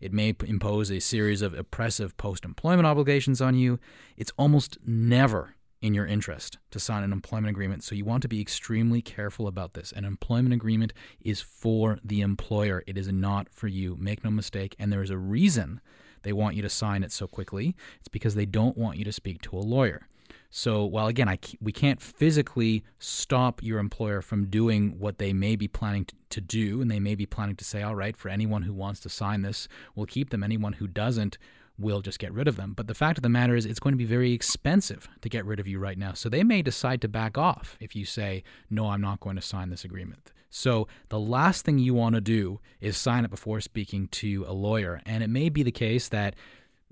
It 0.02 0.14
may 0.14 0.36
impose 0.46 0.92
a 0.92 1.00
series 1.00 1.42
of 1.42 1.54
oppressive 1.54 2.18
post 2.18 2.46
employment 2.46 2.88
obligations 2.88 3.42
on 3.42 3.56
you. 3.56 3.80
It's 4.16 4.32
almost 4.38 4.78
never 4.86 5.56
in 5.82 5.94
your 5.94 6.06
interest 6.06 6.58
to 6.72 6.80
sign 6.80 7.04
an 7.04 7.12
employment 7.12 7.52
agreement. 7.52 7.84
So 7.84 7.96
you 7.96 8.06
want 8.06 8.24
to 8.24 8.28
be 8.28 8.42
extremely 8.42 9.02
careful 9.02 9.48
about 9.48 9.74
this. 9.74 9.92
An 9.92 10.06
employment 10.06 10.54
agreement 10.54 10.94
is 11.22 11.42
for 11.42 12.00
the 12.04 12.22
employer, 12.22 12.84
it 12.88 12.98
is 12.98 13.12
not 13.12 13.48
for 13.52 13.68
you. 13.68 13.96
Make 14.00 14.24
no 14.24 14.32
mistake. 14.32 14.76
And 14.80 14.92
there 14.92 15.04
is 15.04 15.12
a 15.12 15.18
reason 15.18 15.82
they 16.28 16.34
want 16.34 16.56
you 16.56 16.62
to 16.62 16.70
sign 16.70 17.04
it 17.04 17.12
so 17.12 17.28
quickly. 17.28 17.76
It's 18.00 18.10
because 18.10 18.36
they 18.36 18.46
don't 18.46 18.78
want 18.78 18.98
you 18.98 19.06
to 19.06 19.14
speak 19.14 19.42
to 19.44 19.58
a 19.58 19.60
lawyer. 19.60 20.08
So, 20.50 20.86
while 20.86 21.08
again, 21.08 21.28
I, 21.28 21.40
we 21.62 21.72
can't 21.72 22.02
physically 22.02 22.84
stop 23.00 23.62
your 23.62 23.80
employer 23.80 24.22
from 24.22 24.46
doing 24.46 24.98
what 25.00 25.18
they 25.18 25.34
may 25.34 25.56
be 25.56 25.68
planning 25.68 26.06
to, 26.06 26.16
to 26.30 26.42
do, 26.42 26.82
and 26.82 26.90
they 26.90 27.00
may 27.00 27.16
be 27.16 27.26
planning 27.26 27.56
to 27.58 27.66
say, 27.66 27.82
all 27.82 27.96
right, 27.96 28.16
for 28.16 28.30
anyone 28.30 28.64
who 28.64 28.74
wants 28.74 29.00
to 29.02 29.10
sign 29.10 29.42
this, 29.42 29.68
we'll 29.96 30.06
keep 30.06 30.30
them. 30.30 30.44
Anyone 30.44 30.74
who 30.74 30.88
doesn't, 30.88 31.38
we'll 31.80 32.02
just 32.02 32.20
get 32.20 32.34
rid 32.34 32.48
of 32.48 32.56
them. 32.56 32.74
But 32.74 32.88
the 32.88 32.94
fact 32.94 33.18
of 33.18 33.24
the 33.24 33.30
matter 33.30 33.56
is, 33.56 33.66
it's 33.66 33.80
going 33.80 33.94
to 33.94 33.98
be 33.98 34.06
very 34.06 34.34
expensive 34.34 35.08
to 35.22 35.30
get 35.30 35.46
rid 35.46 35.60
of 35.60 35.68
you 35.68 35.80
right 35.80 35.98
now. 35.98 36.14
So 36.14 36.30
they 36.30 36.44
may 36.44 36.62
decide 36.62 37.02
to 37.02 37.08
back 37.08 37.38
off 37.38 37.78
if 37.80 37.96
you 37.96 38.06
say, 38.06 38.44
no, 38.70 38.88
I'm 38.90 39.02
not 39.02 39.20
going 39.20 39.36
to 39.36 39.42
sign 39.42 39.70
this 39.70 39.84
agreement. 39.84 40.32
So 40.50 40.88
the 41.10 41.20
last 41.20 41.66
thing 41.66 41.78
you 41.78 41.94
want 41.94 42.16
to 42.16 42.22
do 42.22 42.60
is 42.80 42.98
sign 42.98 43.26
it 43.26 43.32
before 43.32 43.62
speaking 43.62 44.08
to 44.10 44.46
a 44.48 44.54
lawyer. 44.54 45.02
And 45.06 45.24
it 45.24 45.30
may 45.30 45.50
be 45.50 45.64
the 45.64 45.72
case 45.72 46.10
that 46.10 46.36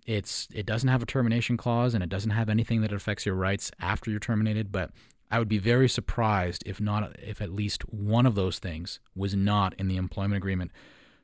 it's 0.06 0.48
it 0.54 0.66
doesn't 0.66 0.90
have 0.90 1.02
a 1.02 1.06
termination 1.06 1.58
clause 1.58 1.94
and 1.94 2.04
it 2.04 2.10
doesn't 2.10 2.32
have 2.32 2.50
anything 2.50 2.82
that 2.82 2.94
affects 2.94 3.26
your 3.26 3.36
rights 3.36 3.72
after 3.80 4.12
you're 4.12 4.20
terminated, 4.20 4.72
but 4.72 4.92
I 5.32 5.40
would 5.40 5.50
be 5.50 5.58
very 5.58 5.90
surprised 5.90 6.64
if 6.66 6.80
not 6.80 7.18
if 7.20 7.42
at 7.42 7.52
least 7.52 7.82
one 7.92 8.26
of 8.26 8.36
those 8.36 8.60
things 8.60 9.00
was 9.16 9.36
not 9.36 9.74
in 9.80 9.88
the 9.88 9.98
employment 9.98 10.38
agreement. 10.38 10.72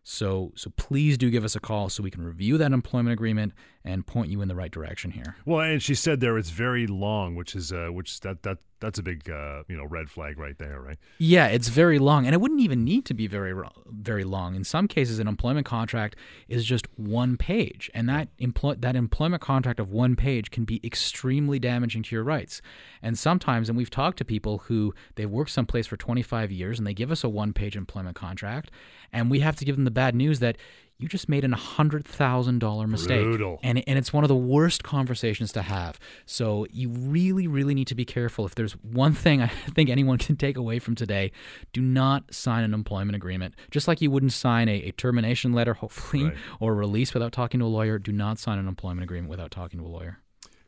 So 0.03 0.51
so 0.55 0.71
please 0.77 1.17
do 1.17 1.29
give 1.29 1.43
us 1.43 1.55
a 1.55 1.59
call 1.59 1.89
so 1.89 2.03
we 2.03 2.11
can 2.11 2.23
review 2.23 2.57
that 2.57 2.71
employment 2.71 3.13
agreement 3.13 3.53
and 3.83 4.05
point 4.05 4.29
you 4.29 4.41
in 4.41 4.47
the 4.47 4.55
right 4.55 4.71
direction 4.71 5.11
here. 5.11 5.35
Well, 5.45 5.61
and 5.61 5.81
she 5.81 5.95
said 5.95 6.19
there 6.19 6.37
it's 6.37 6.49
very 6.49 6.87
long, 6.87 7.35
which 7.35 7.55
is 7.55 7.71
uh, 7.71 7.87
which 7.91 8.19
that 8.21 8.43
that 8.43 8.59
that's 8.81 8.99
a 8.99 9.03
big 9.03 9.29
uh, 9.29 9.63
you 9.69 9.77
know 9.77 9.85
red 9.85 10.09
flag 10.09 10.37
right 10.37 10.57
there, 10.57 10.81
right? 10.81 10.97
Yeah, 11.19 11.47
it's 11.47 11.69
very 11.69 11.99
long, 11.99 12.25
and 12.25 12.33
it 12.33 12.41
wouldn't 12.41 12.59
even 12.59 12.83
need 12.83 13.05
to 13.05 13.13
be 13.13 13.27
very 13.27 13.53
very 13.87 14.23
long. 14.23 14.55
In 14.55 14.63
some 14.63 14.87
cases, 14.87 15.19
an 15.19 15.27
employment 15.27 15.65
contract 15.65 16.17
is 16.49 16.65
just 16.65 16.87
one 16.97 17.37
page, 17.37 17.89
and 17.93 18.09
that 18.09 18.29
employ 18.39 18.75
that 18.75 18.95
employment 18.95 19.41
contract 19.41 19.79
of 19.79 19.91
one 19.91 20.15
page 20.15 20.51
can 20.51 20.65
be 20.65 20.81
extremely 20.83 21.59
damaging 21.59 22.03
to 22.03 22.15
your 22.15 22.23
rights. 22.23 22.61
And 23.01 23.17
sometimes, 23.17 23.69
and 23.69 23.77
we've 23.77 23.89
talked 23.89 24.17
to 24.17 24.25
people 24.25 24.59
who 24.59 24.93
they've 25.15 25.29
worked 25.29 25.51
someplace 25.51 25.87
for 25.87 25.97
25 25.97 26.51
years, 26.51 26.77
and 26.77 26.85
they 26.85 26.93
give 26.93 27.11
us 27.11 27.23
a 27.23 27.29
one 27.29 27.53
page 27.53 27.77
employment 27.77 28.15
contract, 28.15 28.71
and 29.13 29.29
we 29.29 29.39
have 29.39 29.55
to 29.57 29.65
give 29.65 29.75
them 29.75 29.85
the 29.85 29.91
bad 29.91 30.15
news 30.15 30.39
that 30.39 30.57
you 31.01 31.07
just 31.07 31.27
made 31.27 31.43
an 31.43 31.51
$100,000 31.51 32.87
mistake. 32.87 33.23
Brutal. 33.23 33.59
And, 33.63 33.83
and 33.87 33.97
it's 33.97 34.13
one 34.13 34.23
of 34.23 34.27
the 34.27 34.35
worst 34.35 34.83
conversations 34.83 35.51
to 35.53 35.63
have. 35.63 35.99
So 36.27 36.67
you 36.71 36.89
really, 36.89 37.47
really 37.47 37.73
need 37.73 37.87
to 37.87 37.95
be 37.95 38.05
careful. 38.05 38.45
If 38.45 38.53
there's 38.53 38.73
one 38.73 39.13
thing 39.13 39.41
I 39.41 39.47
think 39.73 39.89
anyone 39.89 40.19
can 40.19 40.35
take 40.35 40.57
away 40.57 40.77
from 40.77 40.93
today, 40.93 41.31
do 41.73 41.81
not 41.81 42.31
sign 42.33 42.63
an 42.63 42.75
employment 42.75 43.15
agreement. 43.15 43.55
Just 43.71 43.87
like 43.87 43.99
you 43.99 44.11
wouldn't 44.11 44.33
sign 44.33 44.69
a, 44.69 44.75
a 44.83 44.91
termination 44.91 45.53
letter, 45.53 45.73
hopefully, 45.73 46.25
right. 46.25 46.37
or 46.59 46.73
a 46.73 46.75
release 46.75 47.15
without 47.15 47.31
talking 47.31 47.59
to 47.59 47.65
a 47.65 47.67
lawyer, 47.67 47.97
do 47.97 48.11
not 48.11 48.37
sign 48.37 48.59
an 48.59 48.67
employment 48.67 49.03
agreement 49.03 49.29
without 49.29 49.49
talking 49.49 49.79
to 49.79 49.85
a 49.85 49.89
lawyer. 49.89 50.19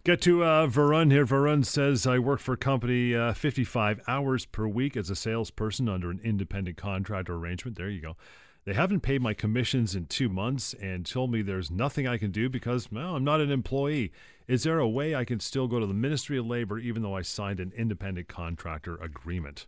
Get 0.04 0.20
to 0.22 0.44
uh, 0.44 0.68
Varun 0.68 1.12
here. 1.12 1.26
Varun 1.26 1.64
says, 1.64 2.06
I 2.06 2.20
work 2.20 2.42
for 2.42 2.54
a 2.54 2.58
company 2.58 3.16
uh, 3.16 3.34
55 3.34 4.02
hours 4.08 4.46
per 4.46 4.68
week 4.68 4.98
as 4.98 5.10
a 5.10 5.16
salesperson 5.16 5.88
under 5.88 6.10
an 6.10 6.20
independent 6.24 6.76
contractor 6.76 7.36
arrangement. 7.36 7.78
There 7.78 7.90
you 7.90 8.02
go. 8.02 8.18
They 8.66 8.74
haven't 8.74 9.02
paid 9.02 9.22
my 9.22 9.34
commissions 9.34 9.94
in 9.94 10.06
two 10.06 10.30
months 10.30 10.74
and 10.76 11.06
told 11.06 11.32
me 11.32 11.42
there's 11.42 11.70
nothing 11.70 12.08
I 12.08 12.18
can 12.18 12.32
do 12.32 12.50
because, 12.50 12.92
well, 12.92 13.16
I'm 13.16 13.24
not 13.24 13.42
an 13.42 13.52
employee. 13.52 14.12
Is 14.48 14.64
there 14.64 14.80
a 14.80 14.88
way 14.88 15.16
I 15.16 15.26
can 15.26 15.40
still 15.40 15.68
go 15.68 15.80
to 15.80 15.86
the 15.86 15.94
Ministry 15.94 16.38
of 16.38 16.46
Labor 16.46 16.80
even 16.80 17.02
though 17.02 17.16
I 17.16 17.24
signed 17.24 17.60
an 17.60 17.74
independent 17.76 18.28
contractor 18.28 18.96
agreement? 18.98 19.68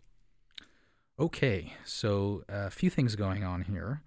Okay, 1.18 1.74
so 1.84 2.42
a 2.48 2.70
few 2.70 2.90
things 2.90 3.16
going 3.16 3.44
on 3.44 3.62
here. 3.62 4.02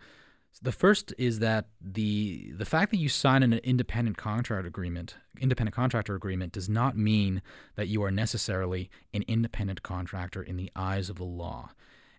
The 0.62 0.72
first 0.72 1.14
is 1.18 1.40
that 1.40 1.68
the 1.80 2.52
the 2.52 2.66
fact 2.66 2.92
that 2.92 2.98
you 2.98 3.08
sign 3.10 3.44
an 3.44 3.54
independent 3.54 4.18
contract 4.18 4.68
agreement, 4.68 5.16
independent 5.40 5.76
contractor 5.76 6.16
agreement, 6.16 6.52
does 6.52 6.68
not 6.68 6.98
mean 6.98 7.42
that 7.76 7.88
you 7.88 8.04
are 8.04 8.12
necessarily 8.12 8.90
an 9.14 9.24
independent 9.28 9.84
contractor 9.84 10.44
in 10.44 10.58
the 10.58 10.72
eyes 10.76 11.10
of 11.10 11.18
the 11.18 11.24
law. 11.24 11.72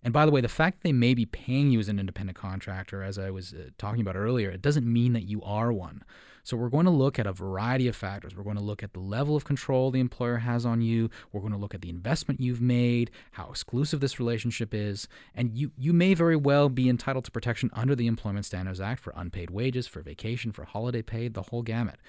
And 0.03 0.13
by 0.13 0.25
the 0.25 0.33
way, 0.33 0.41
the 0.41 0.49
fact 0.49 0.79
that 0.79 0.89
they 0.89 0.93
may 0.93 1.15
be 1.15 1.27
paying 1.27 1.71
you 1.71 1.79
as 1.79 1.89
an 1.89 1.99
independent 1.99 2.39
contractor, 2.39 3.03
as 3.03 3.19
I 3.19 3.31
was 3.31 3.53
uh, 3.53 3.71
talking 3.77 4.01
about 4.01 4.17
earlier, 4.17 4.51
it 4.51 4.63
doesn't 4.63 4.91
mean 4.91 5.13
that 5.13 5.29
you 5.29 5.43
are 5.43 5.73
one. 5.73 6.03
So 6.43 6.57
we're 6.57 6.71
going 6.71 6.87
to 6.87 6.91
look 6.91 7.19
at 7.19 7.27
a 7.27 7.33
variety 7.33 7.87
of 7.87 7.97
factors. 7.97 8.35
We're 8.35 8.45
going 8.45 8.57
to 8.57 8.63
look 8.63 8.83
at 8.83 8.93
the 8.93 9.01
level 9.01 9.37
of 9.37 9.45
control 9.45 9.91
the 9.91 10.01
employer 10.01 10.39
has 10.39 10.65
on 10.65 10.81
you. 10.81 11.11
We're 11.33 11.41
going 11.41 11.53
to 11.53 11.59
look 11.59 11.75
at 11.75 11.83
the 11.83 11.91
investment 11.91 12.41
you've 12.41 12.63
made, 12.63 13.11
how 13.33 13.51
exclusive 13.51 14.01
this 14.01 14.19
relationship 14.19 14.73
is, 14.73 15.07
and 15.35 15.57
you 15.57 15.71
you 15.77 15.93
may 15.93 16.15
very 16.15 16.37
well 16.37 16.69
be 16.69 16.89
entitled 16.89 17.25
to 17.27 17.31
protection 17.31 17.71
under 17.75 17.95
the 17.95 18.07
Employment 18.07 18.47
Standards 18.47 18.81
Act 18.81 19.03
for 19.03 19.13
unpaid 19.17 19.51
wages, 19.51 19.87
for 19.87 20.01
vacation, 20.01 20.51
for 20.53 20.65
holiday 20.65 21.03
pay, 21.03 21.29
the 21.29 21.43
whole 21.43 21.63
gamut. 21.63 22.01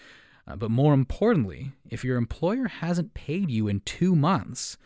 Uh, 0.48 0.56
but 0.56 0.72
more 0.72 0.94
importantly, 0.94 1.72
if 1.90 2.04
your 2.04 2.18
employer 2.18 2.68
hasn't 2.68 3.14
paid 3.14 3.52
you 3.52 3.68
in 3.68 3.82
2 3.82 4.16
months, 4.16 4.78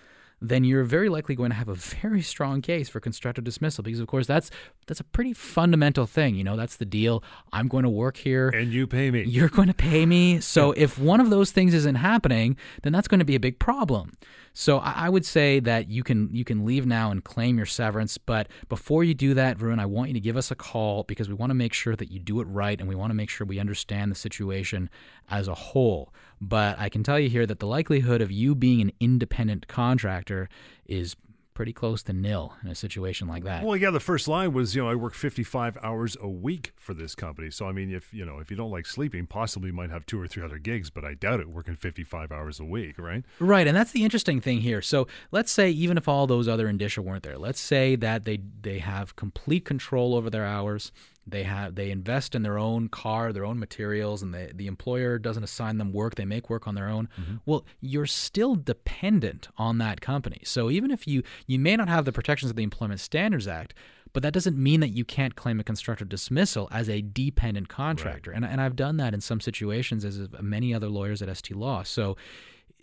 then 0.49 0.63
you're 0.63 0.83
very 0.83 1.09
likely 1.09 1.35
going 1.35 1.51
to 1.51 1.55
have 1.55 1.69
a 1.69 1.75
very 1.75 2.21
strong 2.21 2.61
case 2.61 2.89
for 2.89 2.99
constructive 2.99 3.43
dismissal 3.43 3.83
because 3.83 3.99
of 3.99 4.07
course 4.07 4.27
that's 4.27 4.51
that's 4.87 4.99
a 4.99 5.03
pretty 5.03 5.33
fundamental 5.33 6.05
thing 6.05 6.35
you 6.35 6.43
know 6.43 6.55
that's 6.55 6.77
the 6.77 6.85
deal 6.85 7.23
i'm 7.53 7.67
going 7.67 7.83
to 7.83 7.89
work 7.89 8.17
here 8.17 8.49
and 8.49 8.71
you 8.71 8.87
pay 8.87 9.11
me 9.11 9.23
you're 9.23 9.49
going 9.49 9.67
to 9.67 9.73
pay 9.73 10.05
me 10.05 10.39
so 10.41 10.71
if 10.73 10.97
one 10.97 11.19
of 11.19 11.29
those 11.29 11.51
things 11.51 11.73
isn't 11.73 11.95
happening 11.95 12.55
then 12.83 12.93
that's 12.93 13.07
going 13.07 13.19
to 13.19 13.25
be 13.25 13.35
a 13.35 13.39
big 13.39 13.59
problem 13.59 14.11
so 14.57 14.77
I, 14.77 15.09
would 15.09 15.25
say 15.25 15.59
that 15.59 15.89
you 15.89 16.01
can 16.01 16.29
you 16.33 16.45
can 16.45 16.65
leave 16.65 16.85
now 16.85 17.11
and 17.11 17.21
claim 17.21 17.57
your 17.57 17.65
severance. 17.65 18.17
But 18.17 18.47
before 18.69 19.03
you 19.03 19.13
do 19.13 19.33
that, 19.33 19.57
Varun, 19.57 19.81
I 19.81 19.85
want 19.85 20.11
you 20.11 20.13
to 20.13 20.19
give 20.21 20.37
us 20.37 20.49
a 20.49 20.55
call 20.55 21.03
because 21.03 21.27
we 21.27 21.35
want 21.35 21.49
to 21.49 21.55
make 21.55 21.73
sure 21.73 21.93
that 21.97 22.09
you 22.09 22.19
do 22.19 22.39
it 22.39 22.45
right 22.45 22.79
and 22.79 22.87
we 22.87 22.95
want 22.95 23.09
to 23.09 23.15
make 23.15 23.29
sure 23.29 23.45
we 23.45 23.59
understand 23.59 24.11
the 24.11 24.15
situation 24.15 24.89
as 25.29 25.49
a 25.49 25.53
whole. 25.53 26.13
But 26.39 26.79
I 26.79 26.87
can 26.87 27.03
tell 27.03 27.19
you 27.19 27.27
here 27.27 27.45
that 27.45 27.59
the 27.59 27.67
likelihood 27.67 28.21
of 28.21 28.31
you 28.31 28.55
being 28.55 28.79
an 28.79 28.93
independent 29.01 29.67
contractor 29.67 30.47
is 30.85 31.17
pretty 31.55 31.73
close 31.73 32.03
to 32.03 32.13
nil 32.13 32.53
in 32.61 32.69
a 32.69 32.75
situation 32.75 33.27
like 33.27 33.43
that. 33.45 33.63
Well, 33.63 33.75
yeah, 33.75 33.89
the 33.89 33.99
first 33.99 34.27
line 34.27 34.53
was, 34.53 34.75
you 34.75 34.83
know, 34.83 34.89
I 34.89 34.93
work 34.93 35.15
55 35.15 35.77
hours 35.81 36.15
a 36.21 36.27
week 36.27 36.73
for 36.75 36.93
this 36.93 37.15
company. 37.15 37.49
So, 37.49 37.65
I 37.65 37.71
mean, 37.71 37.91
if, 37.91 38.13
you 38.13 38.25
know, 38.25 38.37
if 38.37 38.51
you 38.51 38.57
don't 38.57 38.69
like 38.69 38.85
sleeping, 38.85 39.25
possibly 39.25 39.69
you 39.69 39.73
might 39.73 39.89
have 39.89 40.05
two 40.05 40.21
or 40.21 40.27
three 40.27 40.43
other 40.43 40.59
gigs, 40.59 40.91
but 40.91 41.03
I 41.03 41.15
doubt 41.15 41.39
it 41.39 41.49
working 41.49 41.75
55 41.75 42.31
hours 42.31 42.59
a 42.59 42.65
week, 42.65 42.99
right? 42.99 43.23
Right. 43.39 43.65
And 43.65 43.75
that's 43.75 43.91
the 43.91 44.03
interesting 44.03 44.39
thing 44.39 44.59
here. 44.59 44.81
So, 44.81 45.07
let's 45.31 45.51
say 45.51 45.71
even 45.71 45.97
if 45.97 46.07
all 46.07 46.27
those 46.27 46.47
other 46.47 46.67
indicia 46.67 47.01
weren't 47.01 47.23
there, 47.23 47.37
let's 47.37 47.59
say 47.59 47.95
that 47.95 48.25
they 48.25 48.39
they 48.61 48.79
have 48.79 49.15
complete 49.15 49.65
control 49.65 50.13
over 50.13 50.29
their 50.29 50.45
hours 50.45 50.91
they 51.27 51.43
have 51.43 51.75
they 51.75 51.89
invest 51.89 52.35
in 52.35 52.43
their 52.43 52.57
own 52.57 52.87
car, 52.87 53.33
their 53.33 53.45
own 53.45 53.59
materials, 53.59 54.21
and 54.21 54.33
the 54.33 54.51
the 54.53 54.67
employer 54.67 55.17
doesn't 55.17 55.43
assign 55.43 55.77
them 55.77 55.91
work. 55.91 56.15
They 56.15 56.25
make 56.25 56.49
work 56.49 56.67
on 56.67 56.75
their 56.75 56.87
own. 56.87 57.09
Mm-hmm. 57.19 57.35
Well, 57.45 57.65
you're 57.81 58.05
still 58.05 58.55
dependent 58.55 59.47
on 59.57 59.79
that 59.79 60.01
company. 60.01 60.41
So 60.43 60.69
even 60.69 60.91
if 60.91 61.07
you 61.07 61.23
you 61.47 61.57
may 61.57 61.75
not 61.75 61.89
have 61.89 62.05
the 62.05 62.11
protections 62.11 62.51
of 62.51 62.55
the 62.55 62.63
Employment 62.63 62.99
Standards 62.99 63.47
Act, 63.47 63.73
but 64.13 64.21
that 64.23 64.33
doesn't 64.33 64.57
mean 64.57 64.81
that 64.81 64.89
you 64.89 65.03
can't 65.03 65.35
claim 65.35 65.59
a 65.59 65.63
constructive 65.63 66.09
dismissal 66.09 66.67
as 66.71 66.89
a 66.89 67.01
dependent 67.01 67.69
contractor. 67.69 68.31
Right. 68.31 68.37
And 68.37 68.45
and 68.45 68.61
I've 68.61 68.75
done 68.75 68.97
that 68.97 69.13
in 69.13 69.21
some 69.21 69.41
situations 69.41 70.05
as 70.05 70.27
many 70.41 70.73
other 70.73 70.89
lawyers 70.89 71.21
at 71.23 71.35
ST 71.35 71.57
Law. 71.57 71.81
So 71.83 72.17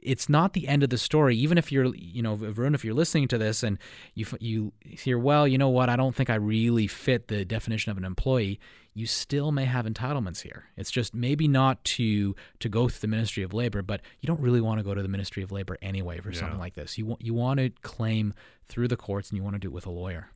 it's 0.02 0.28
not 0.28 0.52
the 0.52 0.68
end 0.68 0.82
of 0.82 0.90
the 0.90 0.98
story. 0.98 1.36
Even 1.36 1.58
if 1.58 1.72
you're, 1.72 1.94
you 1.94 2.22
know, 2.22 2.36
Varun, 2.36 2.74
if 2.74 2.84
you're 2.84 2.94
listening 2.94 3.28
to 3.28 3.38
this 3.38 3.62
and 3.62 3.78
you 4.14 4.26
you 4.40 4.72
hear, 4.80 5.18
well, 5.18 5.46
you 5.46 5.58
know 5.58 5.68
what, 5.68 5.88
I 5.88 5.96
don't 5.96 6.14
think 6.14 6.30
I 6.30 6.34
really 6.34 6.86
fit 6.86 7.28
the 7.28 7.44
definition 7.44 7.90
of 7.90 7.98
an 7.98 8.04
employee. 8.04 8.60
You 8.94 9.06
still 9.06 9.52
may 9.52 9.64
have 9.64 9.86
entitlements 9.86 10.42
here. 10.42 10.64
It's 10.76 10.90
just 10.90 11.14
maybe 11.14 11.48
not 11.48 11.82
to 11.84 12.34
to 12.60 12.68
go 12.68 12.88
through 12.88 13.00
the 13.00 13.08
Ministry 13.08 13.42
of 13.42 13.54
Labor, 13.54 13.82
but 13.82 14.02
you 14.20 14.26
don't 14.26 14.40
really 14.40 14.60
want 14.60 14.80
to 14.80 14.84
go 14.84 14.94
to 14.94 15.02
the 15.02 15.08
Ministry 15.08 15.42
of 15.42 15.50
Labor 15.50 15.78
anyway 15.80 16.20
for 16.20 16.30
yeah. 16.30 16.40
something 16.40 16.58
like 16.58 16.74
this. 16.74 16.98
You 16.98 17.06
want 17.06 17.22
you 17.22 17.34
want 17.34 17.58
to 17.60 17.70
claim 17.82 18.34
through 18.66 18.88
the 18.88 18.96
courts, 18.96 19.30
and 19.30 19.38
you 19.38 19.42
want 19.42 19.54
to 19.54 19.60
do 19.60 19.68
it 19.68 19.74
with 19.74 19.86
a 19.86 19.90
lawyer. 19.90 20.28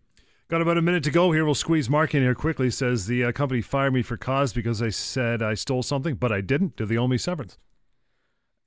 Got 0.48 0.62
about 0.62 0.78
a 0.78 0.82
minute 0.82 1.02
to 1.04 1.10
go 1.10 1.32
here. 1.32 1.44
We'll 1.44 1.56
squeeze 1.56 1.90
Mark 1.90 2.14
in 2.14 2.22
here 2.22 2.34
quickly. 2.34 2.70
Says 2.70 3.06
the 3.06 3.24
uh, 3.24 3.32
company 3.32 3.60
fired 3.60 3.92
me 3.92 4.02
for 4.02 4.16
cause 4.16 4.52
because 4.52 4.80
I 4.80 4.90
said 4.90 5.42
I 5.42 5.54
stole 5.54 5.82
something, 5.82 6.14
but 6.14 6.30
I 6.30 6.40
didn't. 6.40 6.76
Do 6.76 6.86
they 6.86 6.96
owe 6.96 7.08
me 7.08 7.18
severance? 7.18 7.58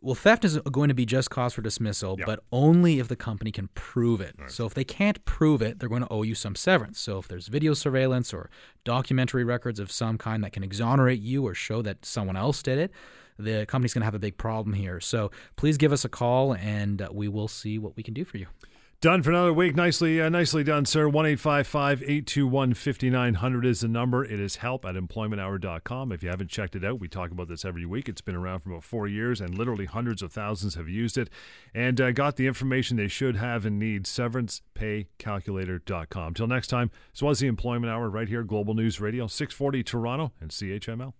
Well, 0.01 0.15
theft 0.15 0.45
is 0.45 0.57
going 0.59 0.87
to 0.87 0.93
be 0.93 1.05
just 1.05 1.29
cause 1.29 1.53
for 1.53 1.61
dismissal, 1.61 2.15
yep. 2.17 2.25
but 2.25 2.39
only 2.53 2.99
if 2.99 3.09
the 3.09 3.17
company 3.17 3.51
can 3.51 3.67
prove 3.73 4.21
it. 4.21 4.33
Right. 4.39 4.49
So 4.49 4.65
if 4.65 4.73
they 4.73 4.85
can't 4.85 5.23
prove 5.25 5.61
it, 5.61 5.79
they're 5.79 5.89
going 5.89 6.03
to 6.03 6.11
owe 6.11 6.23
you 6.23 6.35
some 6.35 6.55
severance. 6.55 7.01
So 7.01 7.17
if 7.17 7.27
there's 7.27 7.47
video 7.47 7.73
surveillance 7.73 8.33
or 8.33 8.49
documentary 8.85 9.43
records 9.43 9.77
of 9.77 9.91
some 9.91 10.17
kind 10.17 10.41
that 10.43 10.53
can 10.53 10.63
exonerate 10.63 11.19
you 11.19 11.45
or 11.45 11.53
show 11.53 11.81
that 11.81 12.05
someone 12.05 12.37
else 12.37 12.63
did 12.63 12.79
it, 12.79 12.91
the 13.37 13.65
company's 13.67 13.93
going 13.93 14.01
to 14.01 14.05
have 14.05 14.15
a 14.15 14.19
big 14.19 14.37
problem 14.37 14.73
here. 14.73 15.01
So 15.01 15.31
please 15.57 15.77
give 15.77 15.91
us 15.91 16.05
a 16.05 16.09
call 16.09 16.53
and 16.55 17.01
uh, 17.01 17.09
we 17.11 17.27
will 17.27 17.49
see 17.49 17.77
what 17.77 17.97
we 17.97 18.03
can 18.03 18.13
do 18.13 18.23
for 18.23 18.37
you. 18.37 18.47
Done 19.01 19.23
for 19.23 19.29
another 19.29 19.53
week. 19.53 19.77
Nicely, 19.77 20.19
uh, 20.19 20.27
nicely 20.27 20.61
done, 20.61 20.85
sir. 20.85 21.07
One 21.07 21.25
eight 21.25 21.39
five 21.39 21.65
five 21.65 22.03
eight 22.05 22.27
two 22.27 22.45
one 22.45 22.73
fifty 22.73 23.09
nine 23.09 23.35
hundred 23.35 23.65
is 23.65 23.79
the 23.79 23.87
number. 23.87 24.25
It 24.25 24.41
is 24.41 24.57
help 24.57 24.83
at 24.83 24.95
employmenthour.com. 24.95 26.11
If 26.11 26.21
you 26.21 26.27
haven't 26.27 26.49
checked 26.49 26.75
it 26.75 26.83
out, 26.83 26.99
we 26.99 27.07
talk 27.07 27.31
about 27.31 27.47
this 27.47 27.63
every 27.63 27.85
week. 27.85 28.09
It's 28.09 28.19
been 28.19 28.35
around 28.35 28.59
for 28.59 28.71
about 28.71 28.83
four 28.83 29.07
years, 29.07 29.39
and 29.39 29.57
literally 29.57 29.85
hundreds 29.85 30.21
of 30.21 30.33
thousands 30.33 30.75
have 30.75 30.89
used 30.89 31.17
it 31.17 31.29
and 31.73 32.01
uh, 32.01 32.11
got 32.11 32.35
the 32.35 32.45
information 32.45 32.97
they 32.97 33.07
should 33.07 33.37
have 33.37 33.65
and 33.65 33.79
need. 33.79 34.03
SeverancePayCalculator.com. 34.03 36.33
Till 36.33 36.47
next 36.47 36.67
time, 36.67 36.91
this 37.13 37.21
was 37.21 37.39
the 37.39 37.47
Employment 37.47 37.89
Hour 37.89 38.09
right 38.09 38.27
here, 38.27 38.43
Global 38.43 38.73
News 38.73 38.99
Radio, 38.99 39.27
640 39.27 39.81
Toronto 39.81 40.33
and 40.41 40.51
CHML. 40.51 41.13